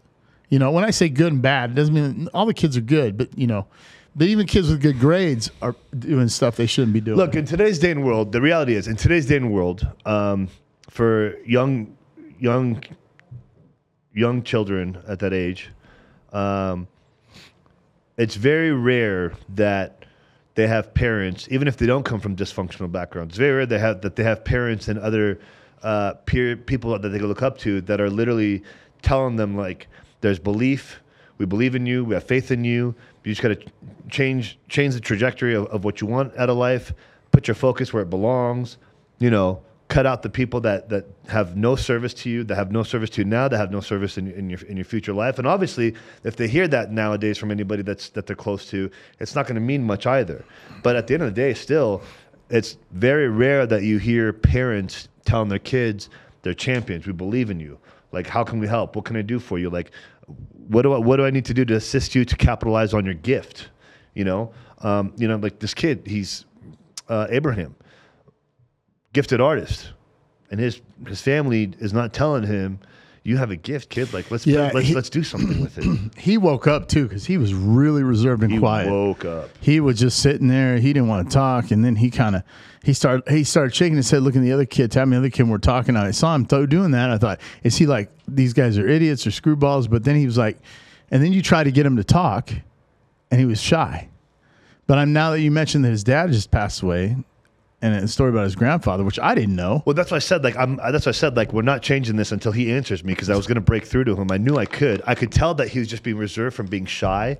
you 0.49 0.59
know 0.59 0.73
when 0.73 0.83
i 0.83 0.91
say 0.91 1.09
good 1.09 1.33
and 1.33 1.41
bad 1.41 1.71
it 1.71 1.75
doesn't 1.75 1.95
mean 1.95 2.29
all 2.35 2.47
the 2.47 2.53
kids 2.53 2.77
are 2.77 2.81
good 2.81 3.17
but 3.17 3.29
you 3.39 3.47
know 3.47 3.65
but 4.19 4.27
even 4.27 4.49
kids 4.49 4.69
with 4.69 4.83
good 4.83 4.99
grades 4.99 5.49
are 5.63 5.77
doing 5.97 6.27
stuff 6.29 6.57
they 6.57 6.67
shouldn't 6.67 6.93
be 6.93 7.01
doing. 7.01 7.17
Look, 7.17 7.37
in 7.37 7.45
today's 7.45 7.79
day 7.79 7.93
and 7.93 8.05
world, 8.05 8.33
the 8.33 8.41
reality 8.41 8.75
is, 8.75 8.89
in 8.89 8.97
today's 8.97 9.27
day 9.27 9.37
and 9.37 9.53
world, 9.53 9.87
um, 10.05 10.49
for 10.91 11.39
young, 11.45 11.97
young, 12.41 12.83
young 14.13 14.43
children 14.43 14.99
at 15.07 15.21
that 15.21 15.33
age, 15.33 15.71
um, 16.33 16.89
it's 18.19 18.35
very 18.35 18.73
rare 18.73 19.33
that 19.51 20.05
they 20.57 20.67
have 20.67 20.93
parents, 20.93 21.47
even 21.51 21.69
if 21.69 21.77
they 21.77 21.87
don't 21.87 22.03
come 22.03 22.21
from 22.21 22.35
dysfunctional 22.35 22.91
backgrounds. 22.91 23.33
It's 23.33 23.39
very 23.39 23.53
rare 23.53 23.67
they 23.67 23.79
have 23.79 24.03
that 24.03 24.17
they 24.17 24.25
have 24.25 24.45
parents 24.45 24.89
and 24.89 24.99
other 24.99 25.41
uh, 25.83 26.15
peer 26.27 26.57
people 26.57 26.99
that 26.99 27.09
they 27.09 27.19
can 27.19 27.29
look 27.29 27.43
up 27.43 27.57
to 27.59 27.81
that 27.83 28.01
are 28.01 28.11
literally 28.11 28.65
telling 29.01 29.37
them 29.37 29.57
like, 29.57 29.87
"There's 30.21 30.41
belief. 30.41 31.01
We 31.39 31.47
believe 31.47 31.77
in 31.77 31.87
you. 31.87 32.05
We 32.05 32.15
have 32.15 32.25
faith 32.25 32.51
in 32.51 32.65
you. 32.65 32.95
You 33.23 33.33
just 33.33 33.41
got 33.41 33.49
to 33.49 33.71
change 34.11 34.59
change 34.69 34.95
the 34.95 35.01
trajectory 35.01 35.55
of, 35.55 35.67
of 35.67 35.85
what 35.85 36.01
you 36.01 36.09
want 36.09 36.37
out 36.37 36.51
of 36.51 36.57
life. 36.57 36.93
Put 37.31 37.47
your 37.47 37.55
focus 37.55 37.93
where 37.93 38.03
it 38.03 38.11
belongs. 38.11 38.79
You 39.21 39.31
know, 39.31 39.63
cut 39.89 40.07
out 40.07 40.23
the 40.23 40.31
people 40.31 40.61
that 40.61 40.89
that 40.91 41.07
have 41.29 41.57
no 41.57 41.75
service 41.77 42.15
to 42.15 42.31
you, 42.31 42.45
that 42.45 42.55
have 42.55 42.71
no 42.71 42.83
service 42.83 43.11
to 43.11 43.23
you 43.23 43.25
now, 43.25 43.49
that 43.49 43.59
have 43.59 43.71
no 43.71 43.81
service 43.81 44.19
in, 44.19 44.31
in 44.33 44.51
your 44.51 44.61
in 44.61 44.77
your 44.77 44.85
future 44.85 45.13
life. 45.13 45.39
And 45.39 45.47
obviously, 45.47 45.95
if 46.25 46.37
they 46.37 46.49
hear 46.49 46.69
that 46.69 46.93
nowadays 46.93 47.39
from 47.39 47.51
anybody 47.51 47.83
that's 47.83 48.11
that 48.11 48.27
they're 48.27 48.37
close 48.37 48.69
to, 48.71 48.91
it's 49.19 49.35
not 49.35 49.47
going 49.47 49.57
to 49.57 49.61
mean 49.61 49.83
much 49.83 50.07
either. 50.07 50.45
But 50.83 50.97
at 50.97 51.07
the 51.07 51.15
end 51.15 51.23
of 51.23 51.35
the 51.35 51.41
day, 51.41 51.55
still, 51.55 52.03
it's 52.51 52.77
very 52.93 53.29
rare 53.29 53.67
that 53.67 53.83
you 53.83 53.99
hear 53.99 54.33
parents 54.33 55.09
telling 55.25 55.49
their 55.49 55.59
kids 55.59 56.09
they're 56.43 56.55
champions. 56.55 57.07
We 57.07 57.13
believe 57.13 57.51
in 57.51 57.61
you. 57.61 57.79
Like, 58.13 58.27
how 58.27 58.45
can 58.45 58.59
we 58.59 58.67
help? 58.67 58.97
What 58.97 59.05
can 59.05 59.17
I 59.17 59.23
do 59.23 59.39
for 59.39 59.59
you? 59.59 59.71
Like, 59.71 59.91
what 60.69 60.83
do 60.83 60.93
I 60.93 60.99
what 60.99 61.17
do 61.17 61.25
I 61.25 61.31
need 61.31 61.45
to 61.47 61.55
do 61.55 61.65
to 61.67 61.75
assist 61.75 62.15
you 62.15 62.25
to 62.25 62.37
capitalize 62.37 62.95
on 62.95 63.05
your 63.05 63.15
gift? 63.15 63.69
You 64.15 64.25
know, 64.25 64.53
um, 64.81 65.13
you 65.17 65.29
know, 65.29 65.37
like 65.37 65.59
this 65.59 65.75
kid, 65.75 66.03
he's 66.07 66.45
uh, 67.09 67.27
Abraham, 67.31 67.75
gifted 69.19 69.41
artist, 69.41 69.91
and 70.51 70.61
his 70.61 70.81
his 71.09 71.21
family 71.21 71.73
is 71.81 71.93
not 71.93 72.13
telling 72.13 72.45
him, 72.45 72.79
"You 73.25 73.37
have 73.37 73.51
a 73.51 73.57
gift, 73.57 73.91
kid. 73.91 74.13
Like, 74.13 74.31
let's 74.31 74.47
Yeah, 74.47 74.71
let's 74.73 74.87
he- 74.87 74.95
let's 74.95 75.11
do 75.11 75.25
something 75.25 75.61
with 75.61 75.77
it." 75.77 76.13
he 76.17 76.39
woke 76.39 76.69
up 76.69 76.87
too 76.87 77.09
because 77.09 77.27
he 77.27 77.37
was 77.37 77.53
really 77.53 78.05
reserved 78.05 78.45
and 78.45 78.53
He 78.53 78.59
quiet 78.61 78.89
woke 78.89 79.25
up. 79.25 79.51
he 79.61 79.81
was 79.81 79.99
just 79.99 80.21
sitting 80.21 80.47
there. 80.47 80.79
He 80.79 80.93
didn't 80.93 81.09
want 81.09 81.29
to 81.29 81.35
talk, 81.35 81.73
and 81.73 81.85
then 81.85 81.97
he 81.97 82.11
kind 82.11 82.37
of 82.37 82.43
he 82.85 82.93
started 82.93 83.29
he 83.29 83.43
started 83.43 83.75
shaking 83.75 83.97
his 83.97 84.09
head, 84.09 84.23
looking 84.23 84.43
at 84.43 84.45
the 84.45 84.53
other 84.53 84.67
kid. 84.67 84.93
Tapping 84.93 85.11
the 85.11 85.17
other 85.17 85.31
kid. 85.31 85.49
We're 85.49 85.59
talking. 85.59 85.97
I 85.97 86.13
saw 86.13 86.33
him 86.37 86.45
doing 86.45 86.93
that. 86.93 87.11
I 87.11 87.19
thought, 87.19 87.41
is 87.65 87.77
he 87.77 87.87
like 87.87 88.09
these 88.29 88.53
guys 88.53 88.79
are 88.79 88.87
idiots 88.87 89.27
or 89.27 89.31
screwballs? 89.31 89.91
But 89.91 90.05
then 90.05 90.15
he 90.15 90.27
was 90.27 90.39
like, 90.39 90.59
and 91.11 91.21
then 91.21 91.33
you 91.33 91.43
try 91.43 91.65
to 91.65 91.73
get 91.73 91.85
him 91.85 91.97
to 91.97 92.05
talk, 92.05 92.53
and 93.33 93.41
he 93.41 93.47
was 93.47 93.61
shy. 93.61 94.09
But 94.87 94.97
I'm 94.99 95.13
now 95.13 95.33
that 95.33 95.41
you 95.41 95.51
mentioned 95.51 95.85
that 95.85 95.91
his 95.91 96.03
dad 96.05 96.31
just 96.33 96.51
passed 96.51 96.81
away, 96.83 97.17
and 97.81 97.95
a 97.95 98.09
story 98.09 98.31
about 98.31 98.45
his 98.45 98.57
grandfather, 98.57 99.05
which 99.05 99.19
I 99.21 99.35
didn't 99.35 99.55
know. 99.55 99.83
Well, 99.87 99.95
that's 99.95 100.11
why 100.11 100.17
I 100.17 100.21
said 100.21 100.43
like 100.43 100.57
I'm. 100.57 100.77
That's 100.77 101.07
why 101.07 101.11
I 101.11 101.13
said 101.13 101.37
like 101.37 101.53
we're 101.53 101.63
not 101.63 101.83
changing 101.83 102.17
this 102.17 102.33
until 102.33 102.53
he 102.53 102.73
answers 102.73 103.05
me 103.05 103.13
because 103.13 103.31
I 103.31 103.37
was 103.37 103.47
going 103.47 103.57
to 103.57 103.61
break 103.61 103.87
through 103.87 104.05
to 104.05 104.17
him. 104.17 104.31
I 104.33 104.39
knew 104.39 104.57
I 104.57 104.67
could. 104.67 105.03
I 105.07 105.15
could 105.15 105.31
tell 105.31 105.55
that 105.55 105.69
he 105.69 105.79
was 105.79 105.89
just 105.89 106.03
being 106.03 106.17
reserved 106.17 106.57
from 106.57 106.67
being 106.67 106.87
shy. 106.87 107.39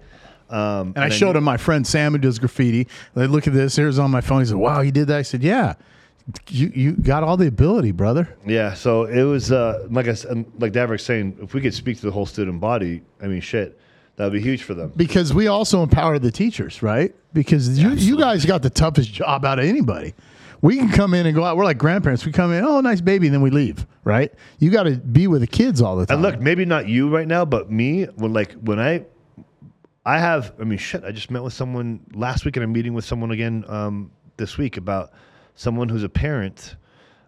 Um, 0.49 0.95
And 0.97 1.05
I 1.05 1.09
showed 1.11 1.37
him 1.37 1.45
my 1.45 1.57
friend 1.57 1.87
Sam 1.87 2.13
who 2.13 2.19
does 2.19 2.39
graffiti. 2.39 2.87
Like, 3.15 3.31
look 3.31 3.47
at 3.47 3.53
this. 3.53 3.77
Here's 3.77 3.99
on 3.99 4.11
my 4.11 4.21
phone. 4.23 4.41
He 4.41 4.47
said, 4.47 4.57
"Wow, 4.57 4.81
he 4.81 4.91
did 4.91 5.09
that." 5.09 5.19
I 5.19 5.23
said, 5.23 5.43
"Yeah, 5.43 5.75
you 6.49 6.73
you 6.75 6.93
got 6.93 7.23
all 7.23 7.37
the 7.37 7.49
ability, 7.49 7.93
brother." 7.93 8.29
Yeah, 8.47 8.75
so 8.75 9.05
it 9.05 9.25
was 9.25 9.53
uh, 9.53 9.87
like 9.91 10.07
I 10.09 10.13
like 10.59 10.73
Davrick's 10.73 11.05
saying, 11.05 11.39
if 11.43 11.53
we 11.53 11.61
could 11.61 11.75
speak 11.75 11.99
to 12.01 12.07
the 12.07 12.13
whole 12.13 12.27
student 12.27 12.61
body, 12.61 13.03
I 13.21 13.27
mean, 13.27 13.41
shit, 13.41 13.79
that 14.19 14.25
would 14.25 14.33
be 14.33 14.41
huge 14.41 14.63
for 14.65 14.75
them. 14.75 14.93
because 14.97 15.33
we 15.33 15.47
also 15.47 15.83
empower 15.83 16.19
the 16.19 16.31
teachers, 16.33 16.83
right? 16.83 17.15
Because 17.33 17.79
you, 17.79 17.91
you 17.91 18.19
guys 18.19 18.45
got 18.45 18.63
the 18.63 18.71
toughest 18.71 19.13
job 19.13 19.45
out 19.45 19.59
of 19.59 19.65
anybody. 19.65 20.13
We 20.61 20.77
can 20.77 20.91
come 20.91 21.15
in 21.15 21.25
and 21.25 21.37
go 21.37 21.45
out. 21.45 21.57
We're 21.57 21.65
like 21.65 21.79
grandparents. 21.79 22.27
We 22.27 22.33
come 22.33 22.53
in, 22.53 22.65
oh, 22.65 22.81
nice 22.81 23.01
baby, 23.01 23.29
and 23.29 23.35
then 23.35 23.43
we 23.43 23.51
leave, 23.51 23.87
right? 24.03 24.33
You 24.59 24.71
got 24.71 24.83
to 24.83 24.97
be 24.97 25.29
with 25.29 25.41
the 25.41 25.47
kids 25.47 25.81
all 25.81 25.97
the 25.97 26.05
time. 26.05 26.17
And 26.17 26.23
look, 26.23 26.41
maybe 26.41 26.65
not 26.65 26.89
you 26.89 27.09
right 27.09 27.29
now, 27.29 27.45
but 27.45 27.71
me 27.71 28.07
when 28.17 28.33
like 28.33 28.53
when 28.55 28.81
I, 28.81 29.05
I 30.05 30.19
have, 30.19 30.53
I 30.61 30.65
mean, 30.65 30.79
shit, 30.79 31.05
I 31.05 31.13
just 31.13 31.31
met 31.31 31.45
with 31.45 31.53
someone 31.53 32.01
last 32.13 32.45
week, 32.45 32.57
and 32.57 32.65
I'm 32.65 32.73
meeting 32.73 32.95
with 32.95 33.05
someone 33.05 33.31
again 33.31 33.65
um, 33.69 34.11
this 34.37 34.59
week 34.59 34.77
about 34.77 35.13
someone 35.55 35.89
who's 35.89 36.03
a 36.03 36.09
parent, 36.09 36.75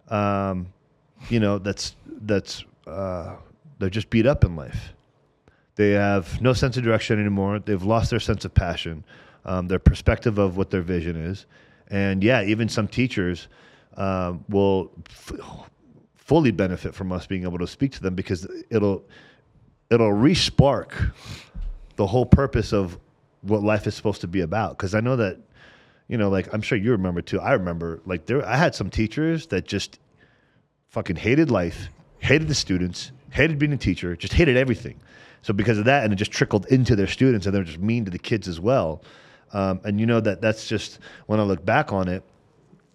um, 0.09 0.67
you 1.29 1.39
know, 1.39 1.57
that's 1.57 1.95
that's 2.23 2.65
uh, 2.85 3.35
they're 3.79 3.89
just 3.89 4.09
beat 4.09 4.25
up 4.25 4.43
in 4.43 4.57
life. 4.57 4.93
They 5.75 5.91
have 5.91 6.41
no 6.41 6.53
sense 6.53 6.77
of 6.77 6.83
direction 6.83 7.19
anymore. 7.19 7.59
They've 7.59 7.81
lost 7.81 8.09
their 8.09 8.19
sense 8.19 8.45
of 8.45 8.53
passion, 8.53 9.03
um, 9.45 9.67
their 9.67 9.79
perspective 9.79 10.37
of 10.37 10.57
what 10.57 10.69
their 10.69 10.81
vision 10.81 11.15
is, 11.15 11.45
and 11.89 12.23
yeah, 12.23 12.43
even 12.43 12.69
some 12.69 12.87
teachers 12.87 13.47
um, 13.97 14.43
will 14.47 14.91
f- 15.09 15.69
fully 16.15 16.51
benefit 16.51 16.95
from 16.95 17.11
us 17.11 17.27
being 17.27 17.43
able 17.43 17.57
to 17.57 17.67
speak 17.67 17.91
to 17.91 18.01
them 18.01 18.15
because 18.15 18.47
it'll 18.69 19.03
it'll 19.89 20.13
re-spark 20.13 20.95
the 21.97 22.07
whole 22.07 22.25
purpose 22.25 22.71
of 22.71 22.97
what 23.41 23.61
life 23.61 23.85
is 23.87 23.95
supposed 23.95 24.21
to 24.21 24.27
be 24.27 24.41
about. 24.41 24.77
Because 24.77 24.95
I 24.95 25.01
know 25.01 25.17
that, 25.17 25.37
you 26.07 26.17
know, 26.17 26.29
like 26.29 26.53
I'm 26.53 26.61
sure 26.61 26.77
you 26.77 26.91
remember 26.91 27.21
too. 27.21 27.39
I 27.39 27.53
remember 27.53 27.99
like 28.05 28.25
there, 28.25 28.45
I 28.45 28.55
had 28.55 28.73
some 28.73 28.89
teachers 28.89 29.47
that 29.47 29.65
just 29.67 29.99
fucking 30.87 31.17
hated 31.17 31.51
life, 31.51 31.89
hated 32.19 32.47
the 32.47 32.55
students, 32.55 33.11
hated 33.31 33.59
being 33.59 33.73
a 33.73 33.77
teacher, 33.77 34.15
just 34.15 34.33
hated 34.33 34.55
everything. 34.55 34.99
So 35.41 35.53
because 35.53 35.77
of 35.77 35.85
that, 35.85 36.03
and 36.03 36.13
it 36.13 36.17
just 36.17 36.31
trickled 36.31 36.65
into 36.67 36.95
their 36.95 37.07
students, 37.07 37.45
and 37.45 37.55
they're 37.55 37.63
just 37.63 37.79
mean 37.79 38.05
to 38.05 38.11
the 38.11 38.19
kids 38.19 38.47
as 38.47 38.59
well. 38.59 39.03
Um, 39.53 39.81
and 39.83 39.99
you 39.99 40.05
know 40.05 40.21
that 40.21 40.41
that's 40.41 40.67
just 40.67 40.99
when 41.25 41.39
I 41.39 41.43
look 41.43 41.65
back 41.65 41.91
on 41.91 42.07
it. 42.07 42.23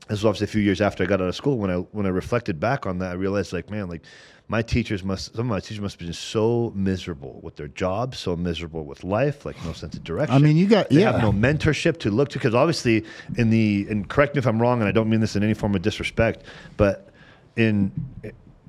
This 0.08 0.18
was 0.18 0.24
obviously 0.24 0.44
a 0.44 0.48
few 0.48 0.62
years 0.62 0.80
after 0.80 1.02
I 1.02 1.06
got 1.06 1.20
out 1.20 1.28
of 1.28 1.34
school. 1.34 1.58
When 1.58 1.70
I 1.70 1.76
when 1.76 2.06
I 2.06 2.10
reflected 2.10 2.60
back 2.60 2.86
on 2.86 2.98
that, 3.00 3.10
I 3.10 3.14
realized 3.14 3.52
like, 3.52 3.68
man, 3.70 3.88
like 3.88 4.02
my 4.48 4.62
teachers 4.62 5.02
must 5.02 5.34
some 5.34 5.46
of 5.46 5.50
my 5.50 5.58
teachers 5.58 5.80
must 5.80 5.98
have 5.98 6.06
been 6.06 6.12
so 6.12 6.72
miserable 6.74 7.40
with 7.42 7.56
their 7.56 7.68
jobs, 7.68 8.18
so 8.18 8.36
miserable 8.36 8.84
with 8.84 9.02
life, 9.02 9.44
like 9.44 9.62
no 9.64 9.72
sense 9.72 9.96
of 9.96 10.04
direction. 10.04 10.34
I 10.34 10.38
mean, 10.38 10.56
you 10.56 10.66
got- 10.68 10.88
they 10.88 11.00
yeah. 11.00 11.12
have 11.12 11.20
no 11.20 11.32
mentorship 11.32 11.98
to 12.00 12.10
look 12.10 12.28
to 12.30 12.38
because 12.38 12.54
obviously 12.54 13.04
in 13.36 13.50
the 13.50 13.86
and 13.90 14.08
correct 14.08 14.34
me 14.34 14.38
if 14.38 14.46
I'm 14.46 14.62
wrong, 14.62 14.80
and 14.80 14.88
I 14.88 14.92
don't 14.92 15.10
mean 15.10 15.20
this 15.20 15.34
in 15.34 15.42
any 15.42 15.54
form 15.54 15.74
of 15.74 15.82
disrespect, 15.82 16.44
but 16.76 17.10
in 17.56 17.90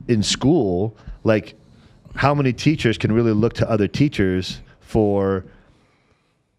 in 0.07 0.23
school, 0.23 0.97
like 1.23 1.53
how 2.17 2.34
many 2.34 2.51
teachers 2.51 2.97
can 2.97 3.12
really 3.12 3.32
look 3.32 3.53
to 3.53 3.69
other 3.69 3.88
teachers 3.88 4.60
for 4.80 5.45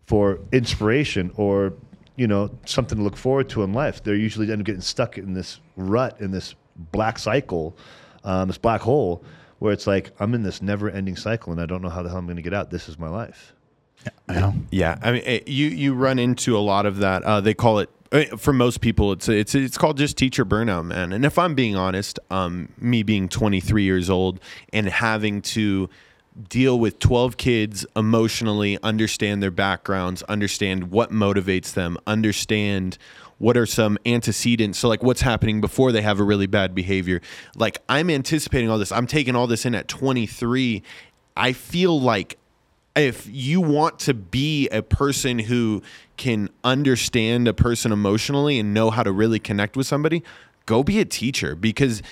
for 0.07 0.39
inspiration 0.53 1.31
or 1.37 1.75
you 2.17 2.27
know 2.27 2.51
something 2.65 2.97
to 2.97 3.05
look 3.05 3.17
forward 3.17 3.49
to 3.51 3.63
in 3.63 3.73
life. 3.73 4.03
They're 4.03 4.15
usually 4.15 4.51
end 4.51 4.63
up 4.63 4.67
getting 4.67 4.81
stuck 4.81 5.19
in 5.19 5.35
this 5.35 5.61
rut 5.77 6.21
in 6.21 6.31
this 6.31 6.55
black 6.93 7.19
cycle, 7.19 7.77
um, 8.25 8.49
this 8.49 8.59
black 8.59 8.81
hole 8.81 9.25
where 9.59 9.73
it's 9.73 9.89
like 9.89 10.13
I'm 10.21 10.35
in 10.35 10.45
this 10.45 10.63
never-ending 10.63 11.17
cycle 11.17 11.51
and 11.51 11.61
I 11.61 11.67
don't 11.67 11.83
know 11.83 11.89
how 11.89 12.03
the 12.03 12.09
hell 12.09 12.19
I'm 12.19 12.27
going 12.27 12.37
to 12.37 12.43
get 12.43 12.55
out. 12.55 12.71
This 12.71 12.89
is 12.89 12.97
my 12.97 13.09
life. 13.09 13.53
Yeah. 14.29 14.53
Yeah, 14.71 14.99
I 15.03 15.13
mean, 15.13 15.23
eh, 15.25 15.41
you 15.47 15.67
you 15.67 15.95
run 15.95 16.21
into 16.21 16.57
a 16.57 16.61
lot 16.61 16.87
of 16.87 16.99
that. 16.99 17.25
Uh, 17.25 17.41
they 17.41 17.55
call 17.55 17.81
it 17.81 17.91
for 18.37 18.53
most 18.53 18.81
people. 18.81 19.13
It's 19.13 19.29
it's 19.29 19.55
it's 19.55 19.79
called 19.79 19.99
just 19.99 20.17
teacher 20.17 20.45
burnout, 20.45 20.85
man. 20.87 21.13
And 21.13 21.25
if 21.25 21.39
I'm 21.39 21.55
being 21.55 21.77
honest, 21.77 22.19
um, 22.31 22.71
me 22.79 23.03
being 23.03 23.29
23 23.29 23.83
years 23.83 24.09
old 24.11 24.41
and 24.73 24.89
having 24.89 25.43
to 25.43 25.89
deal 26.49 26.79
with 26.79 26.99
12 27.01 27.37
kids 27.37 27.85
emotionally, 27.97 28.79
understand 28.83 29.43
their 29.43 29.51
backgrounds, 29.51 30.23
understand 30.25 30.91
what 30.91 31.11
motivates 31.11 31.75
them, 31.75 31.99
understand 32.07 32.97
what 33.39 33.57
are 33.57 33.67
some 33.67 33.97
antecedents 34.05 34.81
so 34.81 34.89
like 34.89 35.01
what's 35.03 35.21
happening 35.21 35.61
before 35.61 35.93
they 35.93 36.03
have 36.03 36.19
a 36.19 36.25
really 36.25 36.49
bad 36.49 36.75
behavior 36.75 37.21
like 37.55 37.81
i'm 37.89 38.11
anticipating 38.11 38.69
all 38.69 38.79
this 38.79 38.91
i'm 38.91 39.07
taking 39.07 39.37
all 39.37 39.47
this 39.47 39.65
in 39.65 39.77
at 39.77 39.87
23 39.87 40.83
i 41.37 41.53
feel 41.53 42.01
like 42.01 42.37
if 42.97 43.29
you 43.31 43.61
want 43.61 43.99
to 44.01 44.15
be 44.15 44.69
a 44.69 44.83
person 44.83 45.39
who 45.39 45.83
can 46.17 46.51
understand 46.65 47.47
a 47.47 47.55
person 47.55 47.93
emotionally 47.93 48.59
and 48.59 48.75
know 48.75 48.91
how 48.91 49.03
to 49.03 49.13
really 49.13 49.39
connect 49.39 49.77
with 49.77 49.87
somebody, 49.87 50.23
go 50.67 50.83
be 50.83 51.01
a 51.01 51.05
teacher 51.05 51.55
because 51.55 52.03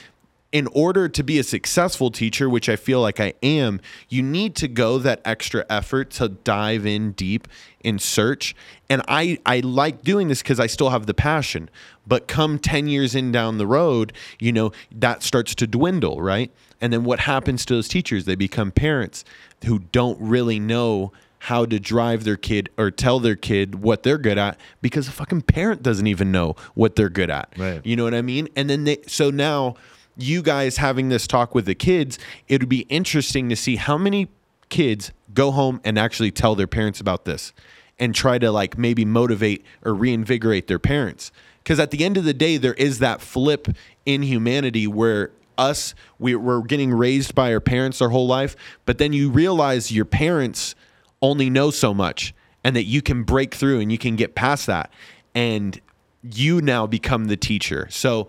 in 0.53 0.69
order 0.69 1.09
to 1.09 1.23
be 1.23 1.39
a 1.39 1.43
successful 1.43 2.11
teacher, 2.11 2.49
which 2.49 2.69
I 2.69 2.77
feel 2.77 3.01
like 3.01 3.21
I 3.21 3.35
am, 3.43 3.81
you 4.09 4.23
need 4.23 4.55
to 4.57 4.69
go 4.69 4.99
that 4.99 5.21
extra 5.25 5.67
effort 5.69 6.11
to 6.12 6.29
dive 6.29 6.87
in 6.87 7.12
deep 7.12 7.49
in 7.81 7.99
search. 7.99 8.55
And 8.89 9.03
I, 9.09 9.39
I 9.45 9.61
like 9.61 10.03
doing 10.03 10.29
this 10.29 10.43
because 10.43 10.59
I 10.61 10.67
still 10.67 10.91
have 10.91 11.07
the 11.07 11.15
passion. 11.15 11.69
But 12.07 12.29
come 12.29 12.59
10 12.59 12.87
years 12.87 13.15
in 13.15 13.33
down 13.33 13.59
the 13.59 13.67
road, 13.67 14.12
you 14.39 14.53
know, 14.53 14.73
that 14.93 15.23
starts 15.23 15.55
to 15.57 15.67
dwindle, 15.67 16.23
right? 16.23 16.51
And 16.81 16.93
then 16.93 17.05
what 17.05 17.21
happens 17.21 17.65
to 17.67 17.75
those 17.75 17.89
teachers? 17.89 18.25
They 18.25 18.37
become 18.37 18.71
parents 18.71 19.25
who 19.64 19.79
don't 19.79 20.19
really 20.21 20.59
know 20.59 21.12
how 21.38 21.64
to 21.64 21.79
drive 21.79 22.25
their 22.25 22.37
kid 22.37 22.69
or 22.77 22.90
tell 22.90 23.21
their 23.21 23.37
kid 23.37 23.77
what 23.77 24.03
they're 24.03 24.19
good 24.19 24.38
at 24.38 24.59
because 24.83 25.07
the 25.07 25.12
fucking 25.12 25.42
parent 25.42 25.83
doesn't 25.83 26.07
even 26.07 26.33
know 26.33 26.57
what 26.75 26.97
they're 26.97 27.09
good 27.09 27.31
at. 27.31 27.53
Right. 27.57 27.81
You 27.85 27.95
know 27.95 28.05
what 28.05 28.14
I 28.14 28.23
mean? 28.23 28.49
And 28.57 28.69
then 28.69 28.85
they 28.85 28.99
so 29.07 29.31
now 29.31 29.77
you 30.16 30.42
guys 30.42 30.79
having 30.79 31.09
this 31.09 31.27
talk 31.27 31.55
with 31.55 31.66
the 31.66 31.75
kids, 31.75 32.19
it 32.49 32.61
would 32.61 32.69
be 32.69 32.81
interesting 32.88 33.49
to 33.49 33.57
see 33.57 33.77
how 33.77 33.99
many 33.99 34.29
kids 34.71 35.12
go 35.35 35.51
home 35.51 35.81
and 35.85 35.99
actually 35.99 36.31
tell 36.31 36.55
their 36.55 36.66
parents 36.66 37.01
about 37.01 37.25
this 37.25 37.53
and 37.99 38.14
try 38.14 38.38
to 38.38 38.51
like 38.51 38.77
maybe 38.77 39.05
motivate 39.05 39.64
or 39.85 39.95
reinvigorate 39.95 40.66
their 40.66 40.79
parents. 40.79 41.31
Because 41.62 41.81
at 41.81 41.90
the 41.90 42.05
end 42.05 42.16
of 42.16 42.25
the 42.25 42.35
day, 42.35 42.57
there 42.57 42.75
is 42.75 42.99
that 43.01 43.21
flip 43.21 43.69
in 44.05 44.23
humanity 44.23 44.87
where 44.87 45.31
us, 45.59 45.95
we, 46.19 46.35
we're 46.35 46.62
getting 46.62 46.92
raised 46.92 47.35
by 47.35 47.53
our 47.53 47.61
parents 47.61 48.01
our 48.01 48.11
whole 48.11 48.27
life, 48.27 48.57
but 48.85 48.99
then 48.99 49.12
you 49.12 49.31
realize 49.31 49.90
your 49.92 50.05
parents 50.05 50.75
only 51.23 51.51
know 51.51 51.71
so 51.71 51.95
much 51.95 52.35
and 52.64 52.75
that 52.77 52.85
you 52.85 53.03
can 53.03 53.23
break 53.23 53.55
through 53.55 53.81
and 53.81 53.90
you 53.90 53.99
can 53.99 54.16
get 54.16 54.35
past 54.35 54.66
that. 54.66 54.92
And 55.35 55.81
you 56.23 56.61
now 56.61 56.87
become 56.87 57.27
the 57.27 57.37
teacher. 57.37 57.87
So 57.90 58.29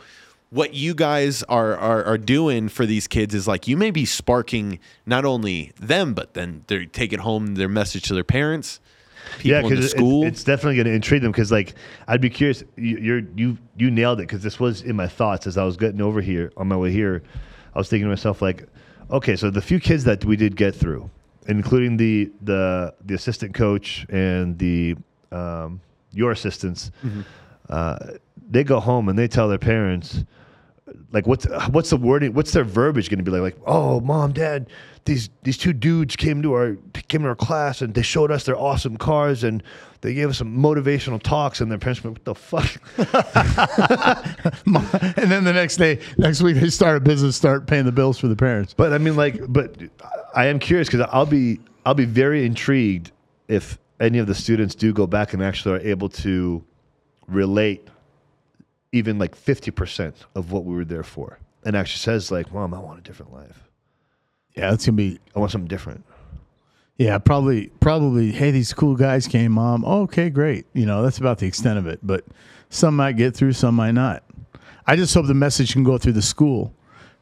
what 0.49 0.73
you 0.73 0.93
guys 0.93 1.43
are, 1.43 1.75
are 1.75 2.03
are 2.05 2.17
doing 2.17 2.69
for 2.69 2.85
these 2.85 3.07
kids 3.07 3.35
is 3.35 3.47
like 3.47 3.67
you 3.67 3.75
may 3.75 3.91
be 3.91 4.05
sparking 4.05 4.79
not 5.05 5.25
only 5.25 5.73
them, 5.79 6.13
but 6.13 6.33
then 6.33 6.63
they're 6.67 6.85
taking 6.85 7.19
home 7.19 7.55
their 7.55 7.67
message 7.67 8.03
to 8.03 8.13
their 8.13 8.23
parents, 8.23 8.79
people 9.39 9.57
in 9.57 9.63
the 9.63 9.69
because 9.75 9.91
school. 9.91 10.23
it's 10.25 10.43
definitely 10.43 10.75
going 10.75 10.87
to 10.87 10.93
intrigue 10.93 11.21
them. 11.21 11.31
Because 11.31 11.51
like 11.51 11.75
I'd 12.07 12.21
be 12.21 12.29
curious. 12.29 12.63
You, 12.75 12.97
you're 12.97 13.21
you 13.35 13.57
you 13.77 13.91
nailed 13.91 14.19
it 14.19 14.23
because 14.23 14.43
this 14.43 14.59
was 14.59 14.81
in 14.81 14.95
my 14.95 15.07
thoughts 15.07 15.47
as 15.47 15.57
I 15.57 15.63
was 15.63 15.77
getting 15.77 16.01
over 16.01 16.21
here 16.21 16.51
on 16.57 16.67
my 16.67 16.77
way 16.77 16.91
here. 16.91 17.23
I 17.75 17.77
was 17.77 17.89
thinking 17.89 18.05
to 18.05 18.09
myself 18.09 18.41
like, 18.41 18.67
okay, 19.11 19.35
so 19.35 19.49
the 19.49 19.61
few 19.61 19.79
kids 19.79 20.03
that 20.05 20.25
we 20.25 20.35
did 20.35 20.55
get 20.55 20.73
through, 20.75 21.09
including 21.47 21.97
the 21.97 22.31
the 22.41 22.93
the 23.05 23.13
assistant 23.13 23.53
coach 23.53 24.05
and 24.09 24.57
the 24.57 24.95
um, 25.31 25.79
your 26.13 26.31
assistants, 26.31 26.91
Mm-hmm. 27.05 27.21
uh, 27.69 27.97
they 28.49 28.63
go 28.63 28.79
home 28.79 29.09
and 29.09 29.19
they 29.19 29.27
tell 29.27 29.49
their 29.49 29.57
parents 29.57 30.23
like 31.11 31.27
what's 31.27 31.45
what's 31.69 31.89
the 31.89 31.97
wording 31.97 32.33
what's 32.33 32.51
their 32.51 32.63
verbiage 32.63 33.09
going 33.09 33.17
to 33.17 33.23
be 33.23 33.31
like 33.31 33.41
like 33.41 33.57
oh 33.65 33.99
mom 34.01 34.31
dad 34.31 34.69
these 35.05 35.29
these 35.43 35.57
two 35.57 35.73
dudes 35.73 36.15
came 36.15 36.41
to 36.41 36.53
our 36.53 36.77
came 37.07 37.23
to 37.23 37.27
our 37.27 37.35
class 37.35 37.81
and 37.81 37.93
they 37.93 38.01
showed 38.01 38.31
us 38.31 38.43
their 38.43 38.57
awesome 38.57 38.97
cars 38.97 39.43
and 39.43 39.63
they 40.01 40.13
gave 40.13 40.29
us 40.29 40.37
some 40.37 40.57
motivational 40.57 41.21
talks 41.21 41.61
and 41.61 41.71
their 41.71 41.77
parents 41.77 42.03
went 42.03 42.15
what 42.15 42.25
the 42.25 42.35
fuck 42.35 42.69
and 45.17 45.31
then 45.31 45.43
the 45.43 45.53
next 45.53 45.77
day, 45.77 45.99
next 46.17 46.41
week, 46.41 46.55
they 46.55 46.69
start 46.69 46.97
a 46.97 46.99
business, 46.99 47.35
start 47.35 47.65
paying 47.65 47.85
the 47.85 47.91
bills 47.91 48.19
for 48.19 48.27
the 48.27 48.35
parents. 48.35 48.73
but 48.73 48.93
i 48.93 48.97
mean 48.97 49.15
like 49.15 49.39
but 49.49 49.75
i 50.35 50.45
am 50.45 50.59
curious 50.59 50.87
because 50.87 51.07
i'll 51.11 51.25
be 51.25 51.59
i'll 51.85 51.93
be 51.93 52.05
very 52.05 52.45
intrigued 52.45 53.11
if 53.47 53.79
any 53.99 54.19
of 54.19 54.27
the 54.27 54.35
students 54.35 54.75
do 54.75 54.93
go 54.93 55.07
back 55.07 55.33
and 55.33 55.41
actually 55.41 55.75
are 55.75 55.81
able 55.81 56.09
to 56.09 56.63
relate 57.27 57.89
even 58.97 59.17
like 59.19 59.35
50% 59.35 60.13
of 60.35 60.51
what 60.51 60.65
we 60.65 60.75
were 60.75 60.85
there 60.85 61.03
for 61.03 61.39
and 61.63 61.75
actually 61.75 61.99
says 61.99 62.31
like 62.31 62.51
mom 62.53 62.73
i 62.73 62.79
want 62.79 62.99
a 62.99 63.01
different 63.01 63.33
life 63.33 63.63
Yeah, 64.55 64.73
it's 64.73 64.85
gonna 64.85 64.95
be. 64.97 65.19
i 65.35 65.39
want 65.39 65.51
something 65.51 65.67
different 65.67 66.03
Yeah, 66.97 67.19
probably, 67.19 67.67
probably. 67.79 68.31
Hey, 68.31 68.49
these 68.51 68.73
cool 68.73 68.95
guys 68.95 69.27
came, 69.27 69.51
mom. 69.51 69.83
Oh, 69.85 70.01
okay, 70.09 70.31
great. 70.31 70.65
You 70.73 70.87
know, 70.87 71.03
that's 71.03 71.19
about 71.19 71.37
the 71.37 71.45
extent 71.45 71.77
of 71.77 71.85
it. 71.85 71.99
But 72.01 72.23
some 72.71 72.95
might 72.95 73.17
get 73.17 73.35
through, 73.35 73.53
some 73.53 73.75
might 73.75 73.91
not. 73.91 74.23
I 74.87 74.95
just 74.95 75.13
hope 75.13 75.27
the 75.27 75.35
message 75.35 75.73
can 75.73 75.83
go 75.83 75.99
through 75.99 76.13
the 76.13 76.23
school 76.23 76.73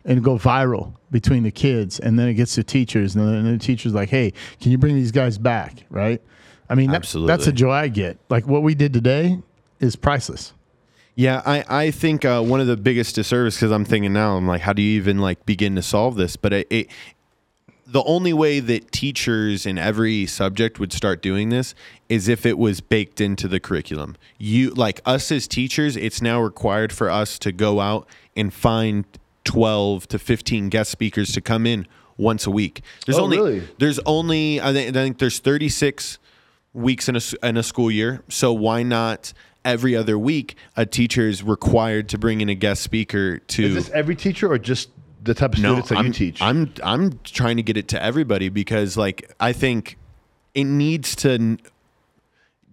and 0.05 0.23
go 0.23 0.37
viral 0.37 0.93
between 1.11 1.43
the 1.43 1.51
kids, 1.51 1.99
and 1.99 2.17
then 2.17 2.29
it 2.29 2.35
gets 2.35 2.55
to 2.55 2.63
teachers, 2.63 3.15
and 3.17 3.27
then 3.27 3.51
the 3.51 3.57
teachers 3.57 3.93
like, 3.93 4.07
hey, 4.07 4.31
can 4.61 4.71
you 4.71 4.77
bring 4.77 4.95
these 4.95 5.11
guys 5.11 5.37
back? 5.37 5.83
Right? 5.89 6.21
I 6.69 6.75
mean, 6.75 6.87
that- 6.91 7.01
that's 7.01 7.13
Absolutely. 7.13 7.37
the 7.45 7.51
joy 7.51 7.71
I 7.71 7.87
get. 7.89 8.17
Like 8.29 8.47
what 8.47 8.63
we 8.63 8.75
did 8.75 8.93
today 8.93 9.39
is 9.81 9.97
priceless. 9.97 10.53
Yeah, 11.15 11.41
I, 11.45 11.63
I 11.69 11.91
think 11.91 12.25
uh, 12.25 12.41
one 12.41 12.59
of 12.59 12.67
the 12.67 12.75
biggest 12.75 13.15
disservice 13.15 13.55
because 13.55 13.71
I'm 13.71 13.85
thinking 13.85 14.11
now 14.11 14.35
I'm 14.35 14.47
like, 14.47 14.61
how 14.61 14.73
do 14.73 14.81
you 14.81 14.97
even 14.97 15.19
like 15.19 15.45
begin 15.45 15.75
to 15.75 15.81
solve 15.81 16.15
this? 16.15 16.35
But 16.35 16.51
it, 16.53 16.67
it 16.69 16.87
the 17.87 18.03
only 18.03 18.33
way 18.33 18.59
that 18.59 18.91
teachers 18.91 19.65
in 19.65 19.77
every 19.77 20.25
subject 20.25 20.79
would 20.79 20.91
start 20.91 21.21
doing 21.21 21.49
this 21.49 21.73
is 22.09 22.27
if 22.27 22.45
it 22.45 22.57
was 22.57 22.81
baked 22.81 23.21
into 23.21 23.47
the 23.47 23.59
curriculum. 23.61 24.17
You 24.37 24.71
like 24.71 24.99
us 25.05 25.31
as 25.31 25.47
teachers, 25.47 25.95
it's 25.95 26.21
now 26.21 26.41
required 26.41 26.91
for 26.91 27.09
us 27.09 27.39
to 27.39 27.51
go 27.53 27.79
out 27.79 28.07
and 28.35 28.53
find 28.53 29.05
12 29.45 30.07
to 30.09 30.19
15 30.19 30.67
guest 30.69 30.91
speakers 30.91 31.31
to 31.33 31.39
come 31.41 31.65
in 31.65 31.87
once 32.17 32.45
a 32.47 32.51
week. 32.51 32.81
There's 33.05 33.17
Oh, 33.19 33.23
only 33.23 33.37
really? 33.37 33.67
there's 33.77 33.99
only 33.99 34.59
I 34.59 34.73
think, 34.73 34.89
I 34.89 34.91
think 35.03 35.19
there's 35.19 35.39
36 35.39 36.17
weeks 36.73 37.07
in 37.07 37.15
a, 37.15 37.21
in 37.43 37.55
a 37.55 37.63
school 37.63 37.89
year. 37.91 38.21
So 38.27 38.51
why 38.51 38.83
not 38.83 39.31
every 39.65 39.95
other 39.95 40.17
week 40.17 40.55
a 40.77 40.85
teacher 40.85 41.27
is 41.27 41.43
required 41.43 42.07
to 42.09 42.17
bring 42.17 42.39
in 42.39 42.47
a 42.47 42.55
guest 42.55 42.81
speaker 42.83 43.39
to 43.39 43.63
Is 43.65 43.73
this 43.73 43.89
every 43.89 44.15
teacher 44.15 44.49
or 44.49 44.57
just 44.57 44.89
the 45.23 45.33
type 45.33 45.53
of 45.53 45.59
students 45.59 45.89
that 45.89 45.97
I'm, 45.97 46.07
you 46.07 46.13
teach? 46.13 46.41
I'm 46.41 46.71
I'm 46.83 47.19
trying 47.23 47.57
to 47.57 47.63
get 47.63 47.75
it 47.75 47.89
to 47.89 48.01
everybody 48.01 48.49
because 48.49 48.95
like 48.95 49.33
I 49.39 49.51
think 49.51 49.97
it 50.53 50.63
needs 50.63 51.15
to 51.17 51.57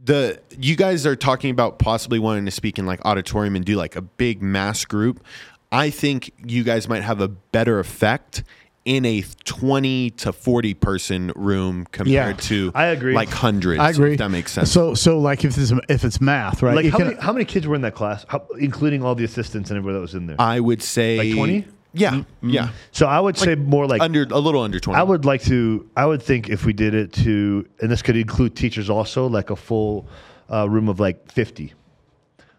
the 0.05 0.41
you 0.59 0.77
guys 0.77 1.07
are 1.07 1.17
talking 1.17 1.51
about 1.51 1.79
possibly 1.79 2.19
wanting 2.19 2.45
to 2.45 2.51
speak 2.51 2.79
in 2.79 2.87
like 2.87 3.05
auditorium 3.05 3.57
and 3.57 3.65
do 3.65 3.77
like 3.77 3.97
a 3.97 4.03
big 4.03 4.43
mass 4.43 4.85
group. 4.85 5.25
I 5.71 5.89
think 5.89 6.33
you 6.45 6.65
guys 6.65 6.87
might 6.87 7.03
have 7.03 7.21
a 7.21 7.29
better 7.29 7.79
effect 7.79 8.45
in 8.85 9.05
a 9.05 9.23
20 9.45 10.11
to 10.11 10.33
40 10.33 10.75
person 10.75 11.33
room 11.37 11.87
compared 11.93 12.09
Yeah, 12.13 12.33
to 12.49 12.73
I 12.75 12.87
agree. 12.87 13.15
like 13.15 13.29
hundreds 13.29 13.79
I 13.81 13.91
agree. 13.91 14.13
if 14.15 14.19
that 14.19 14.31
makes 14.31 14.51
sense 14.53 14.73
So, 14.73 14.95
so 14.95 15.19
like 15.21 15.45
if 15.45 15.57
it's 15.57 15.73
if 15.89 16.05
it's 16.05 16.21
math, 16.21 16.63
right? 16.63 16.75
like 16.75 16.87
how 16.87 16.99
can- 16.99 17.07
many, 17.09 17.21
how 17.21 17.33
many 17.33 17.45
kids 17.45 17.67
were 17.67 17.77
in 17.77 17.83
that 17.83 17.95
class, 17.95 18.25
how, 18.29 18.45
including 18.59 19.05
all 19.05 19.15
the 19.15 19.23
assistants 19.25 19.71
and 19.71 19.77
everybody 19.79 19.95
that 19.95 20.01
was 20.01 20.15
in 20.15 20.27
there? 20.27 20.37
I 20.41 20.59
would 20.59 20.83
say 20.83 21.19
Like 21.19 21.35
20? 21.37 21.67
Yeah. 21.95 22.25
Yeah. 22.43 22.71
so 22.91 23.07
I 23.07 23.21
would 23.21 23.37
say 23.37 23.55
more 23.55 23.87
like 23.87 24.01
Under 24.01 24.23
a 24.31 24.39
little 24.41 24.63
under 24.63 24.81
20. 24.81 24.99
I 24.99 25.03
would 25.03 25.25
like 25.27 25.43
to. 25.43 25.89
I 25.97 26.07
would 26.07 26.23
think 26.23 26.49
if 26.49 26.65
we 26.65 26.73
did 26.73 26.95
it 26.95 27.13
to, 27.25 27.69
and 27.83 27.91
this 27.91 28.01
could 28.03 28.17
include 28.17 28.57
teachers 28.57 28.89
also, 28.91 29.27
like 29.29 29.51
a 29.51 29.57
full 29.57 30.09
uh, 30.51 30.69
room 30.69 30.89
of 30.89 30.99
like 31.01 31.31
50, 31.31 31.73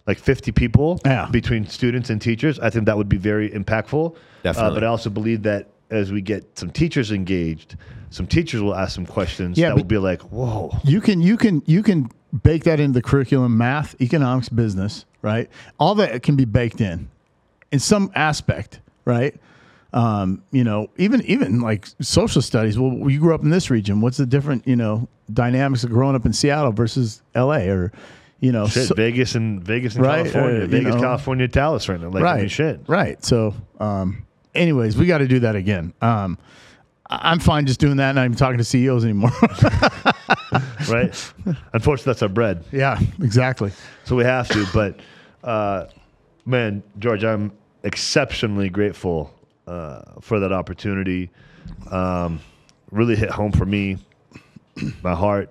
like 0.07 0.19
50 0.19 0.51
people 0.51 1.01
Yeah. 1.03 1.27
between 1.31 1.65
students 1.67 2.09
and 2.11 2.21
teachers, 2.21 2.59
I 2.59 2.69
think 2.69 2.85
that 2.85 2.95
would 2.95 3.09
be 3.09 3.17
very 3.17 3.49
impactful. 3.49 4.15
Uh, 4.15 4.19
Definitely. 4.43 4.73
but 4.75 4.83
I 4.83 4.87
also 4.87 5.09
believe 5.09 5.41
that 5.43 5.69
as 5.93 6.11
we 6.11 6.21
get 6.21 6.57
some 6.57 6.71
teachers 6.71 7.11
engaged, 7.11 7.77
some 8.09 8.27
teachers 8.27 8.61
will 8.61 8.75
ask 8.75 8.93
some 8.95 9.05
questions 9.05 9.57
Yeah, 9.57 9.69
that 9.69 9.75
will 9.75 9.83
be 9.83 9.97
like, 9.97 10.21
whoa. 10.23 10.71
You 10.83 11.01
can 11.01 11.21
you 11.21 11.37
can 11.37 11.61
you 11.65 11.83
can 11.83 12.09
bake 12.43 12.63
that 12.63 12.79
into 12.79 12.93
the 12.93 13.01
curriculum, 13.01 13.57
math, 13.57 13.99
economics, 14.01 14.49
business, 14.49 15.05
right? 15.21 15.49
All 15.79 15.95
that 15.95 16.23
can 16.23 16.35
be 16.35 16.45
baked 16.45 16.81
in, 16.81 17.09
in 17.71 17.79
some 17.79 18.11
aspect, 18.15 18.79
right? 19.05 19.35
Um, 19.93 20.43
you 20.51 20.63
know, 20.63 20.89
even 20.97 21.21
even 21.23 21.61
like 21.61 21.87
social 22.01 22.41
studies. 22.41 22.79
Well, 22.79 23.09
you 23.09 23.19
grew 23.19 23.35
up 23.35 23.43
in 23.43 23.51
this 23.51 23.69
region. 23.69 24.01
What's 24.01 24.17
the 24.17 24.25
different 24.25 24.67
you 24.67 24.75
know 24.75 25.07
dynamics 25.31 25.83
of 25.83 25.91
growing 25.91 26.15
up 26.15 26.25
in 26.25 26.33
Seattle 26.33 26.71
versus 26.71 27.21
L.A. 27.35 27.69
or 27.69 27.91
you 28.39 28.51
know 28.51 28.67
Shit, 28.67 28.87
so- 28.87 28.95
Vegas 28.95 29.35
and 29.35 29.63
Vegas 29.63 29.95
and 29.95 30.03
Right, 30.03 30.23
California, 30.31 30.63
uh, 30.63 30.67
Vegas, 30.67 30.95
know. 30.95 31.01
California, 31.01 31.47
Dallas 31.47 31.87
right 31.87 32.01
now. 32.01 32.09
Like, 32.09 32.23
I 32.23 32.37
mean, 32.39 32.47
shit. 32.47 32.81
Right. 32.87 33.23
So, 33.23 33.53
um, 33.79 34.25
anyways, 34.55 34.97
we 34.97 35.05
got 35.05 35.19
to 35.19 35.27
do 35.27 35.39
that 35.39 35.55
again. 35.55 35.93
Um, 36.01 36.37
I'm 37.09 37.39
fine 37.39 37.65
just 37.65 37.79
doing 37.79 37.97
that, 37.97 38.09
and 38.09 38.15
not 38.15 38.25
even 38.25 38.37
talking 38.37 38.57
to 38.57 38.63
CEOs 38.63 39.03
anymore. 39.03 39.31
right? 40.89 41.33
Unfortunately, 41.73 42.03
that's 42.05 42.23
our 42.23 42.29
bread. 42.29 42.63
yeah, 42.71 42.99
exactly. 43.21 43.71
So 44.05 44.15
we 44.15 44.23
have 44.23 44.47
to. 44.49 44.65
But 44.73 44.99
uh, 45.43 45.87
man, 46.45 46.81
George, 46.99 47.23
I'm 47.23 47.51
exceptionally 47.83 48.69
grateful 48.69 49.33
uh, 49.67 50.01
for 50.21 50.39
that 50.39 50.51
opportunity. 50.51 51.29
Um, 51.91 52.39
really 52.91 53.15
hit 53.15 53.29
home 53.29 53.51
for 53.51 53.65
me, 53.65 53.97
my 55.01 55.13
heart. 55.13 55.49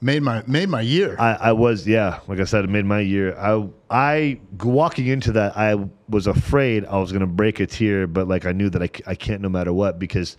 Made 0.00 0.22
my 0.22 0.42
made 0.46 0.68
my 0.68 0.80
year. 0.80 1.16
I, 1.18 1.34
I 1.34 1.52
was, 1.52 1.86
yeah, 1.86 2.20
like 2.26 2.40
I 2.40 2.44
said, 2.44 2.64
it 2.64 2.70
made 2.70 2.84
my 2.84 3.00
year. 3.00 3.36
I, 3.38 3.68
I 3.90 4.40
walking 4.62 5.06
into 5.06 5.32
that, 5.32 5.56
I 5.56 5.76
was 6.08 6.26
afraid 6.26 6.84
I 6.86 6.98
was 6.98 7.12
gonna 7.12 7.26
break 7.26 7.60
a 7.60 7.66
tear, 7.66 8.06
but 8.06 8.26
like 8.26 8.46
I 8.46 8.52
knew 8.52 8.68
that 8.70 8.82
I, 8.82 8.90
I 9.06 9.14
can't 9.14 9.40
no 9.40 9.48
matter 9.48 9.72
what 9.72 9.98
because 9.98 10.36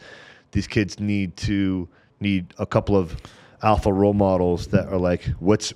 these 0.52 0.68
kids 0.68 1.00
need 1.00 1.38
to 1.38 1.88
need 2.20 2.54
a 2.60 2.66
couple 2.66 2.96
of 2.98 3.16
alpha 3.62 3.92
role 3.92 4.14
models 4.14 4.68
that 4.68 4.88
are 4.90 4.98
like, 5.00 5.24
what's 5.40 5.74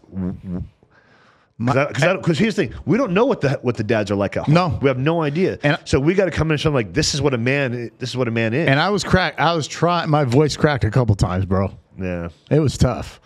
because 1.59 2.37
here's 2.37 2.55
the 2.55 2.67
thing: 2.67 2.73
we 2.85 2.97
don't 2.97 3.13
know 3.13 3.25
what 3.25 3.41
the 3.41 3.51
what 3.63 3.77
the 3.77 3.83
dads 3.83 4.11
are 4.11 4.15
like 4.15 4.37
at 4.37 4.43
home. 4.45 4.53
No. 4.53 4.79
we 4.81 4.87
have 4.89 4.99
no 4.99 5.23
idea. 5.23 5.57
And- 5.63 5.79
so 5.85 5.99
we 5.99 6.13
got 6.13 6.25
to 6.25 6.31
come 6.31 6.49
in 6.49 6.51
and 6.51 6.59
show 6.61 6.69
them 6.69 6.75
like 6.75 6.93
this 6.93 7.15
is 7.15 7.21
what 7.21 7.33
a 7.33 7.37
man. 7.37 7.89
This 7.97 8.09
is 8.09 8.17
what 8.17 8.27
a 8.27 8.31
man 8.31 8.53
is. 8.53 8.67
and 8.67 8.79
I 8.79 8.89
was 8.89 9.03
cracked. 9.03 9.39
I 9.39 9.53
was 9.55 9.67
trying. 9.67 10.09
My 10.09 10.23
voice 10.23 10.55
cracked 10.55 10.83
a 10.83 10.91
couple 10.91 11.15
times, 11.15 11.45
bro. 11.45 11.71
Yeah, 11.97 12.29
It 12.49 12.59
was 12.59 12.77
tough. 12.77 13.19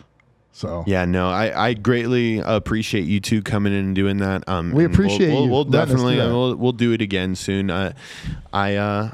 So 0.54 0.84
Yeah, 0.86 1.06
no, 1.06 1.30
I, 1.30 1.70
I 1.70 1.74
greatly 1.74 2.40
appreciate 2.40 3.06
you 3.06 3.20
two 3.20 3.42
coming 3.42 3.74
in 3.74 3.80
and 3.80 3.96
doing 3.96 4.18
that. 4.18 4.48
Um, 4.48 4.72
We 4.72 4.84
and 4.86 4.94
we'll- 4.94 5.06
appreciate 5.08 5.32
we'll, 5.34 5.46
you 5.46 5.50
We'll, 5.52 5.62
us 5.62 5.66
do 5.68 5.72
definitely 5.72 6.18
we'll, 6.18 6.56
we'll 6.56 6.72
do 6.74 6.92
it 6.92 7.02
again 7.02 7.36
soon. 7.36 7.70
Uh, 7.70 7.94
I 8.52 8.76
uh, 8.76 9.12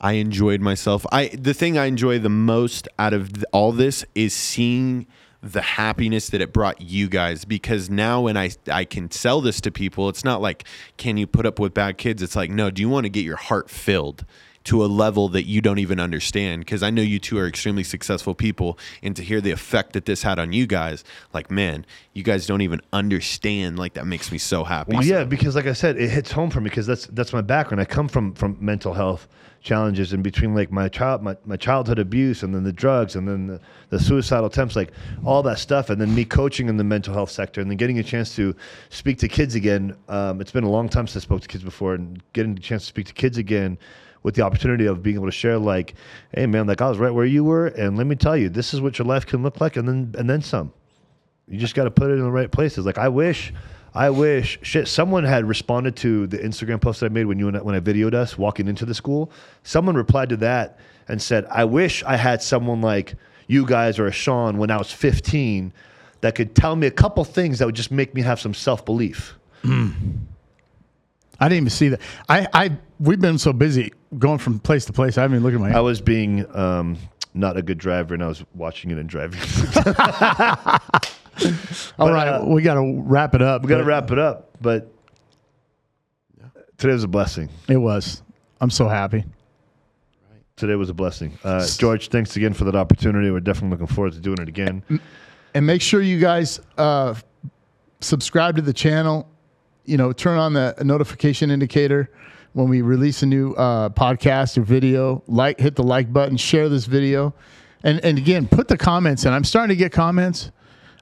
I 0.00 0.12
enjoyed 0.12 0.60
myself. 0.60 1.04
I 1.10 1.28
the 1.28 1.54
thing 1.54 1.76
I 1.78 1.86
enjoy 1.86 2.18
the 2.18 2.28
most 2.30 2.88
out 2.98 3.12
of 3.12 3.30
all 3.52 3.72
this 3.72 4.04
is 4.14 4.32
seeing 4.32 5.06
the 5.42 5.60
happiness 5.60 6.30
that 6.30 6.40
it 6.40 6.52
brought 6.54 6.80
you 6.80 7.06
guys 7.08 7.44
because 7.44 7.90
now 7.90 8.22
when 8.22 8.36
I 8.36 8.50
I 8.70 8.84
can 8.84 9.10
sell 9.10 9.40
this 9.40 9.60
to 9.62 9.70
people, 9.70 10.08
it's 10.08 10.24
not 10.24 10.40
like 10.40 10.64
can 10.96 11.16
you 11.16 11.26
put 11.26 11.46
up 11.46 11.58
with 11.58 11.74
bad 11.74 11.98
kids? 11.98 12.22
It's 12.22 12.36
like 12.36 12.50
no, 12.50 12.70
do 12.70 12.80
you 12.80 12.88
want 12.88 13.04
to 13.04 13.10
get 13.10 13.24
your 13.24 13.36
heart 13.36 13.68
filled? 13.68 14.24
To 14.64 14.84
a 14.84 14.86
level 14.86 15.28
that 15.28 15.46
you 15.46 15.60
don't 15.60 15.78
even 15.78 16.00
understand 16.00 16.62
because 16.62 16.82
I 16.82 16.90
know 16.90 17.02
you 17.02 17.18
two 17.18 17.38
are 17.38 17.46
extremely 17.46 17.84
successful 17.84 18.34
people 18.34 18.78
and 19.02 19.14
to 19.16 19.22
hear 19.22 19.40
the 19.40 19.50
effect 19.50 19.92
that 19.92 20.06
this 20.06 20.22
had 20.22 20.38
on 20.38 20.52
you 20.52 20.66
guys 20.66 21.04
like 21.32 21.50
man 21.50 21.84
you 22.14 22.22
guys 22.22 22.46
don't 22.46 22.62
even 22.62 22.80
understand 22.92 23.78
like 23.78 23.94
that 23.94 24.06
makes 24.06 24.32
me 24.32 24.38
so 24.38 24.64
happy 24.64 24.94
Well, 24.94 25.04
yeah, 25.04 25.24
because 25.24 25.54
like 25.54 25.66
I 25.66 25.72
said, 25.72 25.98
it 25.98 26.08
hits 26.08 26.32
home 26.32 26.50
for 26.50 26.60
me 26.60 26.70
because 26.70 26.86
that's 26.86 27.06
that's 27.08 27.32
my 27.32 27.40
background. 27.40 27.80
I 27.80 27.84
come 27.84 28.08
from 28.08 28.34
from 28.34 28.56
mental 28.60 28.94
health 28.94 29.28
challenges 29.64 30.12
and 30.12 30.22
between 30.22 30.54
like 30.54 30.70
my 30.70 30.88
child 30.88 31.22
my, 31.22 31.34
my 31.46 31.56
childhood 31.56 31.98
abuse 31.98 32.42
and 32.42 32.54
then 32.54 32.62
the 32.64 32.72
drugs 32.72 33.16
and 33.16 33.26
then 33.26 33.46
the, 33.46 33.60
the 33.88 33.98
suicidal 33.98 34.44
attempts 34.44 34.76
like 34.76 34.92
all 35.24 35.42
that 35.42 35.58
stuff 35.58 35.88
and 35.88 35.98
then 35.98 36.14
me 36.14 36.22
coaching 36.22 36.68
in 36.68 36.76
the 36.76 36.84
mental 36.84 37.14
health 37.14 37.30
sector 37.30 37.62
and 37.62 37.70
then 37.70 37.78
getting 37.78 37.98
a 37.98 38.02
chance 38.02 38.36
to 38.36 38.54
speak 38.90 39.16
to 39.18 39.26
kids 39.26 39.54
again 39.54 39.96
um, 40.10 40.38
it's 40.38 40.52
been 40.52 40.64
a 40.64 40.70
long 40.70 40.86
time 40.86 41.06
since 41.06 41.24
i 41.24 41.26
spoke 41.26 41.40
to 41.40 41.48
kids 41.48 41.64
before 41.64 41.94
and 41.94 42.22
getting 42.34 42.54
the 42.54 42.60
chance 42.60 42.82
to 42.82 42.88
speak 42.88 43.06
to 43.06 43.14
kids 43.14 43.38
again 43.38 43.78
with 44.24 44.34
the 44.34 44.42
opportunity 44.42 44.86
of 44.86 45.00
being 45.02 45.14
able 45.14 45.26
to 45.26 45.32
share 45.32 45.58
like 45.58 45.94
hey 46.34 46.46
man 46.46 46.66
like 46.66 46.80
i 46.80 46.88
was 46.88 46.98
right 46.98 47.14
where 47.14 47.24
you 47.24 47.44
were 47.44 47.68
and 47.68 47.96
let 47.96 48.06
me 48.08 48.16
tell 48.16 48.36
you 48.36 48.48
this 48.48 48.74
is 48.74 48.80
what 48.80 48.98
your 48.98 49.06
life 49.06 49.24
can 49.24 49.44
look 49.44 49.60
like 49.60 49.76
and 49.76 49.86
then 49.86 50.12
and 50.18 50.28
then 50.28 50.42
some 50.42 50.72
you 51.48 51.58
just 51.58 51.74
got 51.74 51.84
to 51.84 51.90
put 51.90 52.10
it 52.10 52.14
in 52.14 52.22
the 52.22 52.30
right 52.30 52.50
places. 52.50 52.86
Like 52.86 52.98
I 52.98 53.08
wish, 53.08 53.52
I 53.92 54.10
wish 54.10 54.58
shit. 54.62 54.88
Someone 54.88 55.24
had 55.24 55.44
responded 55.44 55.96
to 55.96 56.26
the 56.26 56.38
Instagram 56.38 56.80
post 56.80 57.00
that 57.00 57.06
I 57.06 57.08
made 57.10 57.26
when 57.26 57.38
you 57.38 57.48
and 57.48 57.56
I, 57.56 57.62
when 57.62 57.74
I 57.74 57.80
videoed 57.80 58.14
us 58.14 58.38
walking 58.38 58.68
into 58.68 58.86
the 58.86 58.94
school. 58.94 59.30
Someone 59.62 59.94
replied 59.94 60.30
to 60.30 60.36
that 60.38 60.78
and 61.08 61.20
said, 61.20 61.46
"I 61.50 61.64
wish 61.64 62.02
I 62.04 62.16
had 62.16 62.42
someone 62.42 62.80
like 62.80 63.14
you 63.46 63.66
guys 63.66 63.98
or 63.98 64.06
a 64.06 64.12
Sean 64.12 64.56
when 64.56 64.70
I 64.70 64.78
was 64.78 64.90
15 64.90 65.72
that 66.22 66.34
could 66.34 66.54
tell 66.54 66.76
me 66.76 66.86
a 66.86 66.90
couple 66.90 67.22
things 67.24 67.58
that 67.58 67.66
would 67.66 67.74
just 67.74 67.90
make 67.90 68.14
me 68.14 68.22
have 68.22 68.40
some 68.40 68.54
self 68.54 68.84
belief." 68.84 69.34
Hmm. 69.62 69.90
I 71.40 71.48
didn't 71.48 71.62
even 71.64 71.70
see 71.70 71.88
that. 71.88 72.00
I, 72.28 72.46
I 72.52 72.70
we've 73.00 73.20
been 73.20 73.38
so 73.38 73.52
busy 73.52 73.92
going 74.18 74.38
from 74.38 74.58
place 74.60 74.84
to 74.86 74.92
place. 74.92 75.18
I 75.18 75.22
haven't 75.22 75.36
even 75.38 75.44
looked 75.44 75.54
at 75.54 75.60
my. 75.60 75.76
I 75.76 75.80
was 75.80 76.00
being 76.00 76.46
um, 76.56 76.96
not 77.34 77.56
a 77.56 77.62
good 77.62 77.78
driver, 77.78 78.14
and 78.14 78.22
I 78.22 78.28
was 78.28 78.44
watching 78.54 78.90
it 78.90 78.98
and 78.98 79.08
driving. 79.08 79.40
All 81.98 82.06
but, 82.06 82.12
right, 82.12 82.28
uh, 82.28 82.44
we 82.46 82.62
got 82.62 82.74
to 82.74 83.02
wrap 83.02 83.34
it 83.34 83.42
up. 83.42 83.62
we 83.62 83.68
got 83.68 83.78
to 83.78 83.84
wrap 83.84 84.10
it 84.10 84.18
up, 84.18 84.50
but 84.60 84.92
today 86.78 86.92
was 86.92 87.04
a 87.04 87.08
blessing. 87.08 87.48
It 87.68 87.76
was. 87.76 88.22
I'm 88.60 88.70
so 88.70 88.88
happy. 88.88 89.24
Today 90.56 90.76
was 90.76 90.88
a 90.88 90.94
blessing. 90.94 91.36
Uh, 91.42 91.66
George, 91.66 92.08
thanks 92.08 92.36
again 92.36 92.54
for 92.54 92.62
that 92.64 92.76
opportunity. 92.76 93.30
We're 93.30 93.40
definitely 93.40 93.70
looking 93.70 93.92
forward 93.92 94.12
to 94.12 94.20
doing 94.20 94.38
it 94.40 94.48
again. 94.48 94.84
and 95.54 95.66
make 95.66 95.82
sure 95.82 96.00
you 96.00 96.20
guys 96.20 96.60
uh, 96.78 97.14
subscribe 98.00 98.54
to 98.56 98.62
the 98.62 98.72
channel. 98.72 99.28
You 99.84 99.96
know, 99.96 100.12
turn 100.12 100.38
on 100.38 100.52
the 100.54 100.74
notification 100.82 101.50
indicator 101.50 102.10
when 102.54 102.68
we 102.68 102.80
release 102.82 103.22
a 103.22 103.26
new 103.26 103.52
uh, 103.54 103.90
podcast 103.90 104.56
or 104.56 104.62
video. 104.62 105.22
Like, 105.26 105.60
hit 105.60 105.76
the 105.76 105.82
like 105.82 106.12
button, 106.12 106.36
share 106.36 106.68
this 106.68 106.86
video, 106.86 107.34
and 107.82 108.02
and 108.04 108.18
again, 108.18 108.48
put 108.48 108.68
the 108.68 108.78
comments 108.78 109.24
in. 109.24 109.32
I'm 109.32 109.44
starting 109.44 109.76
to 109.76 109.78
get 109.78 109.92
comments, 109.92 110.50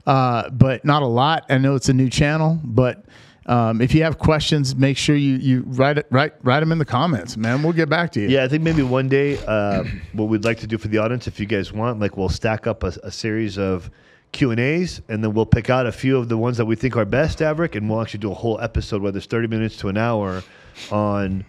uh, 0.06 0.50
but 0.50 0.84
not 0.84 1.02
a 1.02 1.06
lot. 1.06 1.44
I 1.48 1.58
know 1.58 1.74
it's 1.74 1.88
a 1.88 1.94
new 1.94 2.08
channel, 2.10 2.60
but. 2.64 3.04
Um, 3.44 3.80
if 3.80 3.92
you 3.92 4.04
have 4.04 4.18
questions, 4.18 4.76
make 4.76 4.96
sure 4.96 5.16
you, 5.16 5.34
you 5.34 5.64
write 5.66 5.98
it 5.98 6.06
write 6.10 6.34
write 6.44 6.60
them 6.60 6.70
in 6.70 6.78
the 6.78 6.84
comments, 6.84 7.36
man. 7.36 7.64
We'll 7.64 7.72
get 7.72 7.88
back 7.88 8.12
to 8.12 8.20
you. 8.20 8.28
Yeah, 8.28 8.44
I 8.44 8.48
think 8.48 8.62
maybe 8.62 8.84
one 8.84 9.08
day 9.08 9.36
uh, 9.44 9.82
what 10.12 10.26
we'd 10.26 10.44
like 10.44 10.60
to 10.60 10.68
do 10.68 10.78
for 10.78 10.86
the 10.86 10.98
audience, 10.98 11.26
if 11.26 11.40
you 11.40 11.46
guys 11.46 11.72
want, 11.72 11.98
like 11.98 12.16
we'll 12.16 12.28
stack 12.28 12.68
up 12.68 12.84
a, 12.84 12.92
a 13.02 13.10
series 13.10 13.58
of 13.58 13.90
Q 14.32 14.50
and 14.50 14.58
A's, 14.60 15.00
and 15.08 15.22
then 15.22 15.34
we'll 15.34 15.46
pick 15.46 15.68
out 15.70 15.86
a 15.86 15.92
few 15.92 16.16
of 16.18 16.28
the 16.28 16.36
ones 16.38 16.56
that 16.56 16.64
we 16.64 16.74
think 16.74 16.96
are 16.96 17.04
best, 17.04 17.38
Davrick, 17.38 17.76
and 17.76 17.88
we'll 17.88 18.00
actually 18.00 18.20
do 18.20 18.30
a 18.30 18.34
whole 18.34 18.58
episode, 18.60 19.02
whether 19.02 19.18
it's 19.18 19.26
thirty 19.26 19.46
minutes 19.46 19.76
to 19.78 19.88
an 19.88 19.96
hour, 19.98 20.42
on 20.90 21.44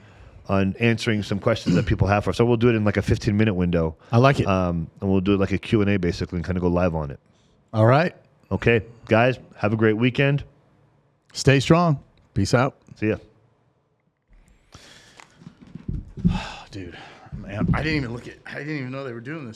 on 0.50 0.76
answering 0.82 1.24
some 1.24 1.40
questions 1.40 1.74
that 1.76 1.86
people 1.86 2.08
have 2.08 2.26
for 2.26 2.32
us. 2.32 2.38
So 2.38 2.44
we'll 2.46 2.58
do 2.58 2.68
it 2.70 2.76
in 2.76 2.84
like 2.84 2.98
a 2.98 3.02
fifteen 3.02 3.38
minute 3.38 3.54
window, 3.54 3.96
I 4.12 4.18
like 4.18 4.40
it. 4.42 4.48
um, 4.48 4.88
and 5.00 5.10
we'll 5.10 5.22
do 5.22 5.34
it 5.34 5.40
like 5.40 5.52
a 5.54 5.58
Q 5.58 5.82
and 5.82 5.90
A 5.90 5.98
basically, 5.98 6.38
and 6.38 6.46
kind 6.46 6.58
of 6.58 6.62
go 6.62 6.68
live 6.68 6.94
on 6.96 7.10
it. 7.12 7.20
All 7.74 7.86
right, 7.86 8.16
Okay, 8.52 8.82
guys, 9.08 9.40
have 9.56 9.74
a 9.74 9.78
great 9.78 9.98
weekend. 9.98 10.44
stay 11.32 11.60
strong. 11.60 12.00
Peace 12.34 12.54
out. 12.54 12.76
See 12.98 13.08
ya. 13.10 13.16
dude. 16.72 16.98
Man, 17.36 17.68
I 17.74 17.82
didn't 17.82 17.98
even 17.98 18.14
look 18.14 18.28
at. 18.28 18.36
I 18.46 18.60
didn't 18.60 18.78
even 18.78 18.92
know 18.92 19.04
they 19.04 19.12
were 19.14 19.20
doing 19.20 19.46
this. 19.48 19.52